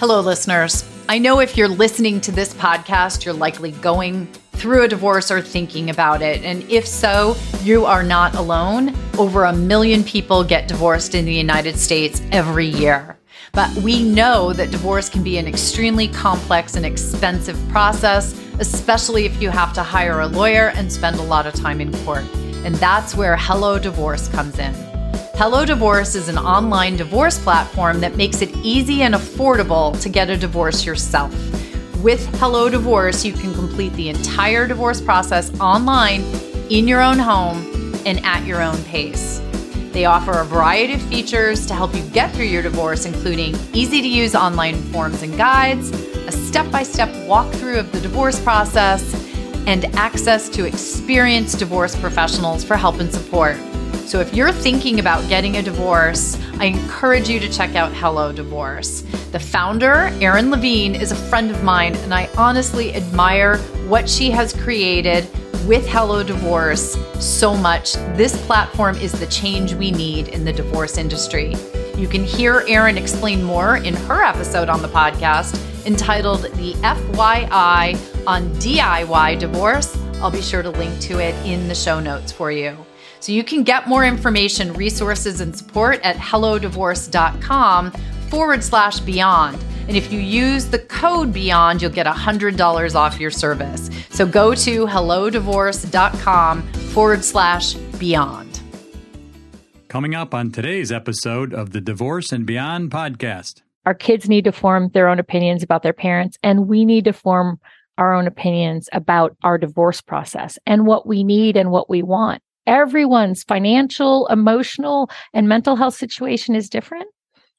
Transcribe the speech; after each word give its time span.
Hello, 0.00 0.18
listeners. 0.22 0.82
I 1.10 1.18
know 1.18 1.40
if 1.40 1.58
you're 1.58 1.68
listening 1.68 2.22
to 2.22 2.32
this 2.32 2.54
podcast, 2.54 3.26
you're 3.26 3.34
likely 3.34 3.72
going 3.72 4.28
through 4.52 4.84
a 4.84 4.88
divorce 4.88 5.30
or 5.30 5.42
thinking 5.42 5.90
about 5.90 6.22
it. 6.22 6.42
And 6.42 6.62
if 6.70 6.86
so, 6.86 7.36
you 7.64 7.84
are 7.84 8.02
not 8.02 8.34
alone. 8.34 8.96
Over 9.18 9.44
a 9.44 9.52
million 9.52 10.02
people 10.02 10.42
get 10.42 10.68
divorced 10.68 11.14
in 11.14 11.26
the 11.26 11.34
United 11.34 11.76
States 11.76 12.22
every 12.32 12.64
year. 12.64 13.18
But 13.52 13.76
we 13.76 14.02
know 14.02 14.54
that 14.54 14.70
divorce 14.70 15.10
can 15.10 15.22
be 15.22 15.36
an 15.36 15.46
extremely 15.46 16.08
complex 16.08 16.76
and 16.76 16.86
expensive 16.86 17.58
process, 17.68 18.32
especially 18.58 19.26
if 19.26 19.42
you 19.42 19.50
have 19.50 19.74
to 19.74 19.82
hire 19.82 20.20
a 20.20 20.26
lawyer 20.26 20.70
and 20.76 20.90
spend 20.90 21.16
a 21.16 21.24
lot 21.24 21.46
of 21.46 21.52
time 21.52 21.78
in 21.78 21.92
court. 22.06 22.24
And 22.64 22.74
that's 22.76 23.14
where 23.14 23.36
Hello 23.36 23.78
Divorce 23.78 24.28
comes 24.28 24.58
in. 24.58 24.89
Hello 25.40 25.64
Divorce 25.64 26.16
is 26.16 26.28
an 26.28 26.36
online 26.36 26.98
divorce 26.98 27.38
platform 27.38 28.00
that 28.00 28.14
makes 28.14 28.42
it 28.42 28.54
easy 28.56 29.04
and 29.04 29.14
affordable 29.14 29.98
to 30.02 30.10
get 30.10 30.28
a 30.28 30.36
divorce 30.36 30.84
yourself. 30.84 31.32
With 32.02 32.22
Hello 32.38 32.68
Divorce, 32.68 33.24
you 33.24 33.32
can 33.32 33.54
complete 33.54 33.94
the 33.94 34.10
entire 34.10 34.66
divorce 34.66 35.00
process 35.00 35.50
online, 35.58 36.20
in 36.68 36.86
your 36.86 37.00
own 37.00 37.18
home, 37.18 37.56
and 38.04 38.22
at 38.22 38.44
your 38.44 38.60
own 38.60 38.84
pace. 38.84 39.40
They 39.92 40.04
offer 40.04 40.32
a 40.32 40.44
variety 40.44 40.92
of 40.92 41.02
features 41.04 41.64
to 41.68 41.74
help 41.74 41.94
you 41.94 42.02
get 42.10 42.32
through 42.32 42.44
your 42.44 42.60
divorce, 42.60 43.06
including 43.06 43.56
easy 43.72 44.02
to 44.02 44.08
use 44.08 44.34
online 44.34 44.76
forms 44.92 45.22
and 45.22 45.34
guides, 45.38 45.88
a 45.88 46.32
step 46.32 46.70
by 46.70 46.82
step 46.82 47.08
walkthrough 47.26 47.78
of 47.78 47.90
the 47.92 48.00
divorce 48.02 48.38
process, 48.38 49.14
and 49.66 49.86
access 49.96 50.50
to 50.50 50.66
experienced 50.66 51.58
divorce 51.58 51.96
professionals 51.96 52.62
for 52.62 52.76
help 52.76 53.00
and 53.00 53.10
support. 53.10 53.56
So 54.10 54.18
if 54.18 54.34
you're 54.34 54.50
thinking 54.50 54.98
about 54.98 55.28
getting 55.28 55.58
a 55.58 55.62
divorce, 55.62 56.36
I 56.58 56.64
encourage 56.64 57.28
you 57.28 57.38
to 57.38 57.48
check 57.48 57.76
out 57.76 57.92
Hello 57.92 58.32
Divorce. 58.32 59.02
The 59.30 59.38
founder, 59.38 60.10
Erin 60.20 60.50
Levine, 60.50 60.96
is 60.96 61.12
a 61.12 61.14
friend 61.14 61.48
of 61.48 61.62
mine, 61.62 61.94
and 61.94 62.12
I 62.12 62.28
honestly 62.36 62.92
admire 62.96 63.58
what 63.86 64.08
she 64.08 64.28
has 64.32 64.52
created 64.52 65.28
with 65.64 65.86
Hello 65.86 66.24
Divorce 66.24 66.98
so 67.24 67.56
much. 67.56 67.92
This 68.16 68.36
platform 68.46 68.96
is 68.96 69.12
the 69.12 69.28
change 69.28 69.74
we 69.74 69.92
need 69.92 70.26
in 70.26 70.44
the 70.44 70.52
divorce 70.52 70.98
industry. 70.98 71.54
You 71.96 72.08
can 72.08 72.24
hear 72.24 72.64
Erin 72.66 72.98
explain 72.98 73.44
more 73.44 73.76
in 73.76 73.94
her 73.94 74.24
episode 74.24 74.68
on 74.68 74.82
the 74.82 74.88
podcast 74.88 75.56
entitled 75.86 76.42
The 76.42 76.72
FYI 76.82 78.26
on 78.26 78.50
DIY 78.56 79.38
Divorce. 79.38 79.96
I'll 80.20 80.30
be 80.30 80.42
sure 80.42 80.62
to 80.62 80.70
link 80.70 81.00
to 81.02 81.18
it 81.18 81.34
in 81.46 81.68
the 81.68 81.74
show 81.74 82.00
notes 82.00 82.32
for 82.32 82.52
you. 82.52 82.76
So 83.20 83.32
you 83.32 83.44
can 83.44 83.62
get 83.62 83.88
more 83.88 84.04
information, 84.04 84.72
resources, 84.72 85.40
and 85.40 85.56
support 85.56 86.00
at 86.02 86.16
hellodivorce.com 86.16 87.92
forward 88.28 88.64
slash 88.64 89.00
beyond. 89.00 89.62
And 89.88 89.96
if 89.96 90.12
you 90.12 90.20
use 90.20 90.66
the 90.66 90.78
code 90.78 91.32
BEYOND, 91.32 91.82
you'll 91.82 91.90
get 91.90 92.06
$100 92.06 92.94
off 92.94 93.18
your 93.18 93.30
service. 93.30 93.90
So 94.10 94.24
go 94.24 94.54
to 94.54 94.86
hellodivorce.com 94.86 96.62
forward 96.62 97.24
slash 97.24 97.74
beyond. 97.74 98.60
Coming 99.88 100.14
up 100.14 100.32
on 100.32 100.52
today's 100.52 100.92
episode 100.92 101.52
of 101.52 101.70
the 101.70 101.80
Divorce 101.80 102.30
and 102.30 102.46
Beyond 102.46 102.92
podcast. 102.92 103.62
Our 103.84 103.94
kids 103.94 104.28
need 104.28 104.44
to 104.44 104.52
form 104.52 104.90
their 104.94 105.08
own 105.08 105.18
opinions 105.18 105.64
about 105.64 105.82
their 105.82 105.92
parents, 105.92 106.38
and 106.44 106.68
we 106.68 106.84
need 106.84 107.06
to 107.06 107.12
form 107.12 107.58
our 108.00 108.12
own 108.12 108.26
opinions 108.26 108.88
about 108.92 109.36
our 109.44 109.56
divorce 109.56 110.00
process 110.00 110.58
and 110.66 110.86
what 110.86 111.06
we 111.06 111.22
need 111.22 111.56
and 111.56 111.70
what 111.70 111.88
we 111.88 112.02
want 112.02 112.42
everyone's 112.66 113.42
financial, 113.42 114.26
emotional, 114.28 115.10
and 115.34 115.48
mental 115.48 115.76
health 115.76 115.94
situation 115.94 116.54
is 116.54 116.70
different. 116.70 117.08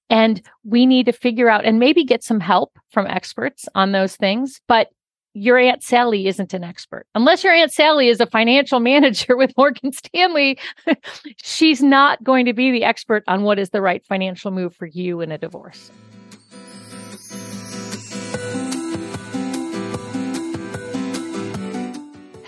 And 0.09 0.42
we 0.64 0.86
need 0.86 1.06
to 1.06 1.14
figure 1.14 1.50
out 1.50 1.66
and 1.66 1.80
maybe 1.80 2.03
get 2.03 2.23
some 2.23 2.39
help 2.39 2.78
from 2.92 3.08
experts 3.08 3.67
on 3.75 3.92
those 3.92 4.16
things. 4.16 4.61
But 4.67 4.89
your 5.33 5.58
Aunt 5.58 5.83
Sally 5.83 6.28
isn't 6.28 6.53
an 6.53 6.64
expert. 6.64 7.08
Unless 7.16 7.44
your 7.44 7.53
Aunt 7.53 7.71
Sally 7.71 8.10
is 8.10 8.20
a 8.20 8.26
financial 8.26 8.80
manager 8.92 9.38
with 9.38 9.52
Morgan 9.58 9.92
Stanley, 9.92 10.58
she's 11.44 11.82
not 11.82 12.23
going 12.23 12.45
to 12.45 12.54
be 12.54 12.71
the 12.71 12.83
expert 12.83 13.23
on 13.27 13.44
what 13.44 13.60
is 13.60 13.70
the 13.70 13.82
right 13.82 14.05
financial 14.05 14.52
move 14.52 14.76
for 14.76 14.86
you 14.86 15.21
in 15.21 15.32
a 15.32 15.38
divorce. 15.38 15.92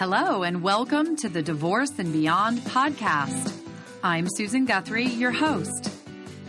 Hello, 0.06 0.44
and 0.44 0.62
welcome 0.62 1.16
to 1.16 1.30
the 1.30 1.42
Divorce 1.42 1.98
and 1.98 2.12
Beyond 2.12 2.60
podcast. 2.60 3.58
I'm 4.04 4.28
Susan 4.36 4.66
Guthrie, 4.66 5.06
your 5.06 5.32
host. 5.32 5.90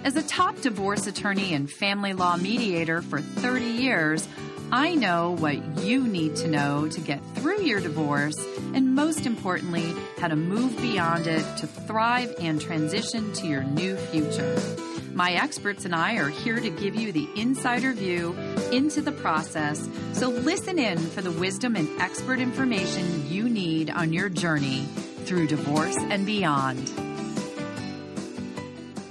As 0.03 0.17
a 0.17 0.25
top 0.25 0.61
divorce 0.61 1.07
attorney 1.07 1.55
and 1.55 1.71
family 1.71 2.15
law 2.15 2.37
mediator 2.37 3.01
for 3.01 3.21
30 3.21 3.65
years, 3.65 4.27
I 4.73 4.97
know 4.97 5.37
what 5.39 5.79
you 5.79 6.05
need 6.05 6.35
to 6.39 6.49
know 6.49 6.89
to 6.89 7.01
get 7.01 7.25
through 7.37 7.63
your 7.63 7.79
divorce, 7.79 8.45
and 8.75 8.97
most 8.97 9.25
importantly, 9.25 9.95
how 10.19 10.27
to 10.27 10.35
move 10.35 10.77
beyond 10.79 11.29
it 11.29 11.45
to 11.59 11.69
thrive 11.69 12.35
and 12.41 12.61
transition 12.61 13.33
to 13.35 13.47
your 13.47 13.63
new 13.63 13.97
future. 13.97 14.61
My 15.15 15.35
experts 15.35 15.85
and 15.85 15.95
I 15.95 16.17
are 16.17 16.29
here 16.29 16.59
to 16.59 16.71
give 16.71 16.97
you 16.97 17.13
the 17.13 17.29
insider 17.37 17.93
view 17.93 18.33
into 18.73 19.01
the 19.01 19.13
process, 19.13 19.89
so 20.13 20.29
listen 20.29 20.77
in 20.77 20.99
for 20.99 21.23
the 21.23 21.31
wisdom 21.31 21.77
and 21.77 21.89
expert 22.01 22.41
information 22.41 23.25
you 23.31 23.49
need 23.49 23.91
on 23.91 24.13
your 24.13 24.29
journey 24.29 24.87
through 25.25 25.47
divorce 25.47 25.97
and 25.97 26.27
beyond. 26.27 26.89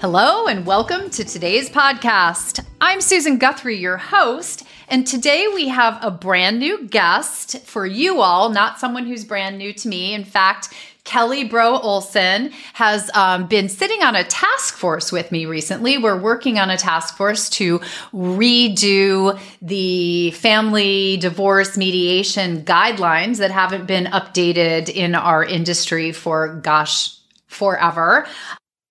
Hello, 0.01 0.47
and 0.47 0.65
welcome 0.65 1.09
to 1.11 1.23
today's 1.23 1.69
podcast. 1.69 2.65
I'm 2.81 2.99
Susan 2.99 3.37
Guthrie, 3.37 3.77
your 3.77 3.95
host, 3.95 4.65
and 4.89 5.07
today 5.07 5.47
we 5.55 5.69
have 5.69 6.03
a 6.03 6.11
brand 6.11 6.59
new 6.59 6.85
guest 6.85 7.61
for 7.61 7.85
you 7.85 8.19
all, 8.19 8.49
not 8.49 8.77
someone 8.77 9.05
who's 9.05 9.23
brand 9.23 9.57
new 9.57 9.71
to 9.71 9.87
me. 9.87 10.13
In 10.13 10.25
fact, 10.25 10.67
Kelly 11.05 11.43
Browe 11.43 11.79
Olson 11.79 12.51
has 12.73 13.11
um, 13.13 13.47
been 13.47 13.67
sitting 13.67 14.01
on 14.01 14.15
a 14.15 14.23
task 14.23 14.77
force 14.77 15.11
with 15.11 15.31
me 15.31 15.45
recently. 15.45 15.97
We're 15.97 16.19
working 16.19 16.59
on 16.59 16.69
a 16.69 16.77
task 16.77 17.17
force 17.17 17.49
to 17.51 17.79
redo 18.13 19.37
the 19.61 20.31
family 20.31 21.17
divorce 21.17 21.75
mediation 21.75 22.63
guidelines 22.63 23.37
that 23.39 23.51
haven't 23.51 23.85
been 23.85 24.05
updated 24.05 24.89
in 24.89 25.13
our 25.13 25.43
industry 25.43 26.13
for, 26.13 26.55
gosh, 26.63 27.17
forever. 27.47 28.25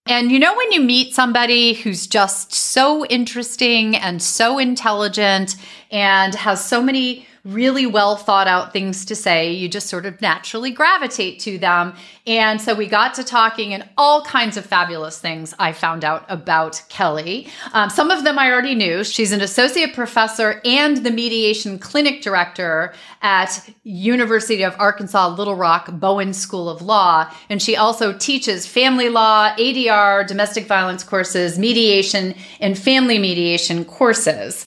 And 0.06 0.32
you 0.32 0.38
know, 0.38 0.54
when 0.54 0.72
you 0.72 0.80
meet 0.80 1.14
somebody 1.14 1.74
who's 1.74 2.06
just 2.06 2.52
so 2.52 3.06
interesting 3.06 3.96
and 3.96 4.20
so 4.20 4.58
intelligent 4.58 5.56
and 5.90 6.34
has 6.34 6.64
so 6.64 6.82
many 6.82 7.26
really 7.44 7.86
well 7.86 8.16
thought 8.16 8.46
out 8.46 8.72
things 8.72 9.04
to 9.06 9.16
say. 9.16 9.52
You 9.52 9.68
just 9.68 9.88
sort 9.88 10.06
of 10.06 10.20
naturally 10.20 10.70
gravitate 10.70 11.40
to 11.40 11.58
them. 11.58 11.94
And 12.26 12.60
so 12.60 12.74
we 12.74 12.86
got 12.86 13.14
to 13.14 13.24
talking 13.24 13.74
and 13.74 13.88
all 13.96 14.24
kinds 14.24 14.56
of 14.56 14.64
fabulous 14.64 15.18
things 15.18 15.52
I 15.58 15.72
found 15.72 16.04
out 16.04 16.24
about 16.28 16.80
Kelly. 16.88 17.48
Um, 17.72 17.90
some 17.90 18.10
of 18.10 18.22
them 18.22 18.38
I 18.38 18.50
already 18.50 18.76
knew. 18.76 19.02
She's 19.02 19.32
an 19.32 19.40
associate 19.40 19.92
professor 19.92 20.60
and 20.64 20.98
the 20.98 21.10
mediation 21.10 21.78
clinic 21.80 22.22
director 22.22 22.94
at 23.22 23.68
University 23.82 24.62
of 24.62 24.76
Arkansas 24.78 25.28
Little 25.28 25.56
Rock 25.56 25.88
Bowen 25.92 26.32
School 26.32 26.68
of 26.68 26.80
Law. 26.80 27.28
And 27.50 27.60
she 27.60 27.76
also 27.76 28.16
teaches 28.16 28.66
family 28.66 29.08
law, 29.08 29.52
ADR, 29.56 30.26
domestic 30.26 30.66
violence 30.66 31.02
courses, 31.02 31.58
mediation, 31.58 32.34
and 32.60 32.78
family 32.78 33.18
mediation 33.18 33.84
courses. 33.84 34.64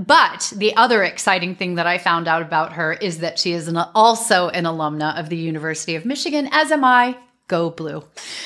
But 0.00 0.50
the 0.56 0.74
other 0.76 1.02
exciting 1.02 1.54
thing 1.54 1.74
that 1.74 1.86
I 1.86 1.98
found 1.98 2.26
out 2.26 2.40
about 2.40 2.72
her 2.72 2.94
is 2.94 3.18
that 3.18 3.38
she 3.38 3.52
is 3.52 3.68
an, 3.68 3.76
also 3.76 4.48
an 4.48 4.64
alumna 4.64 5.18
of 5.18 5.28
the 5.28 5.36
University 5.36 5.94
of 5.94 6.06
Michigan, 6.06 6.48
as 6.52 6.72
am 6.72 6.84
I. 6.84 7.18
Go 7.48 7.68
Blue. 7.68 8.04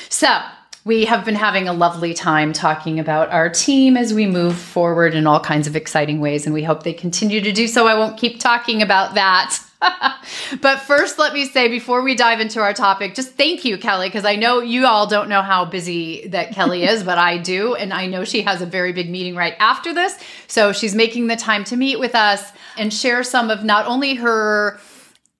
So, 0.09 0.41
we 0.83 1.05
have 1.05 1.23
been 1.23 1.35
having 1.35 1.69
a 1.69 1.73
lovely 1.73 2.13
time 2.13 2.51
talking 2.51 2.99
about 2.99 3.31
our 3.31 3.49
team 3.49 3.95
as 3.95 4.13
we 4.13 4.27
move 4.27 4.57
forward 4.57 5.15
in 5.15 5.25
all 5.25 5.39
kinds 5.39 5.65
of 5.65 5.77
exciting 5.77 6.19
ways, 6.19 6.45
and 6.45 6.53
we 6.53 6.63
hope 6.63 6.83
they 6.83 6.93
continue 6.93 7.39
to 7.39 7.53
do 7.53 7.67
so. 7.67 7.87
I 7.87 7.95
won't 7.95 8.17
keep 8.17 8.39
talking 8.39 8.81
about 8.81 9.15
that. 9.15 9.57
but 10.61 10.79
first, 10.79 11.19
let 11.19 11.33
me 11.33 11.45
say 11.45 11.67
before 11.67 12.01
we 12.01 12.15
dive 12.15 12.39
into 12.39 12.61
our 12.61 12.73
topic, 12.73 13.15
just 13.15 13.31
thank 13.31 13.65
you, 13.65 13.77
Kelly, 13.77 14.07
because 14.07 14.25
I 14.25 14.35
know 14.35 14.59
you 14.61 14.85
all 14.85 15.07
don't 15.07 15.29
know 15.29 15.41
how 15.41 15.65
busy 15.65 16.27
that 16.29 16.53
Kelly 16.53 16.83
is, 16.83 17.03
but 17.03 17.17
I 17.17 17.37
do. 17.37 17.75
And 17.75 17.93
I 17.93 18.05
know 18.05 18.23
she 18.23 18.41
has 18.41 18.61
a 18.61 18.65
very 18.65 18.93
big 18.93 19.09
meeting 19.09 19.35
right 19.35 19.55
after 19.59 19.93
this. 19.93 20.17
So 20.47 20.71
she's 20.71 20.95
making 20.95 21.27
the 21.27 21.35
time 21.35 21.63
to 21.65 21.75
meet 21.75 21.99
with 21.99 22.15
us 22.15 22.51
and 22.77 22.93
share 22.93 23.23
some 23.23 23.49
of 23.49 23.63
not 23.63 23.85
only 23.85 24.15
her 24.15 24.79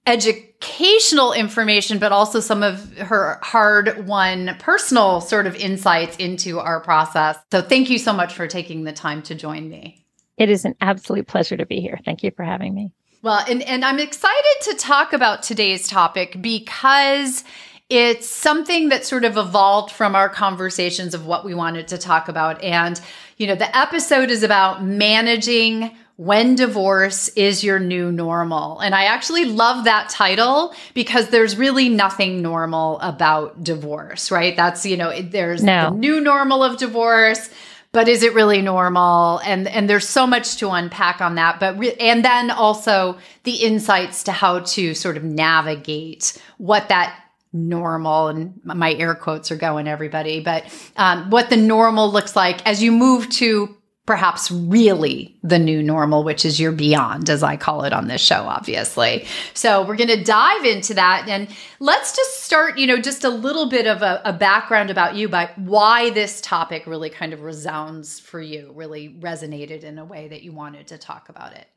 educational 0.08 1.34
information, 1.34 1.98
but 1.98 2.12
also 2.12 2.40
some 2.40 2.64
of 2.64 2.98
her 2.98 3.40
hard 3.42 4.08
won 4.08 4.56
personal 4.60 5.22
sort 5.22 5.48
of 5.48 5.56
insights 5.56 6.16
into 6.18 6.60
our 6.60 6.80
process. 6.80 7.38
So 7.52 7.62
thank 7.62 7.90
you 7.90 7.98
so 7.98 8.14
much 8.14 8.34
for 8.34 8.48
taking 8.48 8.84
the 8.84 8.94
time 8.94 9.22
to 9.24 9.36
join 9.36 9.70
me. 9.70 10.06
It 10.38 10.50
is 10.50 10.66
an 10.66 10.76
absolute 10.82 11.28
pleasure 11.28 11.58
to 11.58 11.66
be 11.66 11.80
here. 11.80 12.00
Thank 12.04 12.24
you 12.24 12.32
for 12.36 12.44
having 12.44 12.76
me. 12.76 12.92
Well, 13.26 13.44
and, 13.50 13.64
and 13.64 13.84
I'm 13.84 13.98
excited 13.98 14.56
to 14.66 14.76
talk 14.76 15.12
about 15.12 15.42
today's 15.42 15.88
topic 15.88 16.40
because 16.44 17.44
it's 17.90 18.30
something 18.30 18.90
that 18.90 19.04
sort 19.04 19.26
of 19.26 19.36
evolved 19.36 19.92
from 19.92 20.16
our 20.16 20.30
conversations 20.30 21.16
of 21.16 21.26
what 21.26 21.44
we 21.44 21.56
wanted 21.56 21.88
to 21.88 21.98
talk 21.98 22.28
about. 22.28 22.64
And, 22.64 23.02
you 23.38 23.48
know, 23.48 23.56
the 23.56 23.76
episode 23.76 24.30
is 24.30 24.44
about 24.44 24.84
managing 24.84 25.90
when 26.18 26.54
divorce 26.54 27.30
is 27.30 27.64
your 27.64 27.80
new 27.80 28.12
normal. 28.12 28.80
And 28.80 28.94
I 28.94 29.06
actually 29.06 29.46
love 29.46 29.86
that 29.86 30.10
title 30.10 30.76
because 30.94 31.30
there's 31.30 31.58
really 31.58 31.90
nothing 31.90 32.44
normal 32.44 33.00
about 33.00 33.64
divorce, 33.64 34.30
right? 34.30 34.56
That's, 34.56 34.86
you 34.86 34.98
know, 34.98 35.20
there's 35.20 35.64
no. 35.64 35.90
the 35.90 35.98
new 35.98 36.22
normal 36.22 36.64
of 36.64 36.78
divorce 36.78 37.50
but 37.96 38.10
is 38.10 38.24
it 38.24 38.34
really 38.34 38.62
normal? 38.62 39.40
And 39.40 39.70
and 39.70 39.90
there's 39.90 40.08
so 40.08 40.28
much 40.28 40.58
to 40.58 40.70
unpack 40.70 41.22
on 41.22 41.36
that 41.36 41.62
but 41.62 41.80
re- 41.80 41.96
and 41.96 42.26
then 42.26 42.52
also 42.52 43.18
the 43.44 43.54
insights 43.56 44.24
to 44.24 44.34
how 44.34 44.60
to 44.60 44.94
sort 44.94 45.16
of 45.16 45.24
navigate 45.24 46.38
what 46.58 46.90
that 46.90 47.18
normal 47.54 48.28
and 48.28 48.60
my 48.66 48.94
air 48.96 49.16
quotes 49.16 49.50
are 49.50 49.56
going 49.56 49.88
everybody 49.88 50.42
but 50.42 50.66
um, 50.98 51.30
what 51.30 51.50
the 51.50 51.56
normal 51.56 52.12
looks 52.12 52.36
like 52.36 52.66
as 52.68 52.84
you 52.84 52.92
move 52.92 53.30
to 53.30 53.74
perhaps 54.06 54.52
really 54.52 55.36
the 55.42 55.58
new 55.58 55.82
normal, 55.82 56.24
which 56.24 56.46
is 56.46 56.60
your 56.60 56.72
beyond, 56.72 57.30
as 57.30 57.42
I 57.42 57.58
call 57.58 57.84
it 57.84 57.94
on 57.94 58.08
this 58.08 58.22
show, 58.22 58.46
obviously. 58.48 59.26
So 59.56 59.84
we're 59.86 59.96
going 59.96 60.10
to 60.10 60.24
dive 60.24 60.64
into 60.64 60.94
that. 60.94 61.26
And 61.28 61.48
let's 61.80 62.16
just 62.16 62.44
start, 62.44 62.78
you 62.78 62.86
know, 62.86 63.00
just 63.00 63.24
a 63.24 63.30
little 63.30 63.68
bit 63.68 63.88
of 63.88 64.04
a, 64.04 64.22
a, 64.24 64.34
background 64.34 64.92
about 64.92 65.16
you, 65.16 65.28
by 65.28 65.50
why 65.56 66.12
this 66.12 66.40
topic 66.42 66.86
really 66.86 67.10
kind 67.10 67.34
of 67.34 67.42
resounds 67.42 68.20
for 68.20 68.40
you, 68.40 68.72
really 68.76 69.10
resonated 69.10 69.84
in 69.84 69.98
a 69.98 70.06
way 70.06 70.28
that 70.28 70.44
you 70.44 70.52
wanted 70.52 70.88
to 70.88 70.98
talk 71.00 71.30
about 71.30 71.54
it. 71.54 71.68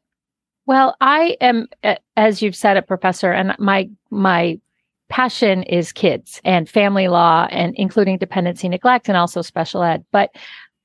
Well, 0.67 0.97
I 1.01 1.39
am, 1.41 1.69
as 2.17 2.43
you've 2.43 2.57
said, 2.57 2.77
a 2.77 2.83
professor, 2.83 3.33
and 3.33 3.55
my, 3.59 3.89
my, 4.11 4.61
passion 5.09 5.63
is 5.63 5.91
kids 5.91 6.39
and 6.45 6.69
family 6.69 7.09
law 7.09 7.49
and 7.51 7.75
including 7.77 8.19
dependency 8.19 8.69
neglect 8.69 9.09
and 9.09 9.17
also 9.17 9.41
special 9.41 9.83
ed 9.83 10.05
but 10.13 10.31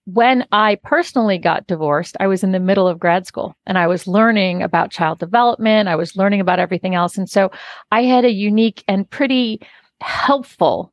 when 0.06 0.46
I 0.52 0.76
personally 0.84 1.38
got 1.38 1.68
divorced, 1.68 2.18
I 2.20 2.28
was 2.28 2.44
in 2.44 2.52
the 2.52 2.60
middle 2.60 2.88
of 2.88 3.00
grad 3.00 3.26
school 3.26 3.56
and 3.66 3.78
I 3.78 3.88
was 3.88 4.08
learning 4.08 4.62
about 4.62 4.92
child 4.92 5.20
development. 5.20 5.88
I 5.88 5.96
was 5.96 6.16
learning 6.16 6.42
about 6.42 6.60
everything 6.60 6.94
else. 6.94 7.18
And 7.18 7.30
so 7.30 7.52
I 7.92 8.04
had 8.04 8.26
a 8.26 8.32
unique 8.32 8.84
and 8.88 9.10
pretty 9.10 9.62
helpful 10.02 10.92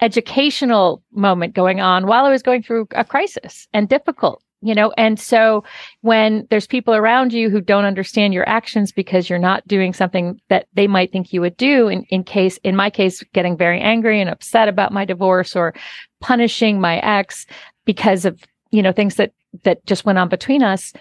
educational 0.00 1.02
moment 1.12 1.54
going 1.54 1.80
on 1.80 2.06
while 2.06 2.24
I 2.24 2.30
was 2.30 2.42
going 2.42 2.62
through 2.62 2.86
a 2.92 3.04
crisis 3.04 3.66
and 3.72 3.88
difficult, 3.88 4.40
you 4.60 4.74
know. 4.74 4.92
And 4.96 5.18
so 5.18 5.64
when 6.02 6.46
there's 6.50 6.68
people 6.68 6.94
around 6.94 7.32
you 7.32 7.50
who 7.50 7.60
don't 7.60 7.84
understand 7.84 8.32
your 8.32 8.48
actions 8.48 8.92
because 8.92 9.28
you're 9.28 9.40
not 9.40 9.66
doing 9.66 9.92
something 9.92 10.40
that 10.48 10.66
they 10.74 10.86
might 10.86 11.10
think 11.10 11.32
you 11.32 11.40
would 11.40 11.56
do, 11.56 11.88
in, 11.88 12.04
in 12.10 12.22
case, 12.22 12.58
in 12.58 12.76
my 12.76 12.90
case, 12.90 13.24
getting 13.34 13.56
very 13.56 13.80
angry 13.80 14.20
and 14.20 14.30
upset 14.30 14.68
about 14.68 14.92
my 14.92 15.04
divorce 15.04 15.56
or 15.56 15.74
punishing 16.20 16.80
my 16.80 16.98
ex, 16.98 17.46
because 17.88 18.26
of, 18.26 18.38
you 18.70 18.82
know, 18.82 18.92
things 18.92 19.14
that, 19.14 19.32
that 19.64 19.84
just 19.86 20.04
went 20.04 20.18
on 20.18 20.28
between 20.28 20.62
us, 20.62 20.92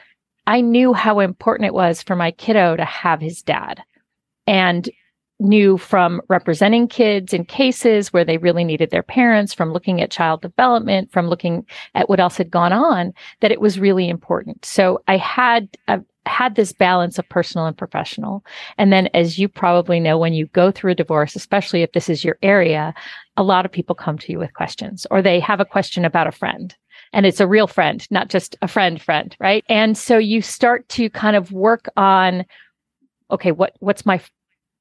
I 0.48 0.62
knew 0.62 0.94
how 0.94 1.19
important 1.19 1.66
it 1.66 1.74
was 1.74 2.01
for 2.01 2.16
my 2.16 2.31
kiddo 2.31 2.78
to 2.78 2.86
have 2.86 3.19
his 3.19 3.42
dad 3.42 3.84
and 4.48 4.89
knew 5.38 5.78
from 5.78 6.22
representing 6.30 6.88
kids 6.88 7.34
in 7.34 7.44
cases 7.44 8.13
where 8.13 8.24
they 8.24 8.38
really 8.38 8.63
needed 8.63 8.89
their 8.89 9.04
parents, 9.04 9.54
from 9.54 9.74
looking 9.74 10.00
at 10.00 10.12
child 10.12 10.42
development, 10.42 11.12
from 11.12 11.28
looking 11.28 11.66
at 11.94 12.07
what 12.07 12.22
else 12.22 12.38
had 12.38 12.50
gone 12.50 12.72
on, 12.72 13.13
that 13.42 13.51
it 13.51 13.60
was 13.60 13.78
really 13.78 14.07
important. 14.07 14.63
So 14.63 15.04
I 15.10 15.18
had 15.18 15.68
a, 15.90 16.00
had 16.25 16.56
this 16.56 16.72
balance 16.72 17.19
of 17.19 17.28
personal 17.28 17.68
and 17.68 17.78
professional. 17.78 18.45
And 18.78 18.94
then, 18.94 19.07
as 19.13 19.38
you 19.38 19.50
probably 19.50 20.00
know, 20.00 20.18
when 20.18 20.33
you 20.33 20.45
go 20.48 20.72
through 20.72 20.94
a 20.94 20.95
divorce, 20.95 21.36
especially 21.36 21.83
if 21.83 21.92
this 21.92 22.07
is 22.07 22.24
your 22.24 22.38
area, 22.42 22.94
a 23.38 23.44
lot 23.44 23.66
of 23.66 23.72
people 23.72 23.95
come 23.95 24.18
to 24.18 24.31
you 24.31 24.39
with 24.39 24.54
questions 24.54 25.07
or 25.10 25.22
they 25.22 25.39
have 25.39 25.60
a 25.60 25.66
question 25.66 26.04
about 26.04 26.28
a 26.28 26.31
friend. 26.31 26.75
And 27.13 27.25
it's 27.25 27.39
a 27.39 27.48
real 27.48 27.68
friend, 27.68 28.06
not 28.12 28.28
just 28.28 28.57
a 28.62 28.68
friend 28.68 29.01
friend, 29.01 29.36
right? 29.39 29.63
And 29.69 29.98
so 29.98 30.18
you 30.18 30.42
start 30.42 30.89
to 30.89 31.10
kind 31.10 31.36
of 31.36 31.51
work 31.51 31.88
on, 31.95 32.45
okay, 33.31 33.51
what, 33.51 33.75
what's 33.80 34.06
my 34.06 34.19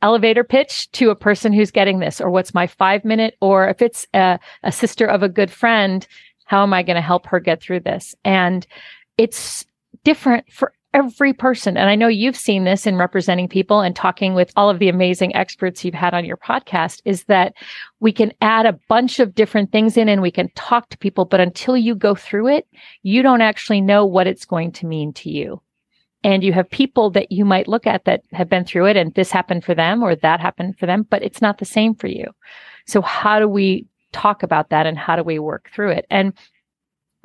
elevator 0.03 0.43
pitch 0.43 0.91
to 0.93 1.11
a 1.11 1.17
person 1.17 1.53
who's 1.53 1.71
getting 1.71 2.01
this? 2.01 2.21
Or 2.21 2.31
what's 2.31 2.55
my 2.55 2.67
five 2.67 3.05
minute? 3.05 3.37
Or 3.41 3.69
if 3.69 3.81
it's 3.81 4.07
a, 4.13 4.41
a 4.65 4.73
sister 4.73 5.07
of 5.07 5.23
a 5.23 5.29
good 5.29 5.51
friend 5.51 6.07
how 6.47 6.63
am 6.63 6.73
i 6.73 6.83
going 6.83 6.97
to 6.97 7.03
help 7.03 7.27
her 7.27 7.39
get 7.39 7.61
through 7.61 7.81
this? 7.81 8.15
And 8.25 8.67
it's 9.19 9.67
different 10.05 10.51
for 10.51 10.73
every 10.97 11.35
person. 11.35 11.77
And 11.77 11.91
I 11.91 11.95
know 11.95 12.09
you've 12.09 12.39
seen 12.39 12.65
this 12.65 12.87
in 12.87 12.97
representing 12.97 13.49
people 13.49 13.81
and 13.83 13.95
talking 13.95 14.33
with 14.33 14.51
all 14.57 14.71
of 14.71 14.79
the 14.79 14.89
amazing 14.89 15.37
experts 15.37 15.85
you've 15.85 15.93
had 15.93 16.15
on 16.15 16.25
your 16.25 16.39
podcast 16.39 17.03
is 17.05 17.25
that 17.25 17.53
we 18.01 18.13
can 18.13 18.33
add 18.41 18.65
a 18.65 18.79
bunch 18.89 19.21
of 19.21 19.35
different 19.35 19.71
things 19.71 19.99
in 19.99 20.09
and 20.09 20.23
we 20.23 20.31
can 20.31 20.49
talk 20.55 20.89
to 20.89 20.97
people. 20.97 21.27
But 21.27 21.41
until 21.41 21.77
you 21.77 21.95
go 21.95 22.15
through 22.15 22.49
it, 22.49 22.67
you 23.03 23.21
don't 23.21 23.43
actually 23.43 23.83
know 23.83 24.07
what 24.07 24.27
it's 24.27 24.47
going 24.47 24.73
to 24.73 24.87
mean 24.87 25.13
to 25.15 25.29
you. 25.31 25.61
And 26.25 26.43
you 26.43 26.55
have 26.55 26.71
people 26.71 27.11
that 27.11 27.31
you 27.31 27.45
might 27.45 27.69
look 27.69 27.87
at 27.87 28.07
that 28.07 28.23
have 28.33 28.49
been 28.49 28.65
through 28.65 28.87
it 28.87 28.97
and 28.97 29.13
this 29.13 29.31
happened 29.31 29.65
for 29.65 29.75
them 29.75 30.03
or 30.03 30.17
that 30.17 30.41
happened 30.41 30.79
for 30.79 30.87
them, 30.87 31.07
but 31.11 31.23
it's 31.23 31.43
not 31.43 31.59
the 31.59 31.67
same 31.67 31.95
for 31.95 32.07
you. 32.07 32.25
So 32.87 33.03
how 33.03 33.39
do 33.39 33.47
we 33.47 33.87
talk 34.13 34.43
about 34.43 34.71
that 34.71 34.87
and 34.87 34.97
how 34.97 35.15
do 35.15 35.23
we 35.23 35.39
work 35.39 35.69
through 35.75 35.91
it? 35.91 36.07
And 36.09 36.33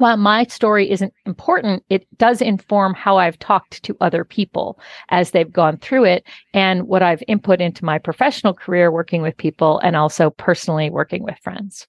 while 0.02 0.18
my 0.18 0.44
story 0.46 0.90
isn't 0.90 1.14
important, 1.26 1.84
it 1.90 2.06
does 2.18 2.42
inform 2.42 2.94
how 2.94 3.18
I've 3.18 3.40
talked 3.40 3.82
to 3.84 3.96
other 4.02 4.26
people 4.26 4.80
as 5.10 5.32
they've 5.32 5.52
gone 5.52 5.78
through 5.78 6.06
it 6.06 6.26
and 6.54 6.88
what 6.88 7.04
I've 7.04 7.24
input 7.28 7.62
into 7.62 7.86
my 7.86 8.00
professional 8.00 8.54
career 8.54 8.92
working 8.92 9.22
with 9.22 9.38
people 9.38 9.80
and 9.80 9.96
also 9.96 10.32
personally 10.32 10.90
working 10.90 11.24
with 11.24 11.38
friends. 11.38 11.88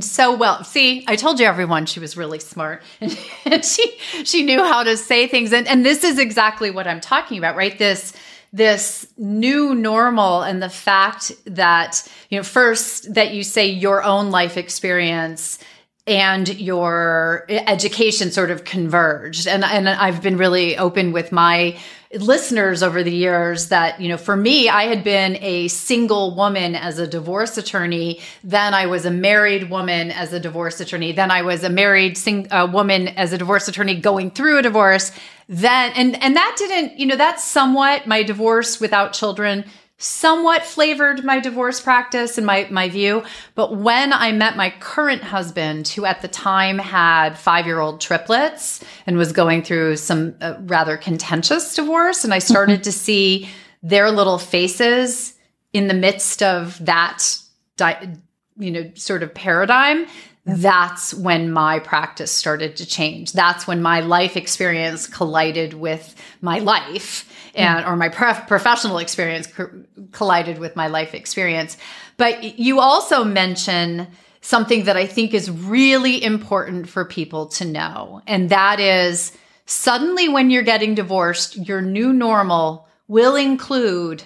So 0.00 0.34
well. 0.34 0.64
See, 0.64 1.04
I 1.06 1.14
told 1.14 1.38
you 1.38 1.46
everyone 1.46 1.86
she 1.86 2.00
was 2.00 2.16
really 2.16 2.40
smart 2.40 2.82
and 3.44 3.64
she 3.64 3.96
she 4.24 4.42
knew 4.42 4.64
how 4.64 4.82
to 4.82 4.96
say 4.96 5.28
things 5.28 5.52
and 5.52 5.68
and 5.68 5.86
this 5.86 6.02
is 6.02 6.18
exactly 6.18 6.72
what 6.72 6.88
I'm 6.88 7.00
talking 7.00 7.38
about, 7.38 7.54
right? 7.54 7.78
This 7.78 8.12
this 8.52 9.06
new 9.16 9.74
normal 9.74 10.42
and 10.42 10.60
the 10.62 10.68
fact 10.68 11.30
that 11.46 12.06
you 12.28 12.38
know 12.38 12.42
first 12.42 13.14
that 13.14 13.32
you 13.32 13.44
say 13.44 13.66
your 13.66 14.02
own 14.02 14.30
life 14.30 14.56
experience 14.56 15.58
and 16.06 16.48
your 16.58 17.46
education 17.48 18.32
sort 18.32 18.50
of 18.50 18.64
converged. 18.64 19.46
And, 19.46 19.64
and 19.64 19.88
I've 19.88 20.20
been 20.20 20.36
really 20.36 20.76
open 20.76 21.12
with 21.12 21.30
my 21.30 21.78
listeners 22.12 22.82
over 22.82 23.02
the 23.02 23.12
years 23.12 23.68
that, 23.68 24.00
you 24.00 24.08
know, 24.08 24.16
for 24.16 24.36
me, 24.36 24.68
I 24.68 24.84
had 24.84 25.04
been 25.04 25.36
a 25.40 25.68
single 25.68 26.34
woman 26.34 26.74
as 26.74 26.98
a 26.98 27.06
divorce 27.06 27.56
attorney. 27.56 28.20
Then 28.42 28.74
I 28.74 28.86
was 28.86 29.06
a 29.06 29.10
married 29.10 29.70
woman 29.70 30.10
as 30.10 30.32
a 30.32 30.40
divorce 30.40 30.80
attorney. 30.80 31.12
Then 31.12 31.30
I 31.30 31.42
was 31.42 31.62
a 31.62 31.70
married 31.70 32.18
sing- 32.18 32.52
uh, 32.52 32.68
woman 32.70 33.08
as 33.08 33.32
a 33.32 33.38
divorce 33.38 33.68
attorney 33.68 33.94
going 33.94 34.32
through 34.32 34.58
a 34.58 34.62
divorce. 34.62 35.12
Then, 35.48 35.92
and, 35.94 36.20
and 36.22 36.36
that 36.36 36.56
didn't, 36.58 36.98
you 36.98 37.06
know, 37.06 37.16
that's 37.16 37.44
somewhat 37.44 38.06
my 38.06 38.22
divorce 38.24 38.80
without 38.80 39.12
children 39.12 39.64
somewhat 40.02 40.64
flavored 40.64 41.24
my 41.24 41.38
divorce 41.38 41.80
practice 41.80 42.36
and 42.36 42.44
my, 42.44 42.66
my 42.70 42.88
view. 42.88 43.22
But 43.54 43.76
when 43.76 44.12
I 44.12 44.32
met 44.32 44.56
my 44.56 44.70
current 44.80 45.22
husband, 45.22 45.86
who 45.88 46.04
at 46.04 46.22
the 46.22 46.28
time 46.28 46.78
had 46.78 47.38
five 47.38 47.66
year 47.66 47.78
old 47.78 48.00
triplets 48.00 48.82
and 49.06 49.16
was 49.16 49.32
going 49.32 49.62
through 49.62 49.96
some 49.96 50.34
uh, 50.40 50.54
rather 50.62 50.96
contentious 50.96 51.74
divorce, 51.74 52.24
and 52.24 52.34
I 52.34 52.40
started 52.40 52.80
mm-hmm. 52.80 52.82
to 52.82 52.92
see 52.92 53.48
their 53.82 54.10
little 54.10 54.38
faces 54.38 55.34
in 55.72 55.86
the 55.86 55.94
midst 55.94 56.42
of 56.42 56.84
that, 56.84 57.38
di- 57.76 58.14
you 58.58 58.70
know, 58.70 58.90
sort 58.94 59.22
of 59.22 59.32
paradigm, 59.32 60.06
that's 60.44 61.14
when 61.14 61.52
my 61.52 61.78
practice 61.78 62.32
started 62.32 62.76
to 62.76 62.86
change. 62.86 63.32
That's 63.32 63.66
when 63.68 63.80
my 63.80 64.00
life 64.00 64.36
experience 64.36 65.06
collided 65.06 65.74
with 65.74 66.16
my 66.40 66.58
life 66.58 67.28
and 67.54 67.84
or 67.84 67.96
my 67.96 68.08
prof- 68.08 68.46
professional 68.46 68.98
experience 68.98 69.46
co- 69.46 69.70
collided 70.12 70.58
with 70.58 70.76
my 70.76 70.86
life 70.86 71.14
experience. 71.14 71.76
But 72.16 72.58
you 72.58 72.80
also 72.80 73.24
mention 73.24 74.08
something 74.40 74.84
that 74.84 74.96
I 74.96 75.06
think 75.06 75.34
is 75.34 75.50
really 75.50 76.22
important 76.22 76.88
for 76.88 77.04
people 77.04 77.46
to 77.46 77.64
know, 77.64 78.22
and 78.26 78.50
that 78.50 78.80
is 78.80 79.32
suddenly 79.66 80.28
when 80.28 80.50
you're 80.50 80.62
getting 80.62 80.94
divorced, 80.94 81.56
your 81.56 81.80
new 81.80 82.12
normal 82.12 82.88
will 83.08 83.36
include 83.36 84.24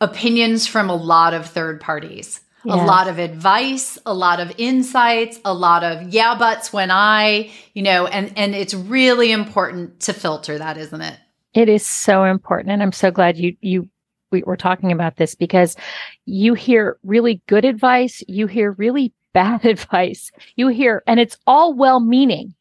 opinions 0.00 0.66
from 0.66 0.90
a 0.90 0.94
lot 0.94 1.34
of 1.34 1.46
third 1.46 1.80
parties. 1.80 2.40
A 2.64 2.76
lot 2.76 3.08
of 3.08 3.18
advice, 3.18 3.98
a 4.06 4.14
lot 4.14 4.38
of 4.38 4.52
insights, 4.56 5.40
a 5.44 5.52
lot 5.52 5.82
of 5.82 6.14
yeah 6.14 6.38
buts 6.38 6.72
when 6.72 6.92
I, 6.92 7.50
you 7.74 7.82
know, 7.82 8.06
and 8.06 8.32
and 8.38 8.54
it's 8.54 8.72
really 8.72 9.32
important 9.32 9.98
to 10.02 10.12
filter 10.12 10.58
that, 10.58 10.76
isn't 10.76 11.00
it? 11.00 11.18
It 11.54 11.68
is 11.68 11.86
so 11.86 12.24
important. 12.24 12.70
And 12.72 12.82
I'm 12.82 12.92
so 12.92 13.10
glad 13.10 13.36
you, 13.36 13.56
you, 13.60 13.88
we 14.30 14.42
were 14.42 14.56
talking 14.56 14.92
about 14.92 15.16
this 15.16 15.34
because 15.34 15.76
you 16.24 16.54
hear 16.54 16.96
really 17.04 17.42
good 17.46 17.64
advice. 17.64 18.22
You 18.28 18.46
hear 18.46 18.72
really 18.72 19.12
bad 19.32 19.64
advice. 19.64 20.30
You 20.56 20.68
hear, 20.68 21.02
and 21.06 21.18
it's 21.18 21.38
all 21.46 21.74
well 21.74 22.00
meaning. 22.00 22.54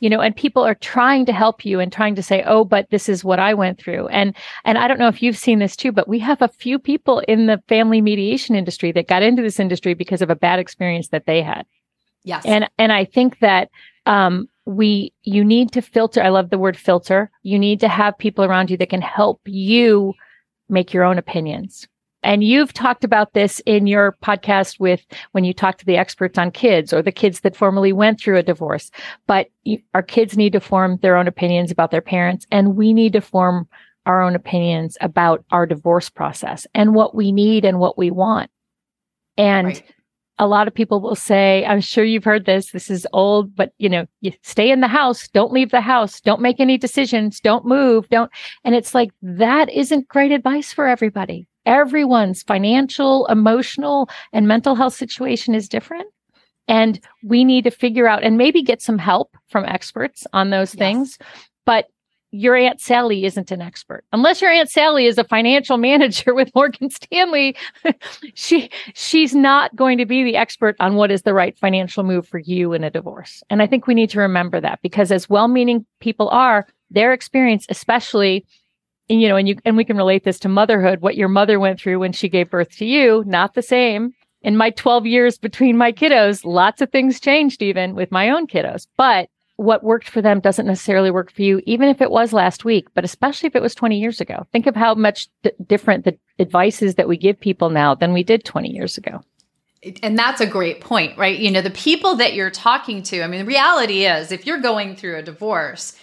you 0.00 0.08
know 0.10 0.20
and 0.20 0.34
people 0.34 0.64
are 0.64 0.74
trying 0.74 1.26
to 1.26 1.32
help 1.32 1.64
you 1.64 1.78
and 1.78 1.92
trying 1.92 2.14
to 2.14 2.22
say 2.22 2.42
oh 2.46 2.64
but 2.64 2.88
this 2.90 3.08
is 3.08 3.22
what 3.22 3.38
i 3.38 3.54
went 3.54 3.78
through 3.78 4.08
and 4.08 4.34
and 4.64 4.78
i 4.78 4.88
don't 4.88 4.98
know 4.98 5.08
if 5.08 5.22
you've 5.22 5.36
seen 5.36 5.58
this 5.58 5.76
too 5.76 5.92
but 5.92 6.08
we 6.08 6.18
have 6.18 6.42
a 6.42 6.48
few 6.48 6.78
people 6.78 7.20
in 7.28 7.46
the 7.46 7.62
family 7.68 8.00
mediation 8.00 8.54
industry 8.56 8.92
that 8.92 9.06
got 9.08 9.22
into 9.22 9.42
this 9.42 9.60
industry 9.60 9.94
because 9.94 10.22
of 10.22 10.30
a 10.30 10.34
bad 10.36 10.58
experience 10.58 11.08
that 11.08 11.26
they 11.26 11.42
had 11.42 11.66
yes 12.24 12.44
and 12.46 12.68
and 12.78 12.92
i 12.92 13.04
think 13.04 13.38
that 13.40 13.68
um 14.06 14.48
we 14.66 15.12
you 15.22 15.44
need 15.44 15.72
to 15.72 15.80
filter 15.82 16.22
i 16.22 16.28
love 16.28 16.50
the 16.50 16.58
word 16.58 16.76
filter 16.76 17.30
you 17.42 17.58
need 17.58 17.80
to 17.80 17.88
have 17.88 18.16
people 18.18 18.44
around 18.44 18.70
you 18.70 18.76
that 18.76 18.90
can 18.90 19.02
help 19.02 19.40
you 19.46 20.12
make 20.68 20.92
your 20.92 21.04
own 21.04 21.18
opinions 21.18 21.86
and 22.22 22.44
you've 22.44 22.72
talked 22.72 23.04
about 23.04 23.32
this 23.32 23.60
in 23.60 23.86
your 23.86 24.16
podcast 24.22 24.78
with 24.78 25.04
when 25.32 25.44
you 25.44 25.54
talk 25.54 25.78
to 25.78 25.86
the 25.86 25.96
experts 25.96 26.38
on 26.38 26.50
kids 26.50 26.92
or 26.92 27.02
the 27.02 27.12
kids 27.12 27.40
that 27.40 27.56
formerly 27.56 27.92
went 27.92 28.20
through 28.20 28.36
a 28.36 28.42
divorce. 28.42 28.90
But 29.26 29.48
you, 29.64 29.80
our 29.94 30.02
kids 30.02 30.36
need 30.36 30.52
to 30.52 30.60
form 30.60 30.98
their 31.00 31.16
own 31.16 31.26
opinions 31.26 31.70
about 31.70 31.90
their 31.90 32.02
parents, 32.02 32.46
and 32.50 32.76
we 32.76 32.92
need 32.92 33.14
to 33.14 33.20
form 33.20 33.68
our 34.06 34.22
own 34.22 34.34
opinions 34.34 34.98
about 35.00 35.44
our 35.50 35.66
divorce 35.66 36.10
process 36.10 36.66
and 36.74 36.94
what 36.94 37.14
we 37.14 37.32
need 37.32 37.64
and 37.64 37.78
what 37.78 37.96
we 37.96 38.10
want. 38.10 38.50
And 39.36 39.68
right. 39.68 39.82
A 40.40 40.46
lot 40.46 40.66
of 40.66 40.74
people 40.74 41.00
will 41.00 41.14
say, 41.14 41.64
I'm 41.66 41.82
sure 41.82 42.02
you've 42.02 42.24
heard 42.24 42.46
this. 42.46 42.72
This 42.72 42.90
is 42.90 43.06
old, 43.12 43.54
but 43.54 43.72
you 43.78 43.88
know, 43.88 44.06
you 44.22 44.32
stay 44.42 44.70
in 44.70 44.80
the 44.80 44.88
house, 44.88 45.28
don't 45.28 45.52
leave 45.52 45.70
the 45.70 45.82
house, 45.82 46.20
don't 46.20 46.40
make 46.40 46.58
any 46.58 46.78
decisions, 46.78 47.40
don't 47.40 47.66
move, 47.66 48.08
don't. 48.08 48.30
And 48.64 48.74
it's 48.74 48.94
like, 48.94 49.10
that 49.20 49.68
isn't 49.70 50.08
great 50.08 50.32
advice 50.32 50.72
for 50.72 50.88
everybody 50.88 51.46
everyone's 51.66 52.42
financial, 52.42 53.26
emotional, 53.26 54.08
and 54.32 54.48
mental 54.48 54.74
health 54.74 54.94
situation 54.94 55.54
is 55.54 55.68
different. 55.68 56.08
And 56.68 57.00
we 57.22 57.44
need 57.44 57.64
to 57.64 57.70
figure 57.70 58.08
out 58.08 58.22
and 58.22 58.38
maybe 58.38 58.62
get 58.62 58.80
some 58.80 58.98
help 58.98 59.36
from 59.48 59.66
experts 59.66 60.26
on 60.32 60.50
those 60.50 60.74
yes. 60.74 60.78
things. 60.78 61.18
But 61.66 61.86
your 62.32 62.56
Aunt 62.56 62.80
Sally 62.80 63.24
isn't 63.24 63.50
an 63.50 63.60
expert. 63.60 64.04
Unless 64.12 64.40
your 64.40 64.50
Aunt 64.50 64.70
Sally 64.70 65.06
is 65.06 65.18
a 65.18 65.24
financial 65.24 65.76
manager 65.90 66.34
with 66.34 66.54
Morgan 66.54 66.90
Stanley, 66.90 67.56
she 68.34 68.70
she's 68.94 69.34
not 69.34 69.74
going 69.74 69.98
to 69.98 70.06
be 70.06 70.22
the 70.22 70.36
expert 70.36 70.76
on 70.80 70.94
what 70.94 71.10
is 71.10 71.22
the 71.22 71.34
right 71.34 71.58
financial 71.58 72.04
move 72.04 72.26
for 72.26 72.38
you 72.38 72.72
in 72.72 72.84
a 72.84 72.90
divorce. 72.90 73.42
And 73.50 73.62
I 73.62 73.66
think 73.66 73.86
we 73.86 73.94
need 73.94 74.10
to 74.10 74.20
remember 74.20 74.60
that 74.60 74.80
because 74.82 75.10
as 75.10 75.28
well-meaning 75.28 75.84
people 76.00 76.28
are, 76.30 76.66
their 76.90 77.12
experience, 77.12 77.66
especially 77.68 78.46
you 79.08 79.28
know, 79.28 79.36
and 79.36 79.48
you 79.48 79.56
and 79.64 79.76
we 79.76 79.84
can 79.84 79.96
relate 79.96 80.22
this 80.22 80.38
to 80.38 80.48
motherhood, 80.48 81.00
what 81.00 81.16
your 81.16 81.28
mother 81.28 81.58
went 81.58 81.80
through 81.80 81.98
when 81.98 82.12
she 82.12 82.28
gave 82.28 82.48
birth 82.48 82.70
to 82.76 82.84
you, 82.84 83.24
not 83.26 83.54
the 83.54 83.62
same. 83.62 84.12
In 84.42 84.56
my 84.56 84.70
12 84.70 85.04
years 85.04 85.36
between 85.36 85.76
my 85.76 85.92
kiddos, 85.92 86.44
lots 86.44 86.80
of 86.80 86.90
things 86.90 87.20
changed 87.20 87.60
even 87.60 87.94
with 87.94 88.12
my 88.12 88.30
own 88.30 88.46
kiddos. 88.46 88.86
But 88.96 89.28
what 89.60 89.84
worked 89.84 90.08
for 90.08 90.22
them 90.22 90.40
doesn't 90.40 90.66
necessarily 90.66 91.10
work 91.10 91.30
for 91.30 91.42
you, 91.42 91.60
even 91.66 91.90
if 91.90 92.00
it 92.00 92.10
was 92.10 92.32
last 92.32 92.64
week, 92.64 92.88
but 92.94 93.04
especially 93.04 93.46
if 93.46 93.54
it 93.54 93.60
was 93.60 93.74
20 93.74 93.98
years 93.98 94.18
ago. 94.18 94.46
Think 94.52 94.66
of 94.66 94.74
how 94.74 94.94
much 94.94 95.28
d- 95.42 95.50
different 95.66 96.06
the 96.06 96.16
advice 96.38 96.80
is 96.80 96.94
that 96.94 97.08
we 97.08 97.18
give 97.18 97.38
people 97.38 97.68
now 97.68 97.94
than 97.94 98.14
we 98.14 98.22
did 98.22 98.42
20 98.42 98.70
years 98.70 98.96
ago. 98.96 99.20
And 100.02 100.18
that's 100.18 100.40
a 100.40 100.46
great 100.46 100.80
point, 100.80 101.18
right? 101.18 101.38
You 101.38 101.50
know, 101.50 101.60
the 101.60 101.70
people 101.70 102.16
that 102.16 102.32
you're 102.32 102.50
talking 102.50 103.02
to, 103.04 103.22
I 103.22 103.26
mean, 103.26 103.40
the 103.40 103.46
reality 103.46 104.06
is 104.06 104.32
if 104.32 104.46
you're 104.46 104.62
going 104.62 104.96
through 104.96 105.16
a 105.16 105.22
divorce, 105.22 105.94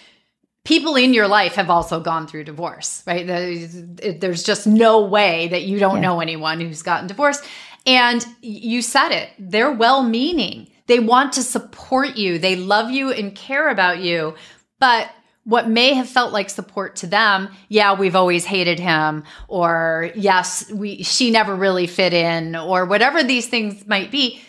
people 0.64 0.96
in 0.96 1.16
your 1.16 1.28
life 1.28 1.56
have 1.56 1.72
also 1.72 2.00
gone 2.00 2.28
through 2.28 2.44
divorce, 2.44 3.02
right? 3.08 3.26
There's 3.26 4.44
just 4.44 4.68
no 4.68 5.04
way 5.04 5.48
that 5.48 5.64
you 5.64 5.80
don't 5.80 5.96
yeah. 5.96 6.02
know 6.02 6.20
anyone 6.20 6.62
who's 6.62 6.84
gotten 6.84 7.08
divorced. 7.08 7.44
And 7.88 8.24
you 8.42 8.84
said 8.84 9.10
it, 9.10 9.32
they're 9.40 9.72
well 9.72 10.04
meaning. 10.04 10.68
They 10.88 11.00
want 11.00 11.34
to 11.34 11.44
support 11.44 12.18
you, 12.18 12.40
they 12.40 12.56
love 12.56 12.92
you 12.92 13.12
and 13.12 13.36
care 13.36 13.70
about 13.70 14.00
you. 14.00 14.36
But 14.80 15.10
what 15.44 15.70
may 15.70 15.94
have 15.94 16.10
felt 16.10 16.34
like 16.34 16.50
support 16.50 16.98
to 16.98 17.08
them, 17.08 17.50
yeah, 17.70 17.94
we've 17.94 18.16
always 18.16 18.46
hated 18.46 18.80
him, 18.80 19.24
or 19.48 20.12
yes, 20.16 20.70
we 20.72 21.04
she 21.04 21.32
never 21.32 21.56
really 21.56 21.88
fit 21.88 22.14
in, 22.14 22.56
or 22.56 22.86
whatever 22.86 23.24
these 23.24 23.48
things 23.48 23.88
might 23.88 24.12
be 24.12 24.42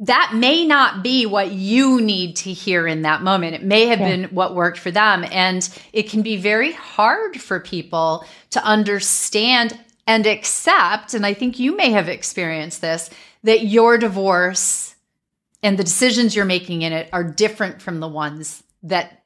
that 0.00 0.32
may 0.34 0.64
not 0.64 1.02
be 1.02 1.26
what 1.26 1.52
you 1.52 2.00
need 2.00 2.34
to 2.34 2.52
hear 2.52 2.86
in 2.86 3.02
that 3.02 3.22
moment. 3.22 3.54
It 3.54 3.62
may 3.62 3.86
have 3.86 4.00
yeah. 4.00 4.08
been 4.08 4.24
what 4.30 4.54
worked 4.54 4.78
for 4.78 4.90
them. 4.90 5.26
And 5.30 5.68
it 5.92 6.08
can 6.08 6.22
be 6.22 6.38
very 6.38 6.72
hard 6.72 7.38
for 7.38 7.60
people 7.60 8.24
to 8.50 8.64
understand 8.64 9.78
and 10.06 10.26
accept. 10.26 11.12
And 11.12 11.26
I 11.26 11.34
think 11.34 11.58
you 11.58 11.76
may 11.76 11.90
have 11.90 12.08
experienced 12.08 12.80
this 12.80 13.10
that 13.44 13.66
your 13.66 13.98
divorce 13.98 14.89
and 15.62 15.78
the 15.78 15.84
decisions 15.84 16.34
you're 16.34 16.44
making 16.44 16.82
in 16.82 16.92
it 16.92 17.08
are 17.12 17.24
different 17.24 17.82
from 17.82 18.00
the 18.00 18.08
ones 18.08 18.62
that 18.82 19.24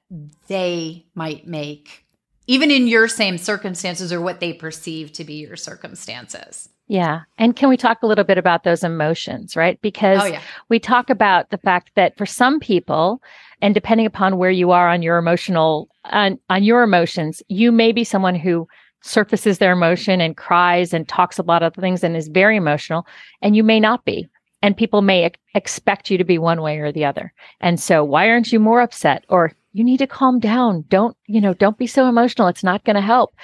they 0.49 1.07
might 1.14 1.47
make, 1.47 2.05
even 2.47 2.71
in 2.71 2.87
your 2.87 3.09
same 3.09 3.38
circumstances 3.38 4.12
or 4.12 4.21
what 4.21 4.41
they 4.41 4.53
perceive 4.53 5.12
to 5.12 5.25
be 5.25 5.35
your 5.35 5.57
circumstances. 5.57 6.69
Yeah. 6.87 7.23
And 7.38 7.57
can 7.57 7.71
we 7.71 7.79
talk 7.79 8.03
a 8.03 8.07
little 8.07 8.25
bit 8.25 8.37
about 8.37 8.64
those 8.64 8.85
emotions, 8.85 9.57
right? 9.57 9.81
Because 9.81 10.21
oh, 10.23 10.26
yeah. 10.26 10.43
we 10.69 10.79
talk 10.79 11.09
about 11.09 11.49
the 11.50 11.59
fact 11.59 11.93
that 11.95 12.17
for 12.19 12.26
some 12.26 12.61
people, 12.61 13.23
and 13.62 13.73
depending 13.73 14.05
upon 14.05 14.37
where 14.37 14.50
you 14.50 14.71
are 14.71 14.91
on 14.91 15.00
your 15.00 15.17
emotional, 15.17 15.88
on, 16.05 16.38
on 16.50 16.62
your 16.62 16.83
emotions, 16.83 17.43
you 17.49 17.73
may 17.73 17.91
be 17.91 18.05
someone 18.05 18.35
who 18.35 18.69
surfaces 19.03 19.59
their 19.59 19.73
emotion 19.73 20.21
and 20.21 20.37
cries 20.37 20.93
and 20.93 21.09
talks 21.09 21.38
a 21.38 21.43
lot 21.43 21.62
of 21.62 21.75
things 21.75 22.05
and 22.05 22.17
is 22.17 22.29
very 22.29 22.57
emotional, 22.57 23.07
and 23.41 23.57
you 23.57 23.62
may 23.62 23.81
not 23.81 24.05
be. 24.05 24.29
And 24.64 24.76
people 24.76 25.02
may 25.02 25.30
expect 25.54 26.11
you 26.11 26.18
to 26.18 26.25
be 26.25 26.38
one 26.38 26.62
way 26.62 26.78
or 26.78 26.90
the 26.90 27.04
other. 27.04 27.33
And 27.61 27.78
so 27.78 28.02
why 28.02 28.28
aren't 28.28 28.52
you 28.52 28.59
more 28.59 28.80
upset? 28.80 29.25
Or 29.28 29.52
you 29.73 29.85
need 29.85 29.99
to 29.99 30.06
calm 30.06 30.40
down. 30.40 30.85
Don't, 30.88 31.16
you 31.26 31.40
know, 31.40 31.54
don't 31.54 31.78
be 31.78 31.87
so 31.87 32.09
emotional. 32.09 32.49
It's 32.49 32.64
not 32.64 32.85
going 32.85 32.97
to 32.97 33.02
help. 33.02 33.35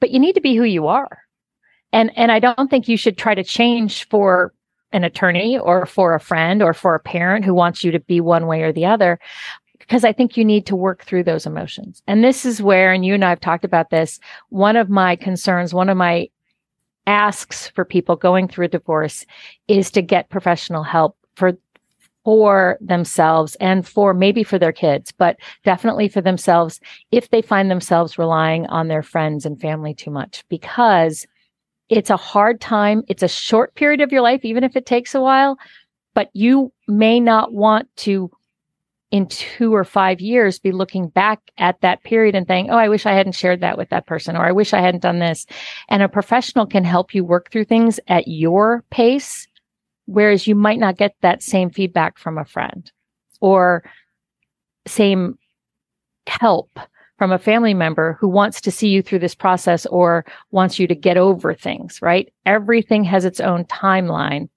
But 0.00 0.10
you 0.10 0.18
need 0.18 0.34
to 0.34 0.40
be 0.40 0.54
who 0.54 0.64
you 0.64 0.86
are 0.86 1.26
and 1.92 2.12
and 2.16 2.30
I 2.30 2.38
don't 2.38 2.68
think 2.68 2.88
you 2.88 2.96
should 2.96 3.16
try 3.16 3.34
to 3.34 3.44
change 3.44 4.06
for 4.08 4.52
an 4.92 5.04
attorney 5.04 5.58
or 5.58 5.86
for 5.86 6.14
a 6.14 6.20
friend 6.20 6.62
or 6.62 6.74
for 6.74 6.94
a 6.94 7.00
parent 7.00 7.44
who 7.44 7.54
wants 7.54 7.82
you 7.82 7.90
to 7.92 8.00
be 8.00 8.20
one 8.20 8.46
way 8.46 8.62
or 8.62 8.72
the 8.72 8.86
other 8.86 9.18
because 9.78 10.04
I 10.04 10.12
think 10.12 10.36
you 10.36 10.44
need 10.44 10.66
to 10.66 10.76
work 10.76 11.04
through 11.04 11.24
those 11.24 11.46
emotions. 11.46 12.02
And 12.06 12.24
this 12.24 12.44
is 12.44 12.60
where, 12.60 12.92
and 12.92 13.04
you 13.04 13.14
and 13.14 13.24
I 13.24 13.28
have 13.28 13.40
talked 13.40 13.64
about 13.64 13.90
this, 13.90 14.18
one 14.48 14.74
of 14.74 14.90
my 14.90 15.14
concerns, 15.14 15.72
one 15.72 15.88
of 15.88 15.96
my 15.96 16.28
asks 17.06 17.68
for 17.68 17.84
people 17.84 18.16
going 18.16 18.48
through 18.48 18.66
a 18.66 18.68
divorce 18.68 19.24
is 19.68 19.90
to 19.92 20.02
get 20.02 20.30
professional 20.30 20.82
help 20.82 21.16
for 21.34 21.56
for 22.24 22.76
themselves 22.80 23.54
and 23.60 23.86
for 23.86 24.12
maybe 24.12 24.42
for 24.42 24.58
their 24.58 24.72
kids, 24.72 25.12
but 25.12 25.36
definitely 25.62 26.08
for 26.08 26.20
themselves 26.20 26.80
if 27.12 27.30
they 27.30 27.40
find 27.40 27.70
themselves 27.70 28.18
relying 28.18 28.66
on 28.66 28.88
their 28.88 29.04
friends 29.04 29.46
and 29.46 29.60
family 29.60 29.94
too 29.94 30.10
much 30.10 30.44
because 30.48 31.24
it's 31.88 32.10
a 32.10 32.16
hard 32.16 32.60
time. 32.60 33.04
It's 33.06 33.22
a 33.22 33.28
short 33.28 33.76
period 33.76 34.00
of 34.00 34.10
your 34.10 34.22
life, 34.22 34.44
even 34.44 34.64
if 34.64 34.74
it 34.74 34.86
takes 34.86 35.14
a 35.14 35.20
while, 35.20 35.56
but 36.14 36.30
you 36.32 36.72
may 36.88 37.20
not 37.20 37.52
want 37.52 37.88
to 37.98 38.28
in 39.16 39.26
two 39.28 39.74
or 39.74 39.82
five 39.82 40.20
years 40.20 40.58
be 40.58 40.72
looking 40.72 41.08
back 41.08 41.40
at 41.56 41.80
that 41.80 42.04
period 42.04 42.34
and 42.34 42.46
saying, 42.46 42.68
Oh, 42.68 42.76
I 42.76 42.90
wish 42.90 43.06
I 43.06 43.14
hadn't 43.14 43.32
shared 43.32 43.62
that 43.62 43.78
with 43.78 43.88
that 43.88 44.06
person, 44.06 44.36
or 44.36 44.44
I 44.44 44.52
wish 44.52 44.74
I 44.74 44.82
hadn't 44.82 45.02
done 45.02 45.20
this. 45.20 45.46
And 45.88 46.02
a 46.02 46.08
professional 46.08 46.66
can 46.66 46.84
help 46.84 47.14
you 47.14 47.24
work 47.24 47.50
through 47.50 47.64
things 47.64 47.98
at 48.08 48.28
your 48.28 48.84
pace, 48.90 49.48
whereas 50.04 50.46
you 50.46 50.54
might 50.54 50.78
not 50.78 50.98
get 50.98 51.16
that 51.22 51.42
same 51.42 51.70
feedback 51.70 52.18
from 52.18 52.36
a 52.36 52.44
friend 52.44 52.92
or 53.40 53.84
same 54.86 55.38
help 56.26 56.78
from 57.16 57.32
a 57.32 57.38
family 57.38 57.72
member 57.72 58.18
who 58.20 58.28
wants 58.28 58.60
to 58.60 58.70
see 58.70 58.88
you 58.88 59.00
through 59.00 59.20
this 59.20 59.34
process 59.34 59.86
or 59.86 60.26
wants 60.50 60.78
you 60.78 60.86
to 60.86 60.94
get 60.94 61.16
over 61.16 61.54
things, 61.54 62.02
right? 62.02 62.30
Everything 62.44 63.02
has 63.04 63.24
its 63.24 63.40
own 63.40 63.64
timeline. 63.64 64.50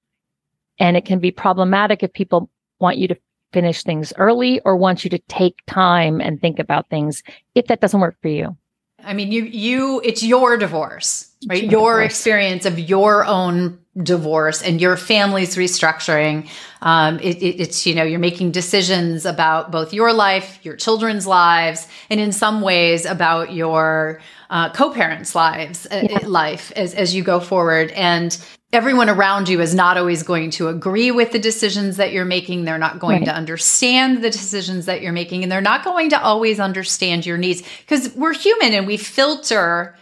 And 0.79 0.97
it 0.97 1.05
can 1.05 1.19
be 1.19 1.31
problematic 1.31 2.03
if 2.03 2.11
people 2.11 2.49
want 2.79 2.97
you 2.97 3.07
to 3.07 3.17
finish 3.51 3.83
things 3.83 4.13
early 4.17 4.59
or 4.65 4.75
want 4.75 5.03
you 5.03 5.09
to 5.09 5.19
take 5.27 5.59
time 5.67 6.21
and 6.21 6.39
think 6.39 6.59
about 6.59 6.89
things 6.89 7.23
if 7.55 7.67
that 7.67 7.81
doesn't 7.81 7.99
work 7.99 8.17
for 8.21 8.27
you. 8.27 8.55
I 9.03 9.13
mean, 9.13 9.31
you, 9.31 9.43
you, 9.43 10.01
it's 10.03 10.23
your 10.23 10.57
divorce, 10.57 11.28
right? 11.47 11.63
Your, 11.63 12.01
experience 12.01 12.65
of 12.65 12.79
your 12.79 13.25
own 13.25 13.79
divorce 14.01 14.61
and 14.61 14.79
your 14.79 14.97
family's 14.97 15.55
restructuring. 15.55 16.49
Um, 16.81 17.19
it, 17.19 17.37
it, 17.37 17.61
it's, 17.61 17.85
you 17.85 17.95
know, 17.95 18.03
you're 18.03 18.19
making 18.19 18.51
decisions 18.51 19.25
about 19.25 19.71
both 19.71 19.93
your 19.93 20.13
life, 20.13 20.59
your 20.63 20.75
children's 20.75 21.27
lives, 21.27 21.87
and 22.09 22.19
in 22.19 22.31
some 22.31 22.61
ways 22.61 23.05
about 23.05 23.53
your 23.53 24.21
uh, 24.49 24.71
co-parents' 24.71 25.35
lives, 25.35 25.85
uh, 25.87 26.19
life 26.23 26.71
as, 26.75 26.93
as 26.93 27.13
you 27.13 27.23
go 27.23 27.39
forward. 27.39 27.91
And 27.91 28.37
everyone 28.71 29.09
around 29.09 29.49
you 29.49 29.61
is 29.61 29.73
not 29.73 29.97
always 29.97 30.23
going 30.23 30.51
to 30.51 30.67
agree 30.67 31.11
with 31.11 31.31
the 31.31 31.39
decisions 31.39 31.97
that 31.97 32.11
you're 32.11 32.25
making. 32.25 32.65
They're 32.65 32.77
not 32.77 32.99
going 32.99 33.19
right. 33.19 33.25
to 33.25 33.35
understand 33.35 34.23
the 34.23 34.29
decisions 34.29 34.85
that 34.85 35.01
you're 35.01 35.13
making, 35.13 35.43
and 35.43 35.51
they're 35.51 35.61
not 35.61 35.83
going 35.83 36.09
to 36.11 36.21
always 36.21 36.59
understand 36.59 37.25
your 37.25 37.37
needs 37.37 37.63
because 37.81 38.13
we're 38.15 38.33
human 38.33 38.73
and 38.73 38.87
we 38.87 38.97
filter 38.97 39.95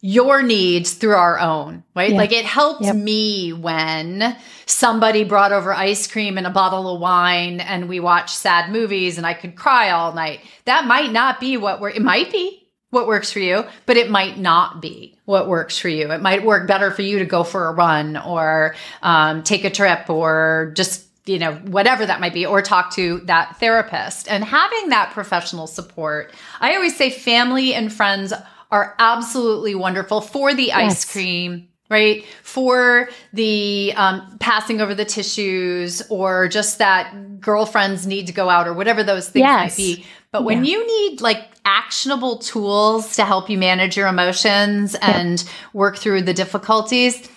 your 0.00 0.42
needs 0.42 0.92
through 0.92 1.14
our 1.14 1.38
own, 1.38 1.82
right? 1.94 2.10
Yeah. 2.10 2.18
Like 2.18 2.32
it 2.32 2.44
helped 2.44 2.82
Yep. 2.82 2.96
me 2.96 3.52
when 3.52 4.36
somebody 4.66 5.24
brought 5.24 5.52
over 5.52 5.72
ice 5.72 6.06
cream 6.06 6.36
and 6.38 6.46
a 6.46 6.50
bottle 6.50 6.94
of 6.94 7.00
wine 7.00 7.60
and 7.60 7.88
we 7.88 7.98
watched 7.98 8.36
sad 8.36 8.70
movies 8.70 9.16
and 9.16 9.26
I 9.26 9.34
could 9.34 9.56
cry 9.56 9.90
all 9.90 10.12
night. 10.12 10.40
That 10.66 10.86
might 10.86 11.12
not 11.12 11.40
be 11.40 11.56
what 11.56 11.80
we're, 11.80 11.90
it 11.90 12.02
might 12.02 12.30
be 12.30 12.68
what 12.90 13.06
works 13.06 13.32
for 13.32 13.40
you, 13.40 13.64
but 13.86 13.96
it 13.96 14.10
might 14.10 14.38
not 14.38 14.80
be 14.80 15.18
what 15.24 15.48
works 15.48 15.78
for 15.78 15.88
you. 15.88 16.12
It 16.12 16.22
might 16.22 16.44
work 16.44 16.68
better 16.68 16.90
for 16.90 17.02
you 17.02 17.18
to 17.18 17.24
go 17.24 17.42
for 17.42 17.66
a 17.68 17.72
run 17.72 18.16
or 18.16 18.74
um, 19.02 19.42
take 19.42 19.64
a 19.64 19.70
trip 19.70 20.08
or 20.10 20.72
just 20.76 21.04
you 21.26 21.40
know, 21.40 21.54
whatever 21.54 22.06
that 22.06 22.20
might 22.20 22.32
be, 22.32 22.46
or 22.46 22.62
talk 22.62 22.94
to 22.94 23.18
that 23.24 23.58
therapist. 23.58 24.30
And 24.30 24.44
having 24.44 24.90
that 24.90 25.10
professional 25.10 25.66
support, 25.66 26.32
I 26.60 26.76
always 26.76 26.96
say 26.96 27.10
family 27.10 27.74
and 27.74 27.92
friends 27.92 28.32
are 28.70 28.94
absolutely 28.98 29.74
wonderful 29.74 30.20
for 30.20 30.54
the 30.54 30.72
ice 30.72 31.04
Yes. 31.04 31.12
cream, 31.12 31.68
right? 31.88 32.24
For 32.42 33.08
the 33.32 33.92
um, 33.96 34.36
passing 34.40 34.80
over 34.80 34.94
the 34.94 35.04
tissues, 35.04 36.02
or 36.10 36.48
just 36.48 36.78
that 36.78 37.40
girlfriends 37.40 38.06
need 38.06 38.26
to 38.26 38.32
go 38.32 38.48
out, 38.50 38.66
or 38.66 38.72
whatever 38.74 39.02
those 39.02 39.28
things 39.28 39.44
Yes. 39.44 39.70
might 39.72 39.76
be. 39.76 40.06
But 40.32 40.44
when 40.44 40.64
you 40.64 40.86
need 40.86 41.20
like 41.20 41.48
actionable 41.64 42.38
tools 42.38 43.16
to 43.16 43.24
help 43.24 43.48
you 43.48 43.56
manage 43.56 43.96
your 43.96 44.08
emotions 44.08 44.94
and 45.00 45.42
work 45.72 45.96
through 45.96 46.22
the 46.22 46.34
difficulties, 46.34 47.28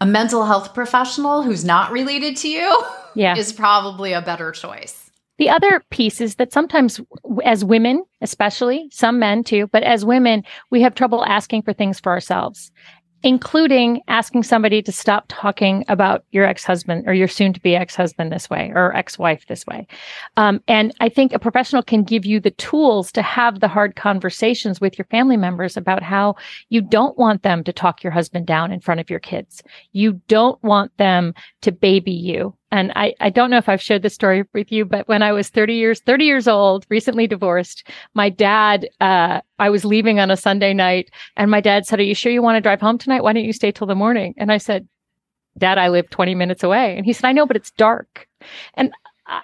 a 0.00 0.06
mental 0.06 0.44
health 0.44 0.72
professional 0.72 1.42
who's 1.42 1.64
not 1.64 1.90
related 1.92 2.36
to 2.38 2.48
you 2.48 2.82
Yeah. 3.14 3.36
is 3.36 3.52
probably 3.52 4.12
a 4.12 4.22
better 4.22 4.52
choice. 4.52 5.05
The 5.38 5.50
other 5.50 5.82
piece 5.90 6.20
is 6.20 6.36
that 6.36 6.52
sometimes, 6.52 7.00
as 7.44 7.64
women, 7.64 8.04
especially 8.20 8.88
some 8.90 9.18
men 9.18 9.44
too, 9.44 9.68
but 9.72 9.82
as 9.82 10.04
women, 10.04 10.44
we 10.70 10.80
have 10.82 10.94
trouble 10.94 11.24
asking 11.26 11.62
for 11.62 11.72
things 11.72 12.00
for 12.00 12.10
ourselves, 12.12 12.72
including 13.22 14.00
asking 14.08 14.42
somebody 14.44 14.80
to 14.80 14.92
stop 14.92 15.24
talking 15.28 15.84
about 15.88 16.24
your 16.30 16.44
ex 16.44 16.64
husband 16.64 17.04
or 17.06 17.12
your 17.12 17.28
soon 17.28 17.52
to 17.52 17.60
be 17.60 17.74
ex 17.74 17.94
husband 17.96 18.32
this 18.32 18.48
way 18.48 18.72
or 18.74 18.94
ex 18.96 19.18
wife 19.18 19.44
this 19.46 19.66
way. 19.66 19.86
Um, 20.36 20.62
and 20.68 20.94
I 21.00 21.08
think 21.08 21.32
a 21.32 21.38
professional 21.38 21.82
can 21.82 22.02
give 22.02 22.24
you 22.24 22.40
the 22.40 22.52
tools 22.52 23.10
to 23.12 23.22
have 23.22 23.60
the 23.60 23.68
hard 23.68 23.96
conversations 23.96 24.80
with 24.80 24.96
your 24.96 25.06
family 25.06 25.36
members 25.36 25.76
about 25.76 26.02
how 26.02 26.36
you 26.68 26.80
don't 26.80 27.18
want 27.18 27.42
them 27.42 27.64
to 27.64 27.72
talk 27.72 28.02
your 28.02 28.12
husband 28.12 28.46
down 28.46 28.72
in 28.72 28.80
front 28.80 29.00
of 29.00 29.10
your 29.10 29.20
kids. 29.20 29.62
You 29.92 30.20
don't 30.28 30.62
want 30.62 30.96
them 30.96 31.34
to 31.62 31.72
baby 31.72 32.12
you. 32.12 32.54
And 32.76 32.92
I, 32.94 33.14
I 33.20 33.30
don't 33.30 33.50
know 33.50 33.56
if 33.56 33.70
I've 33.70 33.80
shared 33.80 34.02
this 34.02 34.12
story 34.12 34.44
with 34.52 34.70
you, 34.70 34.84
but 34.84 35.08
when 35.08 35.22
I 35.22 35.32
was 35.32 35.48
30 35.48 35.74
years, 35.74 36.00
30 36.00 36.26
years 36.26 36.46
old, 36.46 36.84
recently 36.90 37.26
divorced, 37.26 37.88
my 38.12 38.28
dad, 38.28 38.86
uh, 39.00 39.40
I 39.58 39.70
was 39.70 39.86
leaving 39.86 40.20
on 40.20 40.30
a 40.30 40.36
Sunday 40.36 40.74
night 40.74 41.10
and 41.38 41.50
my 41.50 41.62
dad 41.62 41.86
said, 41.86 42.00
are 42.00 42.02
you 42.02 42.14
sure 42.14 42.30
you 42.30 42.42
want 42.42 42.56
to 42.56 42.60
drive 42.60 42.82
home 42.82 42.98
tonight? 42.98 43.22
Why 43.22 43.32
don't 43.32 43.44
you 43.44 43.54
stay 43.54 43.72
till 43.72 43.86
the 43.86 43.94
morning? 43.94 44.34
And 44.36 44.52
I 44.52 44.58
said, 44.58 44.86
dad, 45.56 45.78
I 45.78 45.88
live 45.88 46.10
20 46.10 46.34
minutes 46.34 46.62
away. 46.62 46.98
And 46.98 47.06
he 47.06 47.14
said, 47.14 47.26
I 47.26 47.32
know, 47.32 47.46
but 47.46 47.56
it's 47.56 47.70
dark. 47.70 48.28
And 48.74 48.92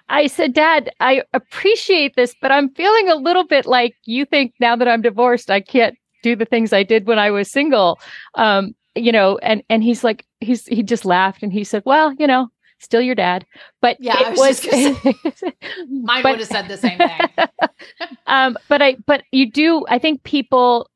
I- 0.08 0.26
said, 0.26 0.52
Dad, 0.52 0.92
I 1.00 1.22
appreciate 1.32 2.14
this, 2.14 2.36
but 2.40 2.52
I'm 2.52 2.68
feeling 2.74 3.08
a 3.08 3.16
little 3.16 3.44
bit 3.44 3.66
like 3.66 3.96
you 4.04 4.24
think 4.24 4.54
now 4.60 4.76
that 4.76 4.86
I'm 4.86 5.02
divorced, 5.02 5.50
I 5.50 5.60
can't 5.60 5.96
do 6.22 6.36
the 6.36 6.44
things 6.44 6.72
I 6.72 6.84
did 6.84 7.06
when 7.06 7.18
I 7.18 7.30
was 7.30 7.50
single. 7.50 7.98
Um, 8.36 8.74
you 8.94 9.10
know, 9.10 9.38
and 9.38 9.62
and 9.68 9.82
he's 9.82 10.04
like, 10.04 10.24
he's 10.40 10.66
he 10.66 10.84
just 10.84 11.04
laughed 11.04 11.42
and 11.42 11.52
he 11.52 11.64
said, 11.64 11.82
Well, 11.84 12.14
you 12.14 12.28
know, 12.28 12.48
still 12.82 13.00
your 13.00 13.14
dad. 13.14 13.46
But 13.80 13.96
Yeah, 14.00 14.18
it 14.20 14.26
I 14.26 14.30
was 14.30 14.38
was 14.38 15.42
Mine 15.90 16.22
but- 16.22 16.30
would 16.32 16.40
have 16.40 16.48
said 16.48 16.68
the 16.68 16.76
same 16.76 16.98
thing. 16.98 17.20
um, 18.26 18.56
but 18.68 18.82
I 18.82 18.96
but 19.06 19.22
you 19.32 19.50
do 19.50 19.84
I 19.88 19.98
think 19.98 20.22
people 20.24 20.88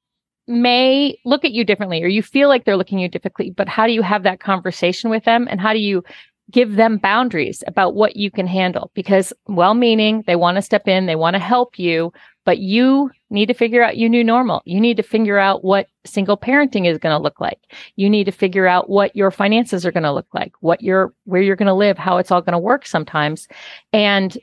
may 0.49 1.19
look 1.25 1.45
at 1.45 1.51
you 1.53 1.65
differently 1.65 2.03
or 2.03 2.07
you 2.09 2.23
feel 2.23 2.49
like 2.49 2.65
they're 2.65 2.77
looking 2.77 2.99
at 2.99 3.03
you 3.03 3.09
differently, 3.09 3.51
but 3.51 3.69
how 3.69 3.87
do 3.87 3.93
you 3.93 4.03
have 4.03 4.23
that 4.23 4.39
conversation 4.41 5.11
with 5.11 5.25
them 5.25 5.47
and 5.51 5.61
how 5.61 5.73
do 5.73 5.81
you 5.81 6.05
give 6.53 6.77
them 6.77 6.99
boundaries 6.99 7.65
about 7.67 7.95
what 7.97 8.15
you 8.15 8.31
can 8.31 8.47
handle? 8.47 8.91
Because 8.95 9.33
well 9.49 9.75
meaning, 9.75 10.23
they 10.27 10.37
want 10.37 10.57
to 10.57 10.63
step 10.63 10.87
in, 10.87 11.07
they 11.07 11.17
want 11.17 11.35
to 11.35 11.41
help 11.41 11.79
you, 11.79 12.13
but 12.47 12.59
you 12.59 13.11
need 13.29 13.47
to 13.47 13.55
figure 13.55 13.83
out 13.83 13.99
your 13.99 14.09
new 14.09 14.25
normal. 14.25 14.63
You 14.65 14.81
need 14.81 14.97
to 14.97 15.03
figure 15.03 15.39
out 15.39 15.63
what 15.65 15.89
single 16.07 16.39
parenting 16.39 16.87
is 16.87 16.97
going 16.97 17.15
to 17.15 17.23
look 17.23 17.41
like. 17.41 17.59
You 17.97 18.09
need 18.09 18.25
to 18.25 18.33
figure 18.33 18.67
out 18.67 18.89
what 18.89 19.15
your 19.15 19.31
finances 19.31 19.85
are 19.85 19.93
going 19.93 20.05
to 20.05 20.13
look 20.13 20.29
like, 20.33 20.53
what 20.61 20.81
your 20.81 21.13
where 21.25 21.43
you're 21.43 21.57
going 21.57 21.67
to 21.67 21.75
live, 21.75 21.99
how 21.99 22.17
it's 22.17 22.31
all 22.31 22.41
going 22.41 22.53
to 22.53 22.59
work 22.59 22.87
sometimes. 22.87 23.49
And 23.93 24.39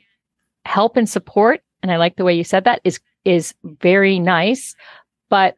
help 0.64 0.96
and 0.96 1.08
support 1.08 1.62
and 1.82 1.92
i 1.92 1.96
like 1.96 2.16
the 2.16 2.24
way 2.24 2.34
you 2.34 2.44
said 2.44 2.64
that 2.64 2.80
is 2.84 3.00
is 3.24 3.54
very 3.64 4.18
nice 4.18 4.74
but 5.28 5.56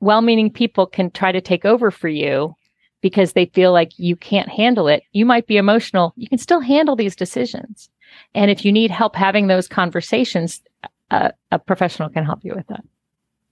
well-meaning 0.00 0.50
people 0.50 0.86
can 0.86 1.10
try 1.10 1.32
to 1.32 1.40
take 1.40 1.64
over 1.64 1.90
for 1.90 2.08
you 2.08 2.54
because 3.02 3.32
they 3.32 3.46
feel 3.46 3.72
like 3.72 3.98
you 3.98 4.14
can't 4.16 4.48
handle 4.48 4.88
it 4.88 5.02
you 5.12 5.26
might 5.26 5.46
be 5.46 5.56
emotional 5.56 6.12
you 6.16 6.28
can 6.28 6.38
still 6.38 6.60
handle 6.60 6.96
these 6.96 7.16
decisions 7.16 7.90
and 8.34 8.50
if 8.50 8.64
you 8.64 8.72
need 8.72 8.90
help 8.90 9.16
having 9.16 9.46
those 9.46 9.68
conversations 9.68 10.62
a, 11.10 11.32
a 11.52 11.58
professional 11.58 12.08
can 12.08 12.24
help 12.24 12.40
you 12.42 12.54
with 12.54 12.66
that 12.68 12.84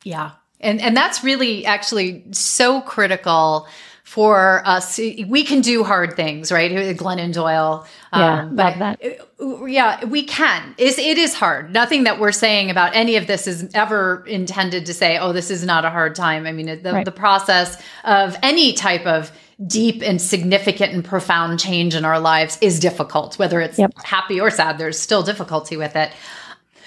Yeah. 0.04 0.32
And 0.60 0.80
and 0.80 0.96
that's 0.96 1.22
really 1.24 1.66
actually 1.66 2.24
so 2.32 2.80
critical 2.80 3.66
for 4.04 4.62
us. 4.66 4.98
We 4.98 5.44
can 5.44 5.60
do 5.62 5.82
hard 5.82 6.14
things, 6.14 6.52
right? 6.52 6.70
Glennon 6.96 7.32
Doyle. 7.32 7.86
Yeah, 8.12 8.40
Um, 8.42 8.56
love 8.56 8.80
uh, 8.80 9.66
yeah, 9.66 10.04
we 10.04 10.22
can. 10.24 10.74
It's, 10.78 10.98
it 10.98 11.18
is 11.18 11.34
hard. 11.34 11.72
Nothing 11.72 12.04
that 12.04 12.20
we're 12.20 12.30
saying 12.32 12.70
about 12.70 12.94
any 12.94 13.16
of 13.16 13.26
this 13.26 13.46
is 13.46 13.68
ever 13.74 14.22
intended 14.26 14.86
to 14.86 14.94
say, 14.94 15.18
oh, 15.18 15.32
this 15.32 15.50
is 15.50 15.64
not 15.64 15.84
a 15.84 15.90
hard 15.90 16.14
time. 16.14 16.46
I 16.46 16.52
mean, 16.52 16.66
the, 16.82 16.92
Right. 16.92 17.04
the 17.04 17.10
process 17.12 17.82
of 18.04 18.36
any 18.42 18.72
type 18.74 19.06
of 19.06 19.32
deep 19.66 20.02
and 20.02 20.20
significant 20.20 20.92
and 20.92 21.04
profound 21.04 21.58
change 21.58 21.94
in 21.94 22.04
our 22.04 22.20
lives 22.20 22.58
is 22.60 22.78
difficult, 22.78 23.38
whether 23.38 23.60
it's 23.60 23.78
Yep. 23.78 23.92
happy 24.04 24.38
or 24.40 24.50
sad, 24.50 24.78
there's 24.78 24.98
still 24.98 25.22
difficulty 25.22 25.76
with 25.76 25.96
it. 25.96 26.12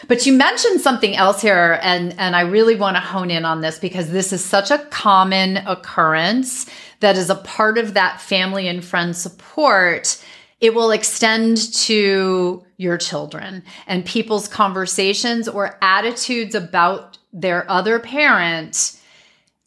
But 0.07 0.25
you 0.25 0.33
mentioned 0.33 0.81
something 0.81 1.15
else 1.15 1.41
here, 1.41 1.79
and, 1.81 2.13
and 2.19 2.35
I 2.35 2.41
really 2.41 2.75
want 2.75 2.95
to 2.97 3.01
hone 3.01 3.31
in 3.31 3.45
on 3.45 3.61
this 3.61 3.79
because 3.79 4.11
this 4.11 4.31
is 4.31 4.43
such 4.43 4.69
a 4.69 4.79
common 4.89 5.57
occurrence 5.57 6.67
that 6.99 7.17
is 7.17 7.29
a 7.29 7.35
part 7.35 7.77
of 7.77 7.93
that 7.93 8.21
family 8.21 8.67
and 8.67 8.83
friend 8.83 9.15
support. 9.15 10.23
It 10.61 10.73
will 10.73 10.91
extend 10.91 11.73
to 11.73 12.63
your 12.77 12.97
children 12.97 13.63
and 13.87 14.05
people's 14.05 14.47
conversations 14.47 15.47
or 15.47 15.77
attitudes 15.81 16.55
about 16.55 17.17
their 17.33 17.69
other 17.69 17.99
parent. 17.99 18.99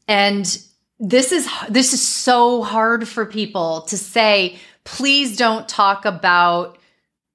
And 0.08 0.44
this 0.98 1.32
is 1.32 1.48
this 1.68 1.92
is 1.92 2.06
so 2.06 2.62
hard 2.62 3.08
for 3.08 3.24
people 3.24 3.82
to 3.82 3.96
say, 3.96 4.58
please 4.84 5.36
don't 5.36 5.68
talk 5.68 6.04
about 6.04 6.78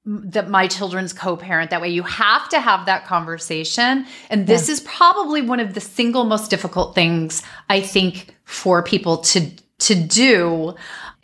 that 0.05 0.49
my 0.49 0.67
children's 0.67 1.13
co-parent. 1.13 1.71
That 1.71 1.81
way 1.81 1.89
you 1.89 2.03
have 2.03 2.47
to 2.49 2.59
have 2.59 2.85
that 2.85 3.05
conversation. 3.05 4.05
And 4.29 4.45
this 4.45 4.69
is 4.69 4.81
probably 4.81 5.41
one 5.41 5.59
of 5.59 5.73
the 5.73 5.81
single 5.81 6.25
most 6.25 6.49
difficult 6.49 6.95
things 6.95 7.41
i 7.69 7.81
think 7.81 8.35
for 8.43 8.83
people 8.83 9.17
to 9.17 9.49
to 9.77 9.95
do 9.95 10.73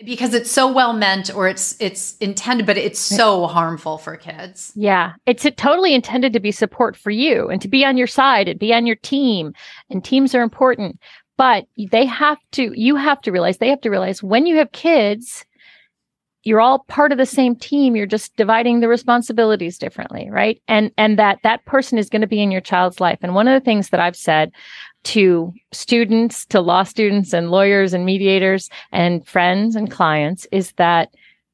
because 0.03 0.33
it's 0.33 0.51
so 0.51 0.71
well 0.71 0.93
meant 0.93 1.33
or 1.33 1.47
it's 1.47 1.79
it's 1.79 2.17
intended 2.17 2.65
but 2.65 2.77
it's 2.77 2.99
so 2.99 3.47
harmful 3.47 3.97
for 3.97 4.17
kids. 4.17 4.71
Yeah, 4.75 5.13
it's 5.25 5.45
totally 5.57 5.93
intended 5.93 6.33
to 6.33 6.39
be 6.39 6.51
support 6.51 6.97
for 6.97 7.11
you 7.11 7.47
and 7.49 7.61
to 7.61 7.67
be 7.67 7.85
on 7.85 7.97
your 7.97 8.07
side 8.07 8.47
and 8.47 8.59
be 8.59 8.73
on 8.73 8.85
your 8.85 8.95
team. 8.97 9.53
And 9.89 10.03
teams 10.03 10.33
are 10.35 10.41
important, 10.41 10.99
but 11.37 11.65
they 11.91 12.05
have 12.05 12.37
to, 12.51 12.71
you 12.79 12.95
have 12.95 13.21
to 13.21 13.31
realize, 13.31 13.57
they 13.57 13.69
have 13.69 13.81
to 13.81 13.89
realize 13.89 14.21
when 14.21 14.45
you 14.45 14.57
have 14.57 14.71
kids, 14.73 15.45
you're 16.43 16.62
all 16.62 16.80
part 16.80 17.12
of 17.12 17.17
the 17.17 17.25
same 17.25 17.56
team. 17.56 17.95
You're 17.95 18.06
just 18.06 18.36
dividing 18.36 18.80
the 18.80 18.88
responsibilities 18.88 19.77
differently, 19.77 20.30
right? 20.30 20.62
And 20.67 20.91
and 20.97 21.19
that 21.19 21.39
that 21.43 21.65
person 21.65 21.97
is 21.97 22.10
going 22.10 22.21
to 22.21 22.27
be 22.27 22.41
in 22.41 22.51
your 22.51 22.62
child's 22.62 22.99
life. 22.99 23.19
And 23.21 23.36
one 23.36 23.47
of 23.47 23.54
the 23.54 23.63
things 23.63 23.89
that 23.89 23.99
I've 23.99 24.15
said 24.15 24.51
to 25.04 25.54
students, 25.71 26.45
to 26.47 26.62
law 26.62 26.84
students 26.84 27.34
and 27.34 27.51
lawyers 27.51 27.93
and 27.93 28.06
mediators 28.06 28.69
and 28.91 29.25
friends 29.25 29.75
and 29.75 29.89
clients 29.89 30.47
is 30.51 30.71
that 30.73 31.10